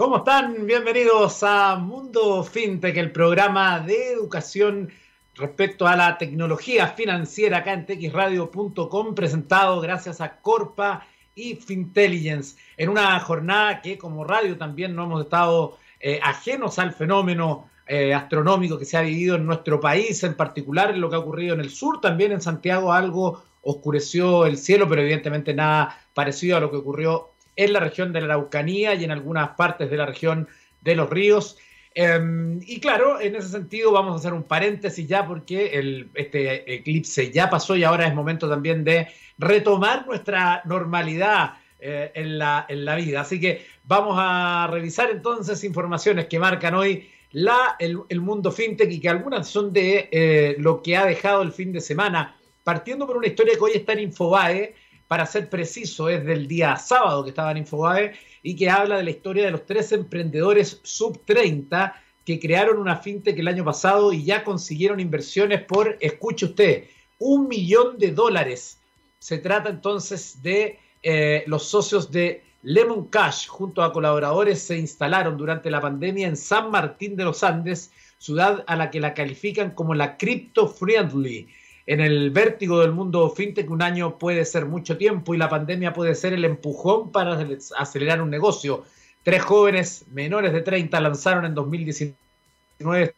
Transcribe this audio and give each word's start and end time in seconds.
¿Cómo 0.00 0.16
están? 0.16 0.66
Bienvenidos 0.66 1.42
a 1.42 1.76
Mundo 1.76 2.42
FinTech, 2.42 2.96
el 2.96 3.12
programa 3.12 3.80
de 3.80 4.12
educación 4.12 4.88
respecto 5.34 5.86
a 5.86 5.94
la 5.94 6.16
tecnología 6.16 6.86
financiera 6.86 7.58
acá 7.58 7.74
en 7.74 7.84
texradio.com, 7.84 9.14
presentado 9.14 9.78
gracias 9.82 10.22
a 10.22 10.40
Corpa 10.40 11.06
y 11.34 11.56
Fintelligence, 11.56 12.56
en 12.78 12.88
una 12.88 13.20
jornada 13.20 13.82
que 13.82 13.98
como 13.98 14.24
radio 14.24 14.56
también 14.56 14.96
no 14.96 15.04
hemos 15.04 15.24
estado 15.24 15.76
eh, 16.00 16.18
ajenos 16.22 16.78
al 16.78 16.94
fenómeno 16.94 17.68
eh, 17.86 18.14
astronómico 18.14 18.78
que 18.78 18.86
se 18.86 18.96
ha 18.96 19.02
vivido 19.02 19.36
en 19.36 19.44
nuestro 19.44 19.80
país, 19.80 20.24
en 20.24 20.32
particular 20.32 20.92
en 20.92 21.02
lo 21.02 21.10
que 21.10 21.16
ha 21.16 21.18
ocurrido 21.18 21.52
en 21.52 21.60
el 21.60 21.68
sur, 21.68 22.00
también 22.00 22.32
en 22.32 22.40
Santiago 22.40 22.94
algo 22.94 23.42
oscureció 23.60 24.46
el 24.46 24.56
cielo, 24.56 24.88
pero 24.88 25.02
evidentemente 25.02 25.52
nada 25.52 26.00
parecido 26.14 26.56
a 26.56 26.60
lo 26.60 26.70
que 26.70 26.78
ocurrió 26.78 27.32
en 27.64 27.74
la 27.74 27.80
región 27.80 28.12
de 28.12 28.20
la 28.20 28.34
Araucanía 28.34 28.94
y 28.94 29.04
en 29.04 29.10
algunas 29.10 29.50
partes 29.50 29.90
de 29.90 29.96
la 29.96 30.06
región 30.06 30.48
de 30.80 30.96
los 30.96 31.10
ríos. 31.10 31.58
Em, 31.94 32.60
y 32.62 32.80
claro, 32.80 33.20
en 33.20 33.34
ese 33.34 33.48
sentido 33.48 33.92
vamos 33.92 34.14
a 34.14 34.16
hacer 34.16 34.32
un 34.32 34.44
paréntesis 34.44 35.06
ya 35.06 35.26
porque 35.26 35.78
el, 35.78 36.08
este 36.14 36.74
eclipse 36.74 37.30
ya 37.30 37.50
pasó 37.50 37.76
y 37.76 37.84
ahora 37.84 38.06
es 38.06 38.14
momento 38.14 38.48
también 38.48 38.82
de 38.84 39.08
retomar 39.36 40.06
nuestra 40.06 40.62
normalidad 40.64 41.54
eh, 41.80 42.12
en, 42.14 42.38
la, 42.38 42.64
en 42.68 42.84
la 42.84 42.94
vida. 42.94 43.20
Así 43.20 43.38
que 43.38 43.66
vamos 43.84 44.16
a 44.18 44.68
revisar 44.70 45.10
entonces 45.10 45.62
informaciones 45.64 46.26
que 46.26 46.38
marcan 46.38 46.74
hoy 46.74 47.10
la, 47.32 47.76
el, 47.78 48.20
mundo 48.20 48.50
fintech 48.50 48.90
y 48.90 49.00
que 49.00 49.08
algunas 49.08 49.48
son 49.48 49.72
de 49.72 50.08
eh, 50.10 50.56
lo 50.58 50.82
que 50.82 50.96
ha 50.96 51.04
dejado 51.04 51.42
el 51.42 51.52
fin 51.52 51.72
de 51.72 51.80
semana, 51.80 52.36
partiendo 52.64 53.06
por 53.06 53.16
una 53.18 53.26
historia 53.26 53.54
que 53.54 53.60
hoy 53.60 53.72
está 53.74 53.92
en 53.92 54.00
Infobae, 54.00 54.74
para 55.10 55.26
ser 55.26 55.50
preciso, 55.50 56.08
es 56.08 56.24
del 56.24 56.46
día 56.46 56.76
sábado 56.76 57.24
que 57.24 57.30
estaba 57.30 57.50
en 57.50 57.56
Infobae 57.56 58.12
y 58.44 58.54
que 58.54 58.70
habla 58.70 58.96
de 58.96 59.02
la 59.02 59.10
historia 59.10 59.44
de 59.44 59.50
los 59.50 59.66
tres 59.66 59.90
emprendedores 59.90 60.78
sub 60.84 61.24
30 61.24 62.00
que 62.24 62.38
crearon 62.38 62.78
una 62.78 62.94
fintech 62.94 63.36
el 63.36 63.48
año 63.48 63.64
pasado 63.64 64.12
y 64.12 64.22
ya 64.22 64.44
consiguieron 64.44 65.00
inversiones 65.00 65.64
por, 65.64 65.96
escuche 65.98 66.46
usted, 66.46 66.84
un 67.18 67.48
millón 67.48 67.98
de 67.98 68.12
dólares. 68.12 68.78
Se 69.18 69.38
trata 69.38 69.68
entonces 69.68 70.44
de 70.44 70.78
eh, 71.02 71.42
los 71.48 71.64
socios 71.64 72.12
de 72.12 72.44
Lemon 72.62 73.08
Cash, 73.08 73.48
junto 73.48 73.82
a 73.82 73.92
colaboradores, 73.92 74.62
se 74.62 74.78
instalaron 74.78 75.36
durante 75.36 75.72
la 75.72 75.80
pandemia 75.80 76.28
en 76.28 76.36
San 76.36 76.70
Martín 76.70 77.16
de 77.16 77.24
los 77.24 77.42
Andes, 77.42 77.90
ciudad 78.18 78.62
a 78.68 78.76
la 78.76 78.92
que 78.92 79.00
la 79.00 79.12
califican 79.14 79.72
como 79.72 79.92
la 79.92 80.16
crypto 80.16 80.68
friendly 80.68 81.48
en 81.90 81.98
el 82.00 82.30
vértigo 82.30 82.78
del 82.78 82.92
mundo 82.92 83.28
fintech 83.30 83.68
un 83.68 83.82
año 83.82 84.16
puede 84.16 84.44
ser 84.44 84.64
mucho 84.64 84.96
tiempo 84.96 85.34
y 85.34 85.38
la 85.38 85.48
pandemia 85.48 85.92
puede 85.92 86.14
ser 86.14 86.32
el 86.32 86.44
empujón 86.44 87.10
para 87.10 87.36
acelerar 87.76 88.22
un 88.22 88.30
negocio. 88.30 88.84
Tres 89.24 89.42
jóvenes 89.42 90.04
menores 90.12 90.52
de 90.52 90.60
30 90.60 91.00
lanzaron 91.00 91.46
en 91.46 91.54
2019 91.56 93.14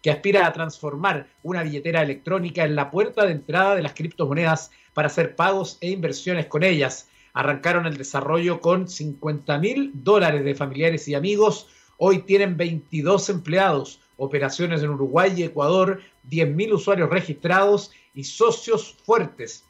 que 0.00 0.10
aspira 0.12 0.46
a 0.46 0.52
transformar 0.52 1.26
una 1.42 1.64
billetera 1.64 2.02
electrónica 2.02 2.62
en 2.62 2.76
la 2.76 2.88
puerta 2.88 3.26
de 3.26 3.32
entrada 3.32 3.74
de 3.74 3.82
las 3.82 3.94
criptomonedas 3.94 4.70
para 4.94 5.08
hacer 5.08 5.34
pagos 5.34 5.78
e 5.80 5.90
inversiones 5.90 6.46
con 6.46 6.62
ellas. 6.62 7.08
Arrancaron 7.32 7.86
el 7.86 7.96
desarrollo 7.96 8.60
con 8.60 8.86
50 8.86 9.58
mil 9.58 9.90
dólares 9.92 10.44
de 10.44 10.54
familiares 10.54 11.08
y 11.08 11.16
amigos. 11.16 11.66
Hoy 11.96 12.20
tienen 12.20 12.56
22 12.56 13.28
empleados 13.28 14.01
operaciones 14.22 14.82
en 14.82 14.90
Uruguay 14.90 15.32
y 15.36 15.42
Ecuador, 15.42 16.00
10.000 16.30 16.74
usuarios 16.74 17.10
registrados 17.10 17.90
y 18.14 18.22
socios 18.22 18.96
fuertes. 19.04 19.64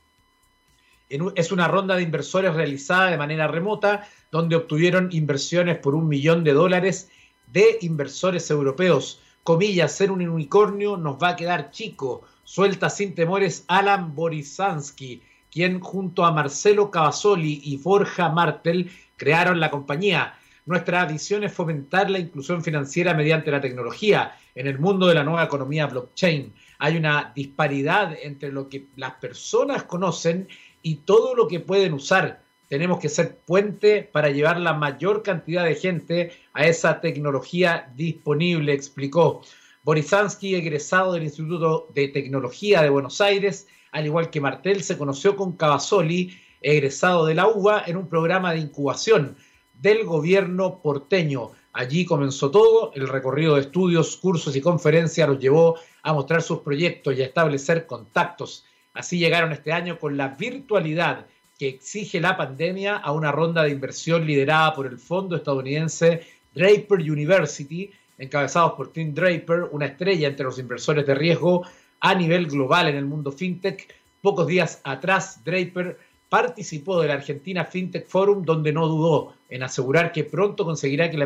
Es 1.09 1.53
una 1.53 1.69
ronda 1.69 1.97
de 1.97 2.03
inversores 2.03 2.55
realizada 2.55 3.11
de 3.11 3.17
manera 3.17 3.49
remota, 3.49 4.07
donde 4.31 4.57
obtuvieron 4.57 5.09
inversiones 5.11 5.79
por 5.79 5.95
un 5.95 6.07
millón 6.07 6.45
de 6.45 6.53
dólares 6.53 7.11
de 7.47 7.79
inversores 7.81 8.51
europeos. 8.51 9.23
Comillas, 9.43 9.93
ser 9.93 10.11
un 10.11 10.27
unicornio 10.29 10.99
nos 10.99 11.17
va 11.17 11.31
a 11.31 11.37
quedar 11.37 11.71
chico. 11.71 12.23
Suelta 12.45 12.91
sin 12.91 13.15
temores 13.15 13.65
Alan 13.69 14.15
Borisansky, 14.15 15.23
quien 15.51 15.81
junto 15.81 16.27
a 16.27 16.33
Marcelo 16.33 16.91
Cavazoli 16.91 17.63
y 17.65 17.79
Forja 17.79 18.29
Martel 18.29 18.91
crearon 19.17 19.61
la 19.61 19.71
compañía. 19.71 20.35
Nuestra 20.67 21.05
visión 21.07 21.43
es 21.43 21.53
fomentar 21.53 22.11
la 22.11 22.19
inclusión 22.19 22.63
financiera 22.63 23.15
mediante 23.15 23.51
la 23.51 23.61
tecnología 23.61 24.37
en 24.55 24.67
el 24.67 24.79
mundo 24.79 25.07
de 25.07 25.15
la 25.15 25.25
nueva 25.25 25.45
economía 25.45 25.87
blockchain. 25.87 26.53
Hay 26.79 26.97
una 26.97 27.33
disparidad 27.35 28.17
entre 28.23 28.53
lo 28.53 28.69
que 28.69 28.87
las 28.97 29.13
personas 29.15 29.85
conocen 29.85 30.49
y 30.83 30.97
todo 30.97 31.35
lo 31.35 31.49
que 31.49 31.61
pueden 31.61 31.93
usar. 31.93 32.43
Tenemos 32.69 32.99
que 33.01 33.09
ser 33.09 33.37
puente 33.37 34.03
para 34.03 34.31
llevar 34.31 34.59
la 34.59 34.73
mayor 34.73 35.23
cantidad 35.23 35.65
de 35.65 35.75
gente 35.75 36.33
a 36.55 36.67
esa 36.67 37.01
tecnología 37.01 37.93
disponible, 37.95 38.73
explicó. 38.73 39.43
Borisansky, 39.85 40.55
egresado 40.55 41.13
del 41.13 41.25
Instituto 41.25 41.89
de 41.95 42.09
Tecnología 42.09 42.83
de 42.83 42.89
Buenos 42.89 43.21
Aires, 43.21 43.67
al 43.91 44.07
igual 44.07 44.31
que 44.31 44.41
Martel, 44.41 44.83
se 44.83 44.97
conoció 44.97 45.37
con 45.37 45.53
Cavazoli, 45.53 46.39
egresado 46.63 47.27
de 47.27 47.35
la 47.35 47.49
UBA, 47.49 47.85
en 47.87 47.97
un 47.97 48.09
programa 48.09 48.53
de 48.53 48.61
incubación 48.61 49.37
del 49.75 50.05
gobierno 50.05 50.81
porteño. 50.81 51.51
Allí 51.73 52.05
comenzó 52.05 52.51
todo, 52.51 52.93
el 52.95 53.09
recorrido 53.09 53.55
de 53.55 53.63
estudios, 53.63 54.17
cursos 54.19 54.55
y 54.55 54.61
conferencias 54.61 55.29
los 55.29 55.39
llevó 55.39 55.79
a 56.03 56.13
mostrar 56.13 56.43
sus 56.43 56.59
proyectos 56.61 57.17
y 57.17 57.23
a 57.23 57.27
establecer 57.27 57.87
contactos. 57.87 58.67
Así 58.93 59.19
llegaron 59.19 59.53
este 59.53 59.73
año 59.73 59.99
con 59.99 60.19
la 60.19 60.29
virtualidad 60.29 61.27
que 61.59 61.69
exige 61.69 62.21
la 62.21 62.37
pandemia 62.37 62.97
a 62.97 63.13
una 63.13 63.33
ronda 63.33 63.63
de 63.63 63.71
inversión 63.71 64.27
liderada 64.27 64.75
por 64.75 64.87
el 64.87 64.99
fondo 64.99 65.37
estadounidense 65.37 66.27
Draper 66.55 66.99
University, 66.99 67.91
encabezados 68.19 68.73
por 68.73 68.93
Tim 68.93 69.15
Draper, 69.15 69.69
una 69.71 69.87
estrella 69.87 70.29
entre 70.29 70.45
los 70.45 70.59
inversores 70.59 71.07
de 71.07 71.15
riesgo 71.15 71.65
a 72.01 72.15
nivel 72.15 72.49
global 72.49 72.89
en 72.89 72.97
el 72.97 73.07
mundo 73.07 73.33
fintech. 73.33 73.89
Pocos 74.21 74.47
días 74.47 74.81
atrás, 74.85 75.43
Draper 75.43 75.99
participó 76.33 76.99
de 76.99 77.09
la 77.09 77.15
Argentina 77.15 77.67
FinTech 77.67 78.07
Forum, 78.07 78.43
donde 78.43 78.73
no 78.73 78.89
dudó 78.89 79.35
en 79.51 79.63
asegurar 79.63 80.13
que 80.13 80.25
pronto 80.25 80.65
conseguirá 80.65 81.11
que, 81.11 81.19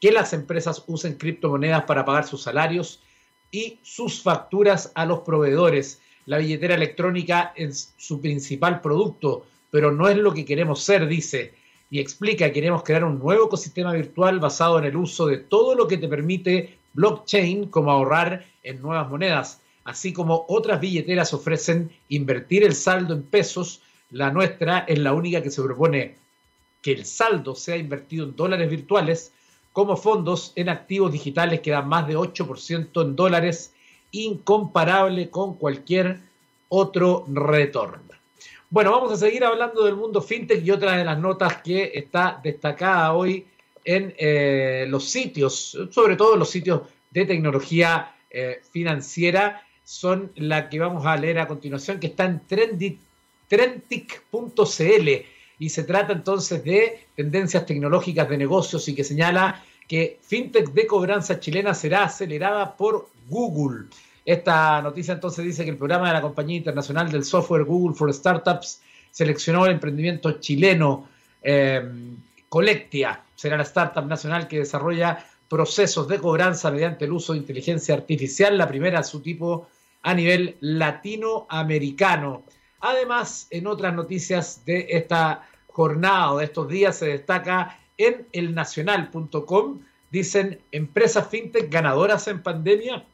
que 0.00 0.12
las 0.12 0.32
empresas 0.32 0.84
usen 0.86 1.14
criptomonedas 1.14 1.82
para 1.82 2.04
pagar 2.04 2.24
sus 2.24 2.40
salarios 2.40 3.02
y 3.50 3.80
sus 3.82 4.22
facturas 4.22 4.92
a 4.94 5.04
los 5.04 5.22
proveedores. 5.22 6.00
La 6.26 6.38
billetera 6.38 6.76
electrónica 6.76 7.52
es 7.56 7.92
su 7.96 8.20
principal 8.20 8.80
producto, 8.80 9.46
pero 9.72 9.90
no 9.90 10.08
es 10.08 10.16
lo 10.16 10.32
que 10.32 10.44
queremos 10.44 10.80
ser, 10.80 11.08
dice. 11.08 11.54
Y 11.90 11.98
explica 11.98 12.46
que 12.46 12.52
queremos 12.52 12.84
crear 12.84 13.02
un 13.02 13.18
nuevo 13.18 13.46
ecosistema 13.46 13.92
virtual 13.92 14.38
basado 14.38 14.78
en 14.78 14.84
el 14.84 14.96
uso 14.96 15.26
de 15.26 15.38
todo 15.38 15.74
lo 15.74 15.88
que 15.88 15.96
te 15.96 16.06
permite 16.06 16.78
blockchain, 16.92 17.66
como 17.66 17.90
ahorrar 17.90 18.46
en 18.62 18.80
nuevas 18.80 19.10
monedas, 19.10 19.60
así 19.82 20.12
como 20.12 20.46
otras 20.48 20.80
billeteras 20.80 21.34
ofrecen 21.34 21.90
invertir 22.08 22.62
el 22.62 22.76
saldo 22.76 23.12
en 23.12 23.24
pesos 23.24 23.82
la 24.10 24.30
nuestra 24.30 24.80
es 24.80 24.98
la 24.98 25.12
única 25.12 25.42
que 25.42 25.50
se 25.50 25.62
propone 25.62 26.16
que 26.82 26.92
el 26.92 27.04
saldo 27.04 27.54
sea 27.54 27.76
invertido 27.76 28.24
en 28.24 28.36
dólares 28.36 28.70
virtuales 28.70 29.32
como 29.72 29.96
fondos 29.96 30.52
en 30.56 30.68
activos 30.68 31.12
digitales 31.12 31.60
que 31.60 31.70
dan 31.70 31.88
más 31.88 32.06
de 32.08 32.16
8% 32.16 33.02
en 33.02 33.16
dólares, 33.16 33.72
incomparable 34.10 35.30
con 35.30 35.54
cualquier 35.54 36.20
otro 36.68 37.24
retorno. 37.28 38.02
Bueno, 38.70 38.90
vamos 38.90 39.12
a 39.12 39.16
seguir 39.16 39.44
hablando 39.44 39.84
del 39.84 39.96
mundo 39.96 40.20
fintech 40.20 40.64
y 40.64 40.70
otra 40.70 40.96
de 40.96 41.04
las 41.04 41.18
notas 41.18 41.62
que 41.62 41.92
está 41.94 42.40
destacada 42.42 43.14
hoy 43.14 43.46
en 43.84 44.14
eh, 44.18 44.84
los 44.88 45.04
sitios, 45.04 45.78
sobre 45.90 46.16
todo 46.16 46.36
los 46.36 46.50
sitios 46.50 46.82
de 47.10 47.24
tecnología 47.24 48.14
eh, 48.30 48.60
financiera, 48.70 49.62
son 49.84 50.32
la 50.36 50.68
que 50.68 50.78
vamos 50.78 51.06
a 51.06 51.16
leer 51.16 51.38
a 51.38 51.48
continuación, 51.48 51.98
que 51.98 52.08
está 52.08 52.26
en 52.26 52.46
Trending 52.46 52.98
Trentic.cl 53.48 55.08
y 55.58 55.68
se 55.70 55.84
trata 55.84 56.12
entonces 56.12 56.62
de 56.64 57.06
tendencias 57.16 57.66
tecnológicas 57.66 58.28
de 58.28 58.38
negocios 58.38 58.86
y 58.88 58.94
que 58.94 59.04
señala 59.04 59.64
que 59.88 60.18
FinTech 60.22 60.72
de 60.72 60.86
cobranza 60.86 61.40
chilena 61.40 61.74
será 61.74 62.04
acelerada 62.04 62.76
por 62.76 63.08
Google. 63.28 63.86
Esta 64.24 64.82
noticia 64.82 65.14
entonces 65.14 65.44
dice 65.44 65.64
que 65.64 65.70
el 65.70 65.78
programa 65.78 66.08
de 66.08 66.12
la 66.12 66.20
compañía 66.20 66.58
internacional 66.58 67.10
del 67.10 67.24
software 67.24 67.64
Google 67.64 67.96
for 67.96 68.12
Startups 68.12 68.82
seleccionó 69.10 69.64
el 69.64 69.72
emprendimiento 69.72 70.32
chileno 70.32 71.08
eh, 71.42 71.82
Colectia. 72.48 73.22
Será 73.34 73.56
la 73.56 73.62
startup 73.62 74.04
nacional 74.04 74.48
que 74.48 74.58
desarrolla 74.58 75.24
procesos 75.48 76.08
de 76.08 76.18
cobranza 76.18 76.70
mediante 76.70 77.06
el 77.06 77.12
uso 77.12 77.32
de 77.32 77.38
inteligencia 77.38 77.94
artificial, 77.94 78.58
la 78.58 78.68
primera 78.68 78.98
de 78.98 79.04
su 79.04 79.20
tipo 79.20 79.68
a 80.02 80.14
nivel 80.14 80.56
latinoamericano. 80.60 82.44
Además, 82.80 83.48
en 83.50 83.66
otras 83.66 83.94
noticias 83.94 84.64
de 84.64 84.86
esta 84.90 85.48
jornada 85.66 86.32
o 86.32 86.38
de 86.38 86.44
estos 86.44 86.68
días 86.68 86.96
se 86.98 87.06
destaca 87.06 87.78
en 87.96 88.26
elnacional.com, 88.32 89.80
dicen 90.10 90.60
empresas 90.72 91.28
fintech 91.28 91.70
ganadoras 91.70 92.28
en 92.28 92.42
pandemia 92.42 93.04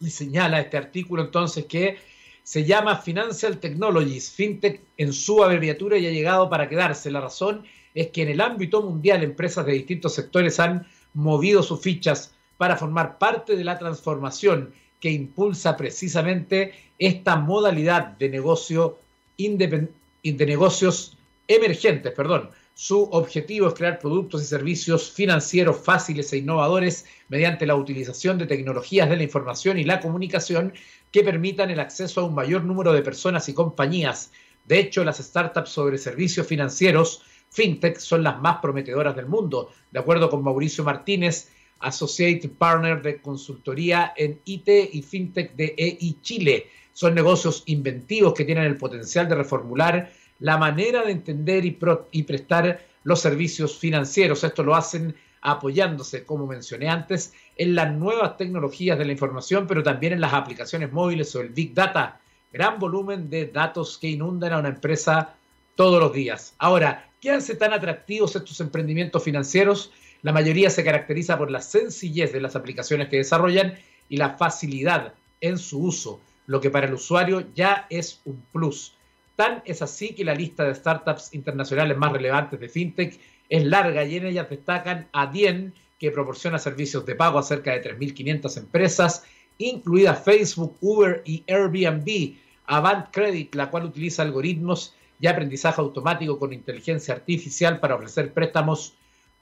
y 0.00 0.10
señala 0.10 0.60
este 0.60 0.76
artículo 0.76 1.22
entonces 1.22 1.64
que 1.64 1.98
se 2.42 2.64
llama 2.64 2.98
Financial 2.98 3.58
Technologies, 3.58 4.30
fintech 4.30 4.80
en 4.98 5.12
su 5.12 5.42
abreviatura 5.42 5.98
y 5.98 6.06
ha 6.06 6.10
llegado 6.10 6.48
para 6.48 6.68
quedarse. 6.68 7.10
La 7.10 7.20
razón 7.20 7.64
es 7.94 8.08
que 8.08 8.22
en 8.22 8.28
el 8.28 8.40
ámbito 8.40 8.82
mundial 8.82 9.24
empresas 9.24 9.66
de 9.66 9.72
distintos 9.72 10.14
sectores 10.14 10.60
han 10.60 10.86
movido 11.12 11.62
sus 11.62 11.80
fichas 11.80 12.34
para 12.56 12.76
formar 12.76 13.18
parte 13.18 13.56
de 13.56 13.64
la 13.64 13.78
transformación 13.78 14.72
que 15.00 15.10
impulsa 15.10 15.76
precisamente 15.76 16.72
esta 16.98 17.36
modalidad 17.36 18.16
de 18.18 18.28
negocio 18.28 18.98
de 19.36 20.46
negocios 20.46 21.16
emergentes, 21.46 22.12
perdón. 22.12 22.50
Su 22.78 23.04
objetivo 23.04 23.68
es 23.68 23.74
crear 23.74 23.98
productos 23.98 24.42
y 24.42 24.44
servicios 24.44 25.10
financieros 25.10 25.78
fáciles 25.78 26.30
e 26.32 26.38
innovadores 26.38 27.06
mediante 27.28 27.64
la 27.64 27.74
utilización 27.74 28.36
de 28.36 28.44
tecnologías 28.44 29.08
de 29.08 29.16
la 29.16 29.22
información 29.22 29.78
y 29.78 29.84
la 29.84 30.00
comunicación 30.00 30.74
que 31.10 31.24
permitan 31.24 31.70
el 31.70 31.80
acceso 31.80 32.20
a 32.20 32.24
un 32.24 32.34
mayor 32.34 32.64
número 32.64 32.92
de 32.92 33.00
personas 33.00 33.48
y 33.48 33.54
compañías. 33.54 34.30
De 34.66 34.78
hecho, 34.78 35.04
las 35.04 35.18
startups 35.18 35.70
sobre 35.70 35.96
servicios 35.96 36.46
financieros, 36.46 37.22
fintech, 37.48 37.98
son 37.98 38.22
las 38.22 38.38
más 38.40 38.58
prometedoras 38.58 39.16
del 39.16 39.26
mundo, 39.26 39.70
de 39.90 39.98
acuerdo 39.98 40.28
con 40.28 40.44
Mauricio 40.44 40.84
Martínez, 40.84 41.48
Associate 41.80 42.48
Partner 42.48 43.02
de 43.02 43.20
consultoría 43.20 44.12
en 44.16 44.40
IT 44.44 44.68
y 44.92 45.02
fintech 45.02 45.54
de 45.54 45.74
EI 45.76 46.16
Chile. 46.22 46.66
Son 46.92 47.14
negocios 47.14 47.62
inventivos 47.66 48.34
que 48.34 48.44
tienen 48.44 48.64
el 48.64 48.76
potencial 48.76 49.28
de 49.28 49.34
reformular 49.34 50.10
la 50.38 50.58
manera 50.58 51.04
de 51.04 51.12
entender 51.12 51.64
y, 51.64 52.22
prestar 52.22 52.86
los 53.04 53.20
servicios 53.20 53.78
financieros. 53.78 54.44
Esto 54.44 54.62
lo 54.62 54.74
hacen 54.74 55.14
apoyándose, 55.42 56.24
como 56.24 56.46
mencioné 56.46 56.88
antes, 56.88 57.32
en 57.56 57.74
las 57.74 57.92
nuevas 57.92 58.36
tecnologías 58.36 58.98
de 58.98 59.04
la 59.04 59.12
información, 59.12 59.66
pero 59.66 59.82
también 59.82 60.12
en 60.12 60.20
las 60.20 60.32
aplicaciones 60.32 60.92
móviles 60.92 61.34
o 61.36 61.40
el 61.40 61.50
Big 61.50 61.72
Data. 61.72 62.20
Gran 62.52 62.78
volumen 62.78 63.30
de 63.30 63.46
datos 63.46 63.98
que 63.98 64.08
inundan 64.08 64.52
a 64.52 64.58
una 64.58 64.70
empresa 64.70 65.34
todos 65.74 66.00
los 66.00 66.12
días. 66.12 66.54
Ahora, 66.58 67.08
¿qué 67.20 67.30
hace 67.30 67.54
tan 67.54 67.72
atractivos 67.72 68.34
estos 68.34 68.60
emprendimientos 68.60 69.22
financieros? 69.22 69.92
La 70.26 70.32
mayoría 70.32 70.70
se 70.70 70.82
caracteriza 70.82 71.38
por 71.38 71.52
la 71.52 71.60
sencillez 71.60 72.32
de 72.32 72.40
las 72.40 72.56
aplicaciones 72.56 73.08
que 73.08 73.18
desarrollan 73.18 73.78
y 74.08 74.16
la 74.16 74.30
facilidad 74.30 75.14
en 75.40 75.56
su 75.56 75.78
uso, 75.80 76.20
lo 76.48 76.60
que 76.60 76.68
para 76.68 76.88
el 76.88 76.94
usuario 76.94 77.46
ya 77.54 77.86
es 77.90 78.22
un 78.24 78.42
plus. 78.52 78.96
Tan 79.36 79.62
es 79.64 79.82
así 79.82 80.16
que 80.16 80.24
la 80.24 80.34
lista 80.34 80.64
de 80.64 80.74
startups 80.74 81.32
internacionales 81.32 81.96
más 81.96 82.10
relevantes 82.10 82.58
de 82.58 82.68
FinTech 82.68 83.20
es 83.48 83.64
larga 83.66 84.04
y 84.04 84.16
en 84.16 84.26
ellas 84.26 84.50
destacan 84.50 85.06
Adyen, 85.12 85.72
que 85.96 86.10
proporciona 86.10 86.58
servicios 86.58 87.06
de 87.06 87.14
pago 87.14 87.38
a 87.38 87.44
cerca 87.44 87.70
de 87.70 87.96
3.500 87.96 88.56
empresas, 88.56 89.24
incluidas 89.58 90.24
Facebook, 90.24 90.76
Uber 90.80 91.22
y 91.24 91.44
Airbnb, 91.46 92.34
Avant 92.66 93.12
Credit, 93.12 93.54
la 93.54 93.70
cual 93.70 93.84
utiliza 93.84 94.22
algoritmos 94.22 94.92
y 95.20 95.28
aprendizaje 95.28 95.80
automático 95.80 96.36
con 96.36 96.52
inteligencia 96.52 97.14
artificial 97.14 97.78
para 97.78 97.94
ofrecer 97.94 98.32
préstamos 98.32 98.96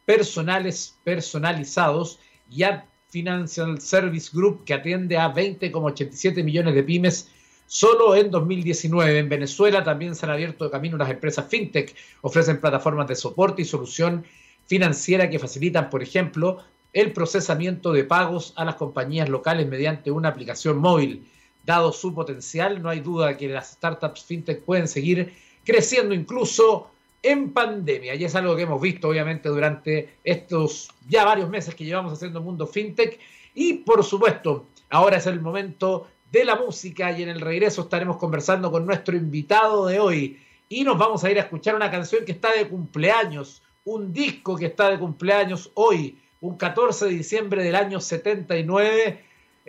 personales 0.04 0.96
personalizados, 1.04 2.18
y 2.50 2.62
Ad 2.62 2.84
Financial 3.08 3.80
Service 3.80 4.30
Group, 4.32 4.64
que 4.64 4.74
atiende 4.74 5.16
a 5.16 5.32
20,87 5.32 6.42
millones 6.44 6.74
de 6.74 6.82
pymes 6.82 7.30
Solo 7.66 8.14
en 8.14 8.30
2019 8.30 9.18
en 9.18 9.28
Venezuela 9.28 9.82
también 9.82 10.14
se 10.14 10.26
han 10.26 10.32
abierto 10.32 10.70
camino 10.70 10.98
las 10.98 11.10
empresas 11.10 11.46
fintech, 11.48 11.94
ofrecen 12.20 12.60
plataformas 12.60 13.08
de 13.08 13.16
soporte 13.16 13.62
y 13.62 13.64
solución 13.64 14.24
financiera 14.66 15.30
que 15.30 15.38
facilitan, 15.38 15.88
por 15.88 16.02
ejemplo, 16.02 16.58
el 16.92 17.12
procesamiento 17.12 17.92
de 17.92 18.04
pagos 18.04 18.52
a 18.56 18.64
las 18.64 18.76
compañías 18.76 19.28
locales 19.28 19.66
mediante 19.66 20.10
una 20.10 20.28
aplicación 20.28 20.78
móvil. 20.78 21.26
Dado 21.64 21.92
su 21.92 22.14
potencial, 22.14 22.82
no 22.82 22.90
hay 22.90 23.00
duda 23.00 23.36
que 23.36 23.48
las 23.48 23.72
startups 23.72 24.24
fintech 24.24 24.62
pueden 24.62 24.86
seguir 24.86 25.32
creciendo 25.64 26.14
incluso 26.14 26.90
en 27.24 27.52
pandemia. 27.52 28.14
Y 28.14 28.24
es 28.24 28.34
algo 28.36 28.54
que 28.54 28.62
hemos 28.62 28.80
visto, 28.80 29.08
obviamente, 29.08 29.48
durante 29.48 30.18
estos 30.22 30.90
ya 31.08 31.24
varios 31.24 31.50
meses 31.50 31.74
que 31.74 31.84
llevamos 31.84 32.12
haciendo 32.12 32.40
Mundo 32.40 32.66
Fintech. 32.66 33.18
Y, 33.54 33.74
por 33.74 34.04
supuesto, 34.04 34.66
ahora 34.90 35.16
es 35.16 35.26
el 35.26 35.40
momento 35.40 36.06
de 36.30 36.44
la 36.44 36.56
música 36.56 37.12
y 37.12 37.22
en 37.22 37.28
el 37.28 37.40
regreso 37.40 37.82
estaremos 37.82 38.16
conversando 38.16 38.70
con 38.70 38.84
nuestro 38.86 39.16
invitado 39.16 39.86
de 39.86 40.00
hoy 40.00 40.38
y 40.68 40.82
nos 40.82 40.98
vamos 40.98 41.22
a 41.22 41.30
ir 41.30 41.38
a 41.38 41.42
escuchar 41.42 41.76
una 41.76 41.90
canción 41.90 42.24
que 42.24 42.32
está 42.32 42.52
de 42.52 42.68
cumpleaños, 42.68 43.62
un 43.84 44.12
disco 44.12 44.56
que 44.56 44.66
está 44.66 44.90
de 44.90 44.98
cumpleaños 44.98 45.70
hoy, 45.74 46.18
un 46.40 46.56
14 46.56 47.04
de 47.04 47.10
diciembre 47.12 47.62
del 47.62 47.76
año 47.76 48.00
79, 48.00 49.24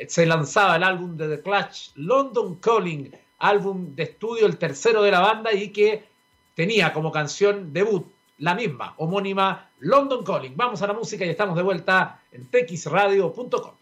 se 0.07 0.25
lanzaba 0.25 0.77
el 0.77 0.83
álbum 0.83 1.15
de 1.15 1.37
The 1.37 1.43
Clash, 1.43 1.89
London 1.95 2.55
Calling, 2.55 3.11
álbum 3.37 3.93
de 3.95 4.03
estudio, 4.03 4.47
el 4.47 4.57
tercero 4.57 5.03
de 5.03 5.11
la 5.11 5.19
banda 5.19 5.53
y 5.53 5.69
que 5.69 6.03
tenía 6.55 6.93
como 6.93 7.11
canción 7.11 7.71
debut 7.73 8.07
la 8.39 8.55
misma, 8.55 8.95
homónima 8.97 9.69
London 9.79 10.23
Calling. 10.23 10.55
Vamos 10.55 10.81
a 10.81 10.87
la 10.87 10.93
música 10.93 11.25
y 11.25 11.29
estamos 11.29 11.55
de 11.55 11.63
vuelta 11.63 12.21
en 12.31 12.47
texradio.com. 12.47 13.73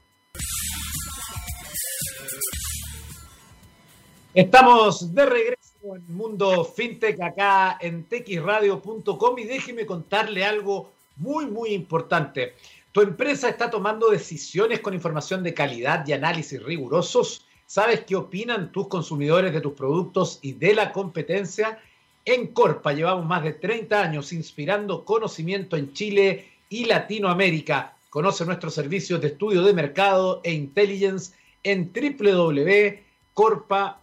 Estamos 4.34 5.14
de 5.14 5.26
regreso 5.26 5.96
en 5.96 6.16
Mundo 6.16 6.66
FinTech 6.66 7.22
acá 7.22 7.78
en 7.80 8.06
texradio.com 8.06 9.40
y 9.40 9.44
déjeme 9.44 9.86
contarle 9.86 10.44
algo 10.44 10.92
muy, 11.18 11.46
muy 11.46 11.70
importante. 11.70 12.56
¿Tu 12.92 13.02
empresa 13.02 13.50
está 13.50 13.70
tomando 13.70 14.10
decisiones 14.10 14.80
con 14.80 14.94
información 14.94 15.44
de 15.44 15.54
calidad 15.54 16.06
y 16.08 16.14
análisis 16.14 16.62
rigurosos? 16.62 17.46
¿Sabes 17.66 18.02
qué 18.06 18.16
opinan 18.16 18.72
tus 18.72 18.88
consumidores 18.88 19.54
de 19.54 19.62
tus 19.62 19.74
productos 19.74 20.40
y 20.42 20.54
de 20.54 20.76
la 20.76 20.92
competencia? 20.92 21.80
En 22.26 22.48
Corpa 22.48 22.94
llevamos 22.94 23.26
más 23.26 23.44
de 23.44 23.54
30 23.54 24.02
años 24.02 24.34
inspirando 24.34 25.06
conocimiento 25.06 25.76
en 25.76 25.94
Chile 25.94 26.48
y 26.70 26.86
Latinoamérica. 26.86 27.96
Conoce 28.10 28.46
nuestros 28.46 28.74
servicios 28.74 29.22
de 29.22 29.28
estudio 29.28 29.62
de 29.64 29.74
mercado 29.74 30.42
e 30.44 30.54
intelligence 30.54 31.34
en 31.64 31.92
www.corpa.com 31.92 33.94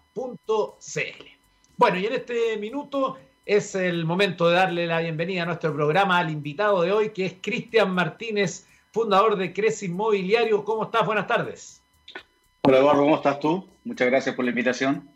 bueno, 1.81 1.99
y 1.99 2.05
en 2.05 2.13
este 2.13 2.59
minuto 2.59 3.17
es 3.47 3.75
el 3.75 4.05
momento 4.05 4.49
de 4.49 4.57
darle 4.57 4.87
la 4.87 5.01
bienvenida 5.01 5.45
a 5.45 5.47
nuestro 5.47 5.75
programa 5.75 6.19
al 6.19 6.31
invitado 6.31 6.83
de 6.83 6.93
hoy, 6.93 7.11
que 7.11 7.25
es 7.25 7.35
Cristian 7.41 7.95
Martínez, 7.95 8.67
fundador 8.93 9.37
de 9.37 9.55
Crece 9.55 9.87
Inmobiliario. 9.87 10.63
¿Cómo 10.63 10.85
estás? 10.85 11.07
Buenas 11.07 11.27
tardes. 11.27 11.81
Hola 12.63 12.79
Eduardo, 12.79 13.03
¿cómo 13.03 13.17
estás 13.17 13.41
tú? 13.41 13.67
Muchas 13.85 14.09
gracias 14.09 14.35
por 14.35 14.45
la 14.45 14.51
invitación. 14.51 15.09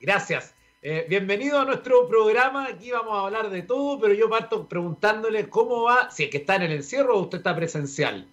Gracias. 0.00 0.53
Eh, 0.86 1.06
bienvenido 1.08 1.58
a 1.58 1.64
nuestro 1.64 2.06
programa. 2.06 2.66
Aquí 2.66 2.90
vamos 2.90 3.14
a 3.14 3.24
hablar 3.24 3.48
de 3.48 3.62
todo, 3.62 3.98
pero 3.98 4.12
yo 4.12 4.28
parto 4.28 4.68
preguntándole 4.68 5.48
cómo 5.48 5.84
va, 5.84 6.10
si 6.10 6.24
es 6.24 6.30
que 6.30 6.36
está 6.36 6.56
en 6.56 6.62
el 6.64 6.72
encierro 6.72 7.16
o 7.16 7.22
usted 7.22 7.38
está 7.38 7.56
presencial. 7.56 8.28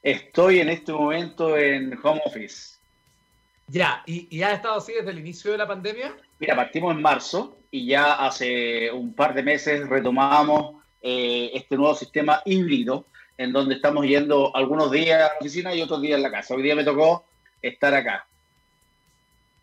Estoy 0.00 0.60
en 0.60 0.68
este 0.68 0.92
momento 0.92 1.58
en 1.58 1.98
home 2.00 2.20
office. 2.24 2.76
Ya, 3.66 4.04
¿Y, 4.06 4.40
ha 4.40 4.52
estado 4.52 4.76
así 4.76 4.92
desde 4.92 5.10
el 5.10 5.18
inicio 5.18 5.50
de 5.50 5.58
la 5.58 5.66
pandemia? 5.66 6.16
Mira, 6.38 6.54
partimos 6.54 6.94
en 6.94 7.02
marzo 7.02 7.58
y 7.72 7.88
ya 7.88 8.24
hace 8.24 8.92
un 8.92 9.12
par 9.12 9.34
de 9.34 9.42
meses 9.42 9.88
retomamos 9.88 10.76
eh, 11.02 11.50
este 11.54 11.76
nuevo 11.76 11.96
sistema 11.96 12.40
híbrido 12.44 13.04
en 13.36 13.52
donde 13.52 13.74
estamos 13.74 14.06
yendo 14.06 14.54
algunos 14.54 14.92
días 14.92 15.16
a 15.16 15.32
la 15.32 15.38
oficina 15.40 15.74
y 15.74 15.82
otros 15.82 16.02
días 16.02 16.18
en 16.18 16.22
la 16.22 16.30
casa. 16.30 16.54
Hoy 16.54 16.62
día 16.62 16.76
me 16.76 16.84
tocó 16.84 17.24
estar 17.60 17.92
acá. 17.94 18.28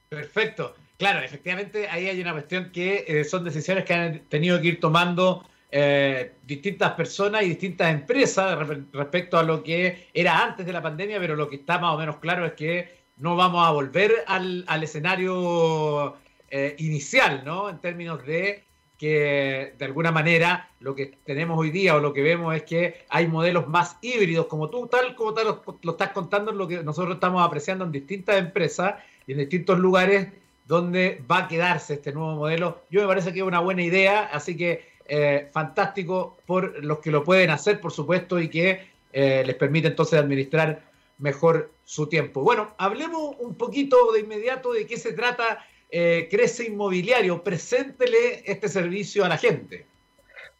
Perfecto. 0.10 0.76
Claro, 0.98 1.20
efectivamente 1.20 1.90
ahí 1.90 2.08
hay 2.08 2.22
una 2.22 2.32
cuestión 2.32 2.72
que 2.72 3.04
eh, 3.08 3.24
son 3.26 3.44
decisiones 3.44 3.84
que 3.84 3.94
han 3.94 4.20
tenido 4.30 4.62
que 4.62 4.68
ir 4.70 4.80
tomando 4.80 5.46
eh, 5.70 6.36
distintas 6.44 6.92
personas 6.94 7.44
y 7.44 7.50
distintas 7.50 7.92
empresas 7.92 8.58
respecto 8.94 9.38
a 9.38 9.44
lo 9.44 9.62
que 9.62 10.08
era 10.14 10.42
antes 10.42 10.66
de 10.66 10.72
la 10.72 10.82
pandemia, 10.82 11.20
pero 11.20 11.36
lo 11.36 11.50
que 11.50 11.58
está 11.58 11.80
más 11.80 11.96
o 11.96 11.98
menos 11.98 12.18
claro 12.18 12.46
es 12.46 12.54
que 12.54 13.04
no 13.18 13.36
vamos 13.36 13.68
a 13.68 13.72
volver 13.72 14.24
al, 14.28 14.66
escenario 14.84 16.16
eh, 16.50 16.76
inicial, 16.80 17.44
¿no? 17.44 17.70
En 17.70 17.80
términos 17.80 18.26
de 18.26 18.64
que 18.98 19.74
de 19.78 19.86
alguna 19.86 20.12
manera 20.14 20.70
lo 20.80 20.96
que 20.96 21.18
tenemos 21.26 21.60
hoy 21.60 21.72
día 21.72 21.96
o 21.96 22.00
lo 22.00 22.14
que 22.14 22.22
vemos 22.22 22.56
es 22.56 22.64
que 22.64 23.06
hay 23.10 23.28
modelos 23.28 23.68
más 23.68 23.98
híbridos, 24.02 24.46
como 24.46 24.70
tú, 24.70 24.88
tal 24.88 25.16
como 25.16 25.34
tal 25.34 25.62
lo, 25.82 25.92
estás 25.92 26.12
contando, 26.12 26.54
lo 26.54 26.68
que 26.68 26.84
nosotros 26.84 27.16
estamos 27.16 27.46
apreciando 27.46 27.84
en 27.84 27.92
distintas 27.92 28.38
empresas 28.38 28.96
y 29.28 29.34
en 29.34 29.40
distintos 29.40 29.78
lugares 29.80 30.28
donde 30.66 31.22
va 31.30 31.40
a 31.40 31.48
quedarse 31.48 31.96
este 31.96 32.12
nuevo 32.12 32.36
modelo. 32.36 32.82
Yo 32.90 33.02
me 33.02 33.08
parece 33.08 33.32
que 33.32 33.40
es 33.40 33.46
una 33.46 33.60
buena 33.60 33.84
idea, 33.84 34.26
así 34.26 34.58
que 34.58 34.96
eh, 35.08 35.50
fantástico 35.52 36.38
por 36.46 36.84
los 36.84 37.00
que 37.00 37.12
lo 37.12 37.24
pueden 37.24 37.52
hacer, 37.52 37.80
por 37.80 37.92
supuesto, 37.92 38.40
y 38.40 38.50
que 38.50 38.88
eh, 39.14 39.44
les 39.46 39.56
permite 39.56 39.88
entonces 39.88 40.20
administrar 40.20 40.82
mejor 41.20 41.72
su 41.84 42.08
tiempo. 42.08 42.42
Bueno, 42.42 42.74
hablemos 42.78 43.36
un 43.40 43.56
poquito 43.56 44.12
de 44.12 44.22
inmediato 44.22 44.74
de 44.74 44.88
qué 44.88 44.98
se 44.98 45.14
trata 45.14 45.66
eh, 45.90 46.28
Crece 46.30 46.66
Inmobiliario. 46.66 47.44
Preséntele 47.44 48.44
este 48.46 48.68
servicio 48.68 49.24
a 49.24 49.30
la 49.30 49.38
gente. 49.38 49.86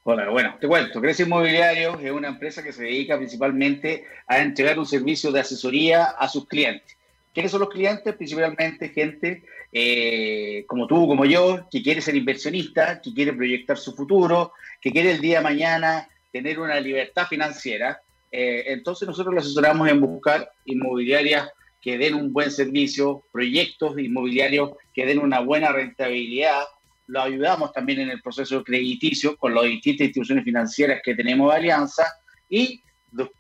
Hola, 0.04 0.30
bueno, 0.30 0.56
te 0.62 0.68
cuento. 0.68 1.02
Crece 1.02 1.24
Inmobiliario 1.24 2.00
es 2.00 2.12
una 2.12 2.28
empresa 2.28 2.64
que 2.64 2.72
se 2.72 2.84
dedica 2.84 3.18
principalmente 3.18 4.06
a 4.28 4.38
entregar 4.40 4.78
un 4.78 4.86
servicio 4.86 5.32
de 5.32 5.40
asesoría 5.40 6.06
a 6.06 6.28
sus 6.30 6.48
clientes. 6.48 6.96
¿Quiénes 7.36 7.52
son 7.52 7.60
los 7.60 7.70
clientes? 7.70 8.16
Principalmente 8.16 8.90
gente 8.90 9.44
eh, 9.70 10.64
como 10.68 10.88
tú, 10.88 11.06
como 11.06 11.26
yo, 11.26 11.68
que 11.70 11.84
quiere 11.84 12.00
ser 12.00 12.16
inversionista, 12.16 13.02
que 13.02 13.14
quiere 13.14 13.34
proyectar 13.34 13.78
su 13.78 13.94
futuro, 13.94 14.54
que 14.80 14.90
quiere 14.90 15.12
el 15.12 15.20
día 15.20 15.40
de 15.40 15.44
mañana 15.44 16.08
tener 16.32 16.62
una 16.62 16.80
libertad 16.80 17.28
financiera. 17.28 18.00
Eh, 18.32 18.64
entonces 18.68 19.06
nosotros 19.06 19.36
lo 19.36 19.42
asesoramos 19.42 19.90
en 19.90 20.00
buscar 20.00 20.50
inmobiliarias 20.64 21.50
que 21.82 21.98
den 21.98 22.14
un 22.14 22.32
buen 22.32 22.50
servicio, 22.52 23.26
proyectos 23.34 24.00
inmobiliarios 24.00 24.72
que 24.94 25.06
den 25.06 25.20
una 25.20 25.42
buena 25.42 25.74
rentabilidad. 25.74 26.64
Lo 27.08 27.22
ayudamos 27.22 27.74
también 27.74 28.00
en 28.00 28.12
el 28.12 28.22
proceso 28.22 28.64
crediticio 28.64 29.36
con 29.36 29.54
las 29.54 29.66
distintas 29.66 30.08
instituciones 30.08 30.46
financieras 30.46 31.02
que 31.04 31.14
tenemos 31.14 31.52
de 31.52 31.58
alianza 31.58 32.06
y 32.48 32.82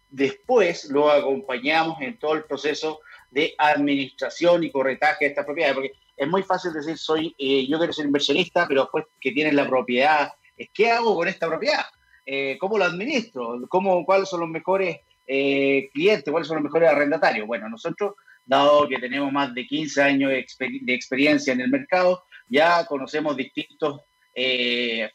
después 0.09 0.89
lo 0.89 1.09
acompañamos 1.09 2.01
en 2.01 2.17
todo 2.17 2.33
el 2.33 2.43
proceso 2.43 2.99
de 3.35 3.53
administración 3.57 4.63
y 4.63 4.71
corretaje 4.71 5.25
de 5.25 5.29
estas 5.31 5.45
propiedades, 5.45 5.75
porque 5.75 5.91
es 6.15 6.27
muy 6.27 6.41
fácil 6.41 6.71
decir, 6.71 6.97
soy, 6.97 7.35
eh, 7.37 7.67
yo 7.67 7.77
quiero 7.77 7.91
ser 7.91 8.05
inversionista, 8.05 8.65
pero 8.65 8.83
después 8.83 9.05
que 9.19 9.33
tienes 9.33 9.53
la 9.53 9.67
propiedad, 9.67 10.31
¿qué 10.73 10.89
hago 10.89 11.13
con 11.13 11.27
esta 11.27 11.47
propiedad? 11.47 11.83
Eh, 12.25 12.57
¿Cómo 12.57 12.77
lo 12.77 12.85
administro? 12.85 13.59
¿Cómo, 13.67 14.05
¿Cuáles 14.05 14.29
son 14.29 14.39
los 14.39 14.49
mejores 14.49 15.01
eh, 15.27 15.89
clientes? 15.93 16.31
¿Cuáles 16.31 16.47
son 16.47 16.55
los 16.55 16.63
mejores 16.63 16.89
arrendatarios? 16.89 17.45
Bueno, 17.45 17.67
nosotros, 17.67 18.13
dado 18.45 18.87
que 18.87 18.99
tenemos 18.99 19.29
más 19.33 19.53
de 19.53 19.67
15 19.67 20.01
años 20.01 20.31
de, 20.31 20.45
de 20.81 20.93
experiencia 20.93 21.51
en 21.51 21.59
el 21.59 21.69
mercado, 21.69 22.23
ya 22.47 22.85
conocemos 22.85 23.35
distintos 23.35 24.01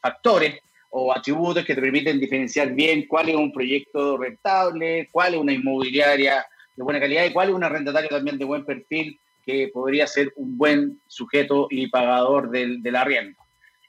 factores 0.00 0.60
o 0.90 1.12
atributos 1.12 1.64
que 1.64 1.74
te 1.74 1.80
permiten 1.80 2.18
diferenciar 2.18 2.72
bien 2.72 3.06
cuál 3.06 3.28
es 3.28 3.36
un 3.36 3.52
proyecto 3.52 4.16
rentable, 4.16 5.08
cuál 5.12 5.34
es 5.34 5.40
una 5.40 5.52
inmobiliaria 5.52 6.44
de 6.80 6.84
buena 6.84 6.98
calidad 6.98 7.26
y 7.26 7.32
cuál 7.34 7.50
es 7.50 7.54
un 7.54 7.62
arrendatario 7.62 8.08
también 8.08 8.38
de 8.38 8.46
buen 8.46 8.64
perfil 8.64 9.20
que 9.44 9.68
podría 9.68 10.06
ser 10.06 10.32
un 10.36 10.56
buen 10.56 10.98
sujeto 11.06 11.66
y 11.70 11.88
pagador 11.88 12.50
del, 12.50 12.82
del 12.82 12.96
arriendo. 12.96 13.38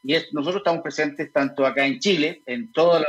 Y 0.03 0.13
nosotros 0.33 0.57
estamos 0.57 0.81
presentes 0.81 1.31
tanto 1.31 1.65
acá 1.65 1.85
en 1.85 1.99
Chile, 1.99 2.41
en 2.45 2.69
todo 2.73 3.01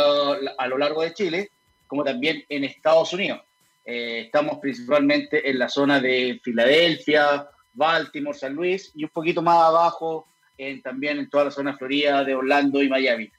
a 0.57 0.67
lo 0.69 0.79
largo 0.79 1.03
de 1.03 1.15
Chile, 1.15 1.51
como 1.89 2.05
también 2.05 2.45
en 2.49 2.63
Estados 2.63 3.13
Unidos. 3.13 3.41
Eh, 3.85 4.23
estamos 4.27 4.59
principalmente 4.61 5.51
en 5.51 5.59
la 5.59 5.69
zona 5.69 6.01
de 6.01 6.41
Filadelfia, 6.45 7.49
Baltimore, 7.73 8.39
San 8.39 8.55
Luis 8.55 8.93
y 8.95 9.03
un 9.03 9.11
poquito 9.11 9.43
más 9.43 9.57
abajo 9.57 10.29
en, 10.59 10.81
también 10.81 11.19
en 11.19 11.29
toda 11.29 11.47
la 11.47 11.51
zona 11.51 11.73
de 11.73 11.79
Florida, 11.79 12.23
de 12.23 12.37
Orlando 12.37 12.81
y 12.81 12.89
Miami. 12.89 13.33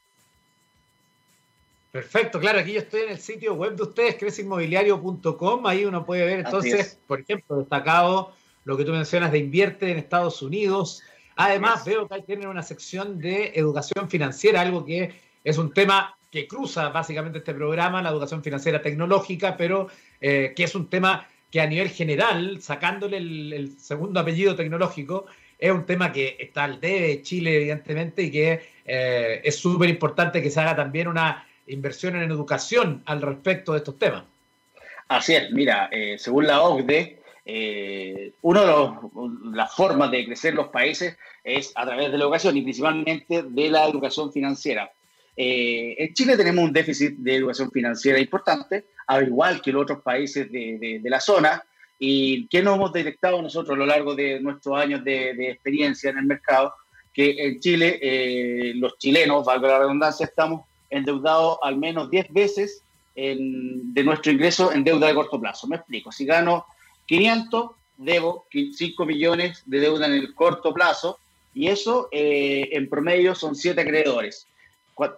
Perfecto, 1.94 2.40
claro, 2.40 2.58
aquí 2.58 2.74
yo 2.74 2.80
estoy 2.80 3.02
en 3.02 3.10
el 3.12 3.20
sitio 3.20 3.54
web 3.54 3.76
de 3.76 3.84
ustedes, 3.84 4.16
crecinmobiliario.com, 4.16 5.68
ahí 5.68 5.86
uno 5.86 6.04
puede 6.04 6.26
ver 6.26 6.40
entonces, 6.40 7.00
por 7.06 7.20
ejemplo, 7.20 7.58
destacado 7.58 8.34
lo 8.66 8.76
que 8.76 8.84
tú 8.84 8.92
mencionas 8.94 9.32
de 9.32 9.38
invierte 9.38 9.92
en 9.92 10.00
Estados 10.00 10.42
Unidos. 10.42 11.04
Además, 11.36 11.86
veo 11.86 12.08
que 12.08 12.16
ahí 12.16 12.24
tienen 12.24 12.48
una 12.48 12.64
sección 12.64 13.20
de 13.20 13.52
educación 13.54 14.10
financiera, 14.10 14.62
algo 14.62 14.84
que 14.84 15.14
es 15.44 15.60
un 15.60 15.72
tema 15.72 16.18
que 16.32 16.48
cruza 16.48 16.90
básicamente 16.90 17.38
este 17.38 17.54
programa, 17.54 18.02
la 18.02 18.10
educación 18.10 18.42
financiera 18.42 18.82
tecnológica, 18.82 19.56
pero 19.56 19.88
eh, 20.20 20.54
que 20.56 20.64
es 20.64 20.74
un 20.74 20.90
tema 20.90 21.28
que 21.52 21.62
a 21.62 21.68
nivel 21.68 21.90
general, 21.90 22.60
sacándole 22.60 23.18
el, 23.18 23.78
segundo 23.78 24.20
apellido 24.20 24.56
tecnológico, 24.56 25.28
es 25.60 25.72
un 25.72 25.86
tema 25.86 26.12
que 26.12 26.38
está 26.40 26.64
al 26.64 26.80
debe 26.80 27.22
Chile, 27.22 27.56
evidentemente, 27.56 28.24
y 28.24 28.32
que 28.32 28.62
eh, 28.84 29.42
es 29.44 29.58
súper 29.58 29.92
importante 29.92 30.42
que 30.42 30.50
se 30.50 30.60
haga 30.60 30.76
también 30.76 31.08
una 31.08 31.46
inversión 31.68 32.16
en 32.16 32.32
educación 32.32 33.04
al 33.06 33.22
respecto 33.22 33.74
de 33.74 33.80
estos 33.80 33.98
temas. 33.98 34.24
Así 35.08 35.36
es, 35.36 35.52
mira, 35.52 35.90
eh, 35.92 36.18
según 36.18 36.48
la 36.48 36.64
OCDE, 36.64 37.20
eh, 37.46 38.32
una 38.42 38.62
de 38.62 38.90
las 39.54 39.76
formas 39.76 40.10
de 40.12 40.26
crecer 40.26 40.54
los 40.54 40.70
países 40.70 41.18
es 41.44 41.72
a 41.76 41.86
través 41.86 42.12
de 42.12 42.18
la 42.18 42.24
educación 42.24 42.56
y 42.56 42.62
principalmente 42.62 43.44
de 43.44 43.70
la 43.70 43.88
educación 43.88 44.32
financiera. 44.32 44.92
Eh, 45.36 45.96
en 45.98 46.14
Chile 46.14 46.38
tenemos 46.38 46.64
un 46.64 46.74
déficit 46.74 47.16
de 47.18 47.36
educación 47.36 47.70
financiera 47.72 48.20
importante, 48.20 48.86
al 49.08 49.28
igual 49.28 49.62
que 49.62 49.72
los 49.72 49.84
otros 49.84 50.02
países 50.02 50.52
de, 50.52 51.02
la 51.04 51.20
zona. 51.20 51.64
¿Y 52.00 52.48
qué 52.48 52.62
nos 52.62 52.76
hemos 52.76 52.94
detectado 52.94 53.42
nosotros 53.42 53.76
a 53.76 53.80
lo 53.80 53.86
largo 53.86 54.16
de 54.16 54.40
nuestros 54.40 54.80
años 54.80 55.04
de, 55.04 55.32
experiencia 55.52 56.10
en 56.10 56.20
el 56.20 56.26
mercado? 56.26 56.74
Que 57.14 57.36
en 57.38 57.60
Chile, 57.60 58.74
los 58.76 58.98
chilenos, 58.98 59.46
valga 59.46 59.68
la 59.68 59.80
redundancia, 59.80 60.26
estamos 60.26 60.62
endeudado 60.98 61.64
al 61.64 61.78
menos 61.78 62.10
10 62.10 62.32
veces 62.32 62.84
de 63.16 64.04
nuestro 64.04 64.32
ingreso 64.32 64.72
en 64.72 64.84
deuda 64.84 65.08
de 65.08 65.14
corto 65.14 65.40
plazo. 65.40 65.68
Me 65.68 65.76
explico, 65.76 66.12
si 66.12 66.26
gano 66.26 66.66
500, 67.06 67.72
debo 67.98 68.48
5 68.52 69.06
millones 69.06 69.62
de 69.66 69.80
deuda 69.80 70.08
en 70.08 70.14
el 70.14 70.34
corto 70.34 70.74
plazo 70.74 71.20
y 71.54 71.68
eso 71.68 72.10
eh, 72.12 72.70
en 72.72 72.90
promedio 72.90 73.36
son 73.36 73.56
7 73.56 73.80
acreedores, 73.80 74.48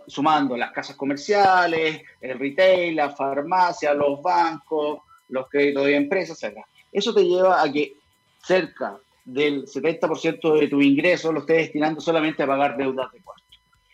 sumando 0.07 0.57
las 0.57 0.71
casas 0.71 0.95
comerciales, 0.95 2.01
el 2.19 2.37
retail, 2.37 2.95
la 2.95 3.11
farmacia, 3.11 3.93
los 3.93 4.21
bancos, 4.21 4.99
los 5.29 5.47
créditos 5.49 5.85
de 5.85 5.95
empresas, 5.95 6.43
etc. 6.43 6.57
Eso 6.91 7.13
te 7.13 7.25
lleva 7.25 7.61
a 7.61 7.71
que 7.71 7.95
cerca 8.43 8.97
del 9.23 9.65
70% 9.65 10.59
de 10.59 10.67
tu 10.67 10.81
ingreso 10.81 11.31
lo 11.31 11.39
estés 11.39 11.57
destinando 11.57 11.99
solamente 11.99 12.43
a 12.43 12.47
pagar 12.47 12.77
deudas 12.77 13.11
de 13.11 13.21
cuarto. 13.21 13.43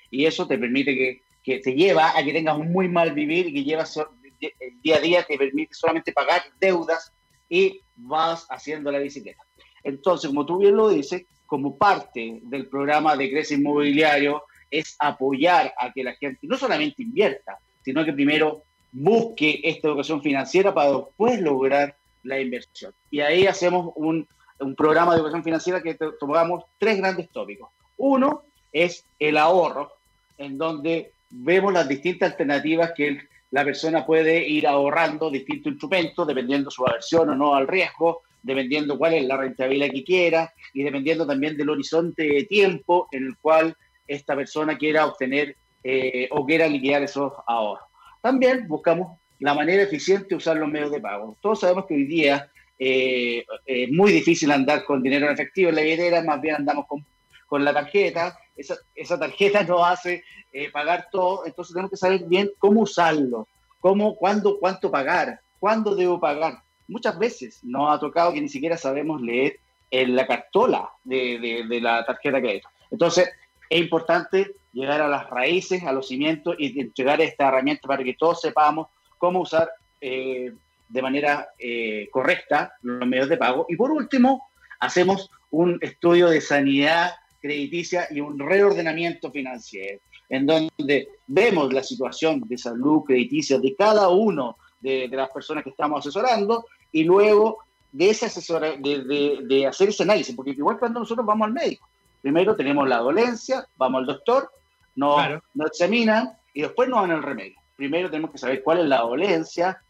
Y 0.09 0.25
eso 0.25 0.45
te 0.45 0.57
permite 0.57 0.93
que 0.93 1.21
que 1.43 1.59
te 1.59 1.73
lleva 1.73 2.17
a 2.17 2.23
que 2.23 2.33
tengas 2.33 2.57
un 2.57 2.71
muy 2.71 2.87
mal 2.87 3.13
vivir 3.13 3.47
y 3.47 3.53
que 3.53 3.63
llevas 3.63 3.97
el 4.41 4.81
día 4.81 4.97
a 4.97 4.99
día 4.99 5.23
te 5.23 5.37
permite 5.37 5.73
solamente 5.73 6.11
pagar 6.11 6.43
deudas 6.59 7.11
y 7.49 7.81
vas 7.95 8.45
haciendo 8.49 8.91
la 8.91 8.99
bicicleta. 8.99 9.43
Entonces, 9.83 10.29
como 10.29 10.45
tú 10.45 10.59
bien 10.59 10.75
lo 10.75 10.89
dices, 10.89 11.25
como 11.45 11.77
parte 11.77 12.39
del 12.43 12.67
programa 12.67 13.15
de 13.15 13.29
Crece 13.29 13.55
Inmobiliario 13.55 14.43
es 14.69 14.95
apoyar 14.99 15.73
a 15.77 15.91
que 15.91 16.03
la 16.03 16.13
gente 16.15 16.47
no 16.47 16.57
solamente 16.57 17.03
invierta, 17.03 17.59
sino 17.83 18.05
que 18.05 18.13
primero 18.13 18.63
busque 18.91 19.59
esta 19.63 19.89
educación 19.89 20.21
financiera 20.21 20.73
para 20.73 20.91
después 20.91 21.41
lograr 21.41 21.95
la 22.23 22.39
inversión. 22.39 22.93
Y 23.09 23.19
ahí 23.19 23.47
hacemos 23.47 23.91
un, 23.95 24.27
un 24.59 24.75
programa 24.75 25.11
de 25.11 25.17
educación 25.17 25.43
financiera 25.43 25.81
que 25.81 25.97
tomamos 26.19 26.63
tres 26.77 26.97
grandes 26.97 27.29
tópicos. 27.31 27.69
Uno 27.97 28.43
es 28.71 29.03
el 29.19 29.37
ahorro, 29.37 29.91
en 30.37 30.57
donde 30.57 31.11
vemos 31.31 31.73
las 31.73 31.87
distintas 31.87 32.31
alternativas 32.31 32.91
que 32.95 33.19
la 33.51 33.63
persona 33.65 34.05
puede 34.05 34.47
ir 34.47 34.67
ahorrando 34.67 35.29
distintos 35.29 35.73
instrumentos, 35.73 36.27
dependiendo 36.27 36.71
su 36.71 36.85
aversión 36.85 37.29
o 37.29 37.35
no 37.35 37.53
al 37.53 37.67
riesgo, 37.67 38.21
dependiendo 38.41 38.97
cuál 38.97 39.13
es 39.13 39.25
la 39.25 39.37
rentabilidad 39.37 39.91
que 39.91 40.03
quiera 40.03 40.53
y 40.73 40.83
dependiendo 40.83 41.27
también 41.27 41.57
del 41.57 41.69
horizonte 41.69 42.23
de 42.23 42.43
tiempo 42.45 43.07
en 43.11 43.25
el 43.25 43.37
cual 43.37 43.75
esta 44.07 44.35
persona 44.35 44.77
quiera 44.77 45.05
obtener 45.05 45.55
eh, 45.83 46.27
o 46.31 46.45
quiera 46.45 46.67
liquidar 46.67 47.03
esos 47.03 47.33
ahorros. 47.45 47.85
También 48.21 48.67
buscamos 48.67 49.19
la 49.39 49.53
manera 49.53 49.83
eficiente 49.83 50.27
de 50.29 50.35
usar 50.35 50.57
los 50.57 50.69
medios 50.69 50.91
de 50.91 51.01
pago. 51.01 51.37
Todos 51.41 51.59
sabemos 51.59 51.85
que 51.87 51.95
hoy 51.95 52.05
día 52.05 52.49
eh, 52.77 53.43
es 53.65 53.91
muy 53.91 54.11
difícil 54.11 54.51
andar 54.51 54.85
con 54.85 55.03
dinero 55.03 55.27
en 55.27 55.33
efectivo 55.33 55.69
en 55.69 55.75
la 55.75 55.81
billetera, 55.81 56.23
más 56.23 56.39
bien 56.41 56.55
andamos 56.55 56.85
con, 56.87 57.05
con 57.51 57.65
la 57.65 57.73
tarjeta 57.73 58.39
esa, 58.55 58.77
esa 58.95 59.19
tarjeta 59.19 59.61
no 59.67 59.83
hace 59.85 60.23
eh, 60.53 60.71
pagar 60.71 61.09
todo, 61.11 61.45
entonces 61.45 61.73
tenemos 61.73 61.91
que 61.91 61.97
saber 61.97 62.23
bien 62.23 62.49
cómo 62.57 62.83
usarlo, 62.83 63.45
cómo, 63.81 64.15
cuándo, 64.15 64.57
cuánto 64.57 64.89
pagar, 64.89 65.41
cuándo 65.59 65.93
debo 65.93 66.17
pagar. 66.17 66.63
Muchas 66.87 67.19
veces 67.19 67.59
nos 67.61 67.93
ha 67.93 67.99
tocado 67.99 68.31
que 68.31 68.39
ni 68.39 68.47
siquiera 68.47 68.77
sabemos 68.77 69.21
leer 69.21 69.59
en 69.89 70.15
la 70.15 70.25
cartola 70.25 70.91
de, 71.03 71.65
de, 71.67 71.81
la 71.81 72.05
tarjeta 72.05 72.37
de 72.37 72.43
crédito. 72.43 72.69
Entonces, 72.89 73.29
es 73.69 73.81
importante 73.81 74.55
llegar 74.71 75.01
a 75.01 75.09
las 75.09 75.29
raíces, 75.29 75.83
a 75.83 75.91
los 75.91 76.07
cimientos 76.07 76.55
y 76.57 76.79
entregar 76.79 77.19
esta 77.19 77.49
herramienta 77.49 77.85
para 77.85 78.01
que 78.01 78.13
todos 78.13 78.39
sepamos 78.39 78.87
cómo 79.17 79.41
usar 79.41 79.69
eh, 79.99 80.53
de 80.87 81.01
manera 81.01 81.49
eh, 81.59 82.07
correcta 82.11 82.75
los 82.81 83.05
medios 83.05 83.27
de 83.27 83.35
pago. 83.35 83.65
Y 83.67 83.75
por 83.75 83.91
último, 83.91 84.49
hacemos 84.79 85.29
un 85.49 85.77
estudio 85.81 86.29
de 86.29 86.39
sanidad 86.39 87.11
crediticia 87.41 88.07
y 88.11 88.21
un 88.21 88.37
reordenamiento 88.39 89.31
financiero, 89.31 89.99
en 90.29 90.45
donde 90.45 91.09
vemos 91.27 91.73
la 91.73 91.83
situación 91.83 92.41
de 92.45 92.57
salud 92.57 93.03
crediticia 93.03 93.59
de 93.59 93.75
cada 93.75 94.09
uno 94.09 94.57
de, 94.79 95.07
las 95.09 95.29
personas 95.29 95.63
que 95.63 95.71
estamos 95.71 95.99
asesorando 95.99 96.65
y 96.91 97.03
luego 97.03 97.59
de, 97.91 98.09
ese 98.09 98.27
asesor, 98.27 98.79
de, 98.79 99.39
de, 99.47 99.67
hacer 99.67 99.89
ese 99.89 100.03
análisis, 100.03 100.35
porque 100.35 100.51
igual 100.51 100.79
cuando 100.79 100.99
nosotros 100.99 101.25
vamos 101.25 101.47
al 101.47 101.53
médico, 101.53 101.89
primero 102.21 102.55
tenemos 102.55 102.87
la 102.87 102.97
dolencia, 102.97 103.65
vamos 103.75 103.99
al 103.99 104.05
doctor, 104.05 104.49
nos, 104.95 105.41
nos 105.53 105.67
examinan 105.67 106.31
y 106.53 106.61
después 106.61 106.87
nos 106.89 107.01
dan 107.01 107.11
el 107.11 107.23
remedio. 107.23 107.57
Primero 107.75 108.09
tenemos 108.09 108.31
que 108.31 108.37
saber 108.37 108.61
cuál 108.63 108.79
es 108.79 108.85
la 108.85 109.01
dolencia, 109.01 109.81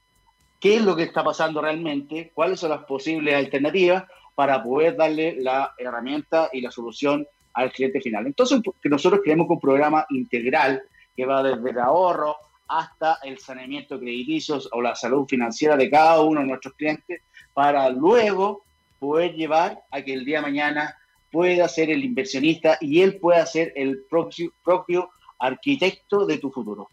qué 0.60 0.76
es 0.76 0.82
lo 0.82 0.96
que 0.96 1.04
está 1.04 1.24
pasando 1.24 1.62
realmente, 1.62 2.32
cuáles 2.34 2.60
son 2.60 2.70
las 2.70 2.86
posibles 2.86 3.36
alternativas 3.36 4.06
para 4.36 4.64
poder 4.64 4.96
darle 4.96 5.36
la 5.40 5.74
herramienta 5.78 6.50
y 6.54 6.62
la 6.62 6.72
solución 6.72 7.28
al 7.54 7.72
cliente 7.72 8.02
final. 8.02 8.28
Entonces, 8.28 8.62
que 8.82 8.90
nosotros 8.90 9.22
creemos 9.24 9.50
un 9.50 9.60
programa 9.60 10.06
integral 10.10 10.82
que 11.16 11.26
va 11.26 11.44
desde 11.44 11.70
el 11.70 11.80
ahorro 11.80 12.36
hasta 12.68 13.18
el 13.24 13.38
saneamiento 13.38 14.00
crediticio 14.00 14.60
o 14.72 14.82
la 14.82 14.96
salud 14.96 15.26
financiera 15.28 15.76
de 15.76 15.90
cada 15.90 16.22
uno 16.22 16.42
de 16.42 16.48
nuestros 16.48 16.74
clientes 16.76 17.22
para 17.54 17.90
luego 17.90 18.64
poder 19.00 19.34
llevar 19.34 19.84
a 19.92 20.02
que 20.02 20.14
el 20.14 20.24
día 20.24 20.38
de 20.38 20.44
mañana 20.44 20.98
pueda 21.32 21.68
ser 21.68 21.90
el 21.90 22.04
inversionista 22.04 22.78
y 22.80 23.02
él 23.02 23.18
pueda 23.18 23.46
ser 23.46 23.74
el 23.76 24.04
propio, 24.10 24.54
propio 24.64 25.10
arquitecto 25.40 26.26
de 26.26 26.38
tu 26.38 26.52
futuro. 26.52 26.90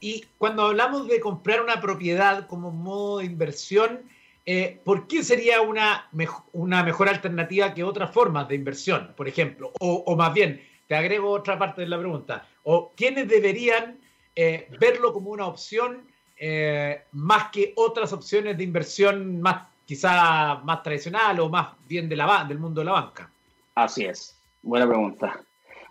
Y 0.00 0.24
cuando 0.36 0.66
hablamos 0.66 1.08
de 1.08 1.20
comprar 1.20 1.62
una 1.62 1.80
propiedad 1.80 2.46
como 2.46 2.70
modo 2.70 3.18
de 3.18 3.24
inversión, 3.24 4.02
eh, 4.46 4.78
¿por 4.84 5.06
qué 5.06 5.22
sería 5.22 5.62
una, 5.62 6.10
una 6.52 6.82
mejor 6.82 7.08
alternativa 7.08 7.72
que 7.72 7.82
otras 7.82 8.12
formas 8.12 8.46
de 8.46 8.54
inversión, 8.54 9.14
por 9.16 9.26
ejemplo? 9.26 9.72
O, 9.80 10.14
más 10.16 10.34
bien, 10.34 10.62
te 10.86 10.94
agrego 10.94 11.30
otra 11.30 11.58
parte 11.58 11.80
de 11.80 11.88
la 11.88 11.98
pregunta, 11.98 12.46
o 12.64 12.92
quiénes 12.94 13.26
deberían 13.26 13.98
eh, 14.36 14.68
verlo 14.78 15.14
como 15.14 15.30
una 15.30 15.46
opción 15.46 16.06
eh, 16.36 17.04
más 17.12 17.50
que 17.50 17.72
otras 17.76 18.12
opciones 18.12 18.58
de 18.58 18.64
inversión 18.64 19.40
más 19.40 19.68
quizá 19.86 20.56
más 20.64 20.82
tradicional 20.82 21.40
o 21.40 21.48
más 21.48 21.68
bien 21.88 22.08
de 22.08 22.16
la, 22.16 22.44
del 22.44 22.58
mundo 22.58 22.82
de 22.82 22.84
la 22.86 22.92
banca? 22.92 23.30
Así 23.74 24.04
es, 24.04 24.38
buena 24.62 24.86
pregunta. 24.86 25.40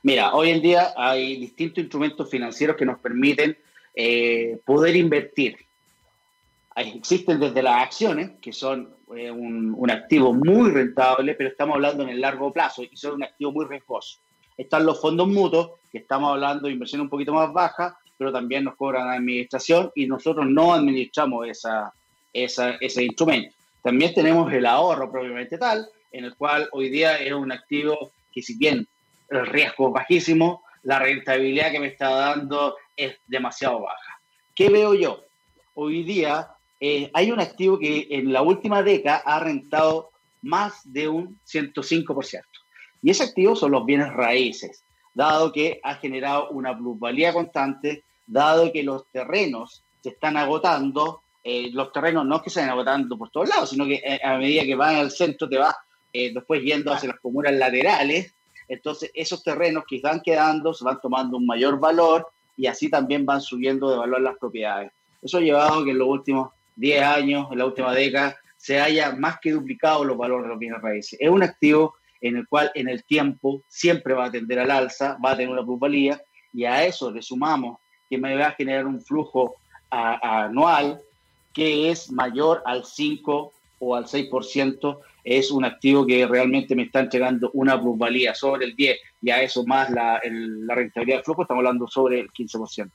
Mira, 0.03 0.33
hoy 0.33 0.51
en 0.51 0.61
día 0.61 0.93
hay 0.95 1.37
distintos 1.37 1.79
instrumentos 1.79 2.29
financieros 2.29 2.75
que 2.75 2.85
nos 2.85 2.99
permiten 2.99 3.57
poder 4.65 4.95
invertir. 4.95 5.57
Existen 6.75 7.39
desde 7.39 7.61
las 7.61 7.83
acciones, 7.83 8.31
que 8.41 8.51
son 8.51 8.95
eh, 9.15 9.29
un, 9.29 9.75
un, 9.77 9.91
activo 9.91 10.33
muy 10.33 10.71
rentable, 10.71 11.35
pero 11.35 11.49
estamos 11.49 11.75
hablando 11.75 12.03
en 12.03 12.09
el 12.09 12.21
largo 12.21 12.51
plazo 12.51 12.83
y 12.83 12.95
son 12.97 13.15
un 13.15 13.23
activo 13.23 13.51
muy 13.51 13.65
riesgoso. 13.65 14.19
Están 14.57 14.85
los 14.85 14.99
fondos 14.99 15.27
mutuos, 15.27 15.71
que 15.91 15.99
estamos 15.99 16.31
hablando 16.31 16.67
de 16.67 16.73
inversión 16.73 17.01
un 17.01 17.09
poquito 17.09 17.33
más 17.33 17.53
baja, 17.53 17.97
pero 18.17 18.31
también 18.31 18.63
nos 18.63 18.75
cobran 18.75 19.09
administración 19.09 19.91
y 19.95 20.07
nosotros 20.07 20.47
no 20.47 20.73
administramos 20.73 21.47
esa, 21.47 21.93
esa, 22.31 22.71
ese 22.79 23.03
instrumento. 23.03 23.55
También 23.81 24.13
tenemos 24.13 24.51
el 24.51 24.65
ahorro 24.65 25.11
propiamente 25.11 25.57
tal, 25.57 25.87
en 26.11 26.25
el 26.25 26.35
cual 26.35 26.69
hoy 26.71 26.89
día 26.89 27.17
es 27.17 27.33
un 27.33 27.51
activo 27.51 28.11
que 28.31 28.41
si 28.41 28.57
bien 28.57 28.87
el 29.29 29.45
riesgo 29.45 29.87
es 29.87 29.93
bajísimo, 29.93 30.63
la 30.83 30.99
rentabilidad 30.99 31.71
que 31.71 31.79
me 31.79 31.87
está 31.87 32.09
dando 32.09 32.75
es 32.95 33.15
demasiado 33.27 33.81
baja. 33.81 34.19
¿Qué 34.55 34.69
veo 34.69 34.93
yo? 34.93 35.23
Hoy 35.75 36.03
día 36.03 36.47
eh, 36.85 37.09
hay 37.13 37.31
un 37.31 37.39
activo 37.39 37.79
que 37.79 38.07
en 38.09 38.33
la 38.33 38.41
última 38.41 38.83
década 38.83 39.23
ha 39.25 39.39
rentado 39.39 40.09
más 40.41 40.81
de 40.83 41.07
un 41.07 41.39
105%. 41.49 42.41
Y 43.01 43.09
ese 43.09 43.23
activo 43.23 43.55
son 43.55 43.71
los 43.71 43.85
bienes 43.85 44.11
raíces, 44.11 44.83
dado 45.13 45.53
que 45.53 45.79
ha 45.81 45.95
generado 45.95 46.49
una 46.49 46.77
plusvalía 46.77 47.31
constante, 47.31 48.03
dado 48.27 48.73
que 48.73 48.83
los 48.83 49.07
terrenos 49.13 49.81
se 50.01 50.09
están 50.09 50.35
agotando 50.35 51.21
eh, 51.45 51.69
los 51.71 51.91
terrenos 51.93 52.25
no 52.25 52.37
es 52.37 52.41
que 52.41 52.49
se 52.49 52.59
vayan 52.59 52.71
agotando 52.71 53.17
por 53.17 53.29
todos 53.29 53.47
lados, 53.47 53.69
sino 53.69 53.85
que 53.85 53.95
eh, 53.95 54.19
a 54.21 54.37
medida 54.37 54.63
que 54.63 54.75
van 54.75 54.95
al 54.95 55.11
centro 55.11 55.47
te 55.47 55.57
vas 55.57 55.75
después 56.13 56.61
yendo 56.61 56.93
hacia 56.93 57.09
las 57.09 57.19
comunas 57.19 57.53
laterales, 57.53 58.35
entonces 58.67 59.09
esos 59.13 59.41
terrenos 59.41 59.85
que 59.87 59.97
están 59.97 60.19
quedando 60.19 60.73
se 60.73 60.83
van 60.83 60.99
tomando 61.01 61.37
un 61.37 61.45
mayor 61.45 61.79
valor 61.79 62.27
y 62.57 62.67
así 62.67 62.89
también 62.89 63.25
van 63.25 63.41
subiendo 63.41 63.89
de 63.89 63.97
valor 63.97 64.21
las 64.21 64.37
propiedades. 64.37 64.91
Eso 65.21 65.37
ha 65.37 65.41
llevado 65.41 65.79
a 65.79 65.83
que 65.85 65.91
en 65.91 65.97
los 65.97 66.07
últimos 66.07 66.51
10 66.75 67.03
años, 67.03 67.47
en 67.51 67.57
la 67.57 67.65
última 67.65 67.93
década, 67.93 68.35
se 68.57 68.79
haya 68.79 69.11
más 69.11 69.39
que 69.41 69.51
duplicado 69.51 70.05
los 70.05 70.17
valores 70.17 70.45
de 70.45 70.49
los 70.49 70.59
bienes 70.59 70.81
raíces. 70.81 71.19
Es 71.19 71.29
un 71.29 71.43
activo 71.43 71.95
en 72.21 72.37
el 72.37 72.47
cual 72.47 72.71
en 72.75 72.87
el 72.87 73.03
tiempo 73.03 73.61
siempre 73.67 74.13
va 74.13 74.25
a 74.25 74.31
tender 74.31 74.59
al 74.59 74.71
alza, 74.71 75.17
va 75.23 75.31
a 75.31 75.35
tener 75.35 75.51
una 75.51 75.63
plusvalía 75.65 76.21
y 76.53 76.63
a 76.63 76.85
eso 76.85 77.11
le 77.11 77.21
sumamos 77.21 77.79
que 78.09 78.17
me 78.17 78.35
va 78.35 78.47
a 78.47 78.51
generar 78.51 78.87
un 78.87 79.01
flujo 79.01 79.55
anual 79.89 81.01
que 81.51 81.91
es 81.91 82.11
mayor 82.11 82.63
al 82.65 82.85
5 82.85 83.53
o 83.79 83.95
al 83.95 84.05
6%, 84.05 84.99
es 85.25 85.51
un 85.51 85.65
activo 85.65 86.05
que 86.05 86.25
realmente 86.25 86.75
me 86.75 86.83
está 86.83 87.01
entregando 87.01 87.51
una 87.53 87.79
plusvalía 87.79 88.33
sobre 88.33 88.65
el 88.65 88.75
10 88.75 88.97
y 89.21 89.29
a 89.29 89.41
eso 89.41 89.65
más 89.65 89.89
la, 89.89 90.21
la 90.23 90.75
rentabilidad 90.75 91.17
de 91.17 91.23
flujo, 91.23 91.41
estamos 91.41 91.59
hablando 91.59 91.87
sobre 91.87 92.21
el 92.21 92.31
15%. 92.31 92.89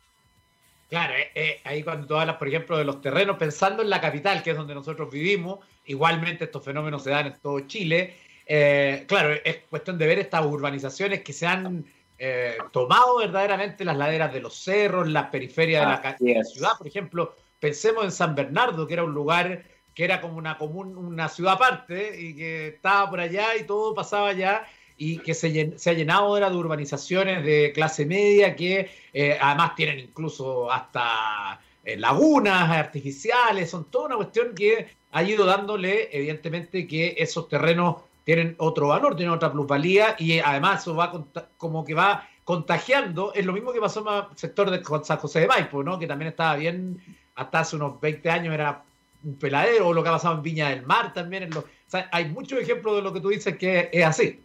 Claro, 0.89 1.15
eh, 1.15 1.31
eh, 1.35 1.61
ahí 1.65 1.83
cuando 1.83 2.07
tú 2.07 2.17
hablas, 2.17 2.37
por 2.37 2.49
ejemplo, 2.49 2.79
de 2.79 2.85
los 2.85 3.01
terrenos, 3.01 3.37
pensando 3.37 3.83
en 3.83 3.91
la 3.91 4.01
capital, 4.01 4.43
que 4.43 4.51
es 4.51 4.57
donde 4.57 4.75
nosotros 4.75 5.11
vivimos, 5.11 5.59
igualmente 5.85 6.45
estos 6.45 6.65
fenómenos 6.65 7.03
se 7.03 7.11
dan 7.11 7.27
en 7.27 7.39
todo 7.41 7.61
Chile. 7.61 8.17
Eh, 8.47 9.05
claro, 9.07 9.35
es 9.45 9.59
cuestión 9.69 9.99
de 9.99 10.07
ver 10.07 10.19
estas 10.19 10.45
urbanizaciones 10.47 11.23
que 11.23 11.33
se 11.33 11.47
han 11.47 11.85
tomado 12.73 13.19
verdaderamente 13.19 13.85
las 13.85 13.97
laderas 13.97 14.33
de 14.33 14.41
los 14.41 14.57
cerros, 14.57 15.07
las 15.07 15.27
periferias 15.27 16.03
de 16.19 16.35
la 16.35 16.45
ciudad, 16.45 16.73
por 16.77 16.89
ejemplo, 16.89 17.37
Pensemos 17.61 18.05
en 18.05 18.13
San 18.13 18.35
Bernardo, 18.35 18.87
que 18.87 18.95
era 18.95 19.05
un 19.05 19.13
lugar 19.13 19.65
que 19.95 20.05
era 20.05 20.21
como 20.21 20.37
una 20.37 20.57
común, 20.59 20.97
una 20.97 21.29
ciudad 21.29 21.55
aparte 21.55 22.21
y 22.21 22.37
que 22.37 22.69
estaba 22.69 23.11
por 23.11 23.19
allá 23.19 23.57
y 23.57 23.65
todo 23.65 23.95
pasaba 23.95 24.29
allá 24.29 24.65
y 24.99 25.19
que 25.19 25.33
se, 25.33 25.79
se 25.79 25.91
ha 25.91 25.93
llenado 25.93 26.35
de 26.35 26.45
urbanizaciones 26.45 27.45
de 27.45 27.73
clase 27.73 28.05
media 28.05 28.55
que 28.57 28.91
eh, 29.13 29.39
además 29.41 29.77
tienen 29.77 30.01
incluso 30.01 30.71
hasta 30.71 31.61
eh, 31.85 31.97
lagunas 31.97 32.69
artificiales, 32.71 33.71
son 33.71 33.85
toda 33.85 34.07
una 34.07 34.17
cuestión 34.17 34.55
que 34.55 34.89
ha 35.13 35.23
ido 35.23 35.47
dándole 35.47 36.09
evidentemente 36.13 36.87
que 36.87 37.15
esos 37.17 37.49
terrenos 37.49 37.97
tienen 38.25 38.57
otro 38.59 38.89
valor, 38.89 39.17
tienen 39.17 39.35
otra 39.35 39.53
plusvalía 39.53 40.17
y 40.19 40.41
además 40.41 40.83
eso 40.83 40.95
va 40.95 41.25
como 41.57 41.85
que 41.85 41.95
va 41.95 42.29
contagiando, 42.45 43.33
es 43.35 43.47
lo 43.47 43.53
mismo 43.53 43.73
que 43.73 43.81
pasó 43.81 44.01
en 44.01 44.31
el 44.31 44.37
sector 44.37 44.71
de 44.71 44.83
San 45.05 45.19
José 45.19 45.41
de 45.41 45.47
Maipo, 45.47 45.83
¿no? 45.83 45.99
que 45.99 46.07
también 46.07 46.31
estaba 46.31 46.57
bien 46.57 47.01
hasta 47.37 47.61
hace 47.61 47.77
unos 47.77 48.01
20 48.01 48.31
años 48.31 48.53
era 48.53 48.83
un 49.23 49.37
peladero, 49.37 49.89
o 49.89 49.93
lo 49.93 50.03
que 50.03 50.09
ha 50.09 50.13
pasado 50.13 50.35
en 50.35 50.43
Viña 50.43 50.71
del 50.71 50.85
Mar 50.85 51.13
también. 51.13 51.51
Hay 52.13 52.29
muchos 52.29 52.59
ejemplos 52.59 52.97
de 52.97 53.03
lo 53.03 53.13
que 53.13 53.21
tú 53.21 53.29
dices 53.29 53.57
que 53.57 53.91
es 53.93 54.05
así. 54.05 54.41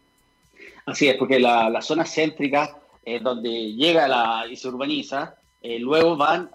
Así 0.86 1.08
es, 1.08 1.16
porque 1.16 1.40
la, 1.40 1.70
la 1.70 1.82
zona 1.82 2.06
céntrica, 2.06 2.78
eh, 3.06 3.20
donde 3.20 3.74
llega 3.74 4.08
la, 4.08 4.46
y 4.50 4.56
se 4.56 4.68
urbaniza, 4.68 5.36
eh, 5.62 5.80
luego 5.80 6.18
van 6.18 6.50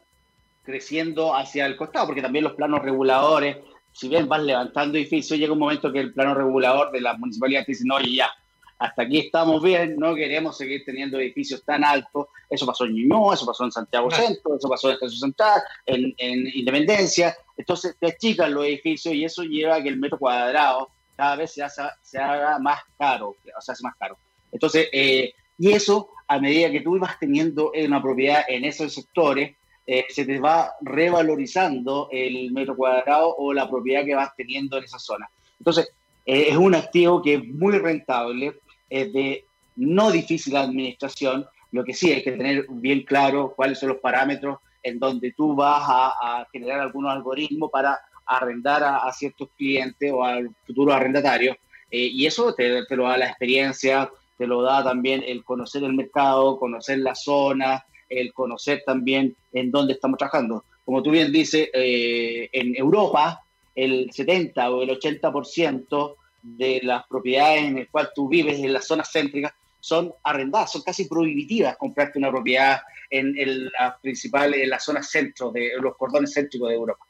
creciendo 0.63 1.35
hacia 1.35 1.65
el 1.67 1.77
costado, 1.77 2.07
porque 2.07 2.23
también 2.23 2.45
los 2.45 2.55
planos 2.55 2.83
reguladores, 2.83 3.57
si 3.93 4.09
bien 4.09 4.29
van 4.29 4.47
levantando 4.47 4.99
edificios, 4.99 5.39
llega 5.39 5.53
un 5.53 5.59
momento 5.59 5.91
que 5.91 6.01
el 6.01 6.13
plano 6.13 6.35
regulador 6.35 6.93
de 6.93 7.01
la 7.01 7.15
municipalidad 7.15 7.65
dice, 7.67 7.85
no, 7.87 7.99
ya, 8.01 8.31
hasta 8.79 9.03
aquí 9.03 9.19
estamos 9.19 9.61
bien, 9.63 9.97
no 9.97 10.15
queremos 10.15 10.57
seguir 10.57 10.85
teniendo 10.85 11.19
edificios 11.19 11.65
tan 11.65 11.85
altos. 11.85 12.29
Eso 12.49 12.65
pasó 12.65 12.85
en 12.85 12.95
Ñuñoa, 12.95 13.35
eso 13.35 13.45
pasó 13.45 13.65
en 13.65 13.73
Santiago 13.73 14.11
Centro, 14.11 14.57
eso 14.57 14.69
pasó 14.69 14.89
en 14.89 14.95
Estación 14.95 15.21
Central, 15.21 15.61
en, 15.85 16.15
Independencia. 16.55 17.37
Entonces 17.57 17.97
te 17.99 18.07
achican 18.07 18.55
los 18.55 18.65
edificios 18.65 19.15
y 19.15 19.25
eso 19.25 19.43
lleva 19.43 19.77
a 19.77 19.83
que 19.83 19.89
el 19.89 19.99
metro 19.99 20.19
cuadrado 20.19 20.91
cada 21.19 21.35
vez 21.35 21.53
se, 21.53 21.65
se 22.01 22.19
haga 22.19 22.61
más 22.61 22.81
caro, 22.97 23.31
o 23.31 23.61
sea, 23.61 23.73
hace 23.73 23.83
más 23.83 23.97
caro. 23.99 24.17
Entonces, 24.53 24.89
eh, 24.93 25.33
y 25.59 25.73
eso, 25.73 26.11
a 26.29 26.39
medida 26.39 26.71
que 26.71 26.81
tú 26.81 26.97
vas 26.97 27.19
teniendo 27.19 27.73
una 27.75 28.01
propiedad 28.01 28.45
en 28.47 28.65
esos 28.65 28.95
sectores, 28.95 29.57
eh, 29.85 30.05
se 30.11 30.25
te 30.25 30.39
va 30.39 30.75
revalorizando 30.81 32.09
el 32.13 32.53
metro 32.53 32.77
cuadrado 32.77 33.35
o 33.37 33.53
la 33.53 33.69
propiedad 33.69 34.05
que 34.05 34.15
vas 34.15 34.31
teniendo 34.37 34.79
en 34.79 34.85
esa 34.85 35.01
zona. 35.01 35.29
Entonces, 35.59 35.89
eh, 36.25 36.51
es 36.51 36.57
un 36.57 36.77
activo 36.77 37.21
que 37.21 37.35
es 37.35 37.45
muy 37.45 37.77
rentable, 37.79 38.61
es 38.89 39.13
de 39.13 39.45
no 39.75 40.13
difícil 40.13 40.57
administración, 40.57 41.47
lo 41.73 41.83
que 41.83 41.95
sí 41.95 42.13
hay 42.13 42.23
que 42.23 42.33
tener 42.33 42.67
bien 42.69 43.03
claro 43.03 43.55
cuáles 43.57 43.81
son 43.81 43.89
los 43.89 43.99
parámetros 43.99 44.59
en 44.85 45.01
donde 45.01 45.33
tú 45.33 45.57
vas 45.57 45.83
a, 45.85 46.47
generar 46.53 46.81
algunos 46.81 47.11
algoritmos 47.11 47.71
para 47.71 47.99
arrendar 48.29 48.85
a, 48.85 49.13
ciertos 49.13 49.49
clientes 49.57 50.13
o 50.13 50.23
al 50.23 50.51
futuro 50.67 50.93
arrendatario. 50.93 51.57
Eh, 51.91 52.09
y 52.13 52.27
eso 52.27 52.55
te, 52.55 52.85
lo 52.91 53.05
da 53.05 53.17
la 53.17 53.27
experiencia, 53.27 54.11
te 54.37 54.47
lo 54.47 54.63
da 54.63 54.85
también 54.85 55.25
el 55.27 55.43
conocer 55.43 55.83
el 55.85 55.95
mercado, 55.95 56.59
conocer 56.59 56.99
la 56.99 57.15
zona, 57.15 57.85
el 58.09 58.33
conocer 58.33 58.83
también 58.85 59.35
en 59.53 59.71
dónde 59.71 59.95
estamos 59.95 60.19
trabajando. 60.19 60.65
Como 60.85 61.03
tú 61.03 61.11
bien 61.11 61.33
dices, 61.33 61.69
eh, 61.73 62.49
en 62.53 62.77
Europa 62.77 63.43
el 63.75 64.11
70 64.13 64.71
o 64.71 64.83
el 64.83 64.91
80% 64.91 66.17
de 66.43 66.81
las 66.83 67.07
propiedades 67.07 67.65
en 67.65 67.77
las 67.77 67.89
cuales 67.89 68.11
tú 68.15 68.29
vives 68.29 68.59
en 68.59 68.73
las 68.73 68.87
zonas 68.87 69.11
céntricas 69.13 69.53
son 69.81 70.13
arrendadas, 70.25 70.73
son 70.73 70.83
casi 70.83 71.07
prohibitivas 71.07 71.77
comprarte 71.77 72.19
una 72.19 72.31
propiedad 72.31 72.81
en, 73.11 73.65
las 73.71 73.99
principales, 74.01 74.61
en 74.63 74.71
las 74.71 74.85
zonas 74.85 75.09
centro, 75.09 75.51
de 75.51 75.73
los 75.81 75.97
cordones 75.97 76.35
céntricos 76.35 76.69
de 76.69 76.75
Europa. 76.75 77.07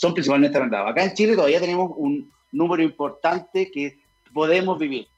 Son 0.00 0.14
principalmente 0.14 0.56
arrendadas. 0.56 0.92
Acá 0.92 1.04
en 1.04 1.12
Chile 1.12 1.34
todavía 1.34 1.60
tenemos 1.60 1.92
un 1.94 2.32
número 2.52 2.82
importante 2.82 3.70
que 3.70 3.98
podemos 4.32 4.78
vivir. 4.78 5.08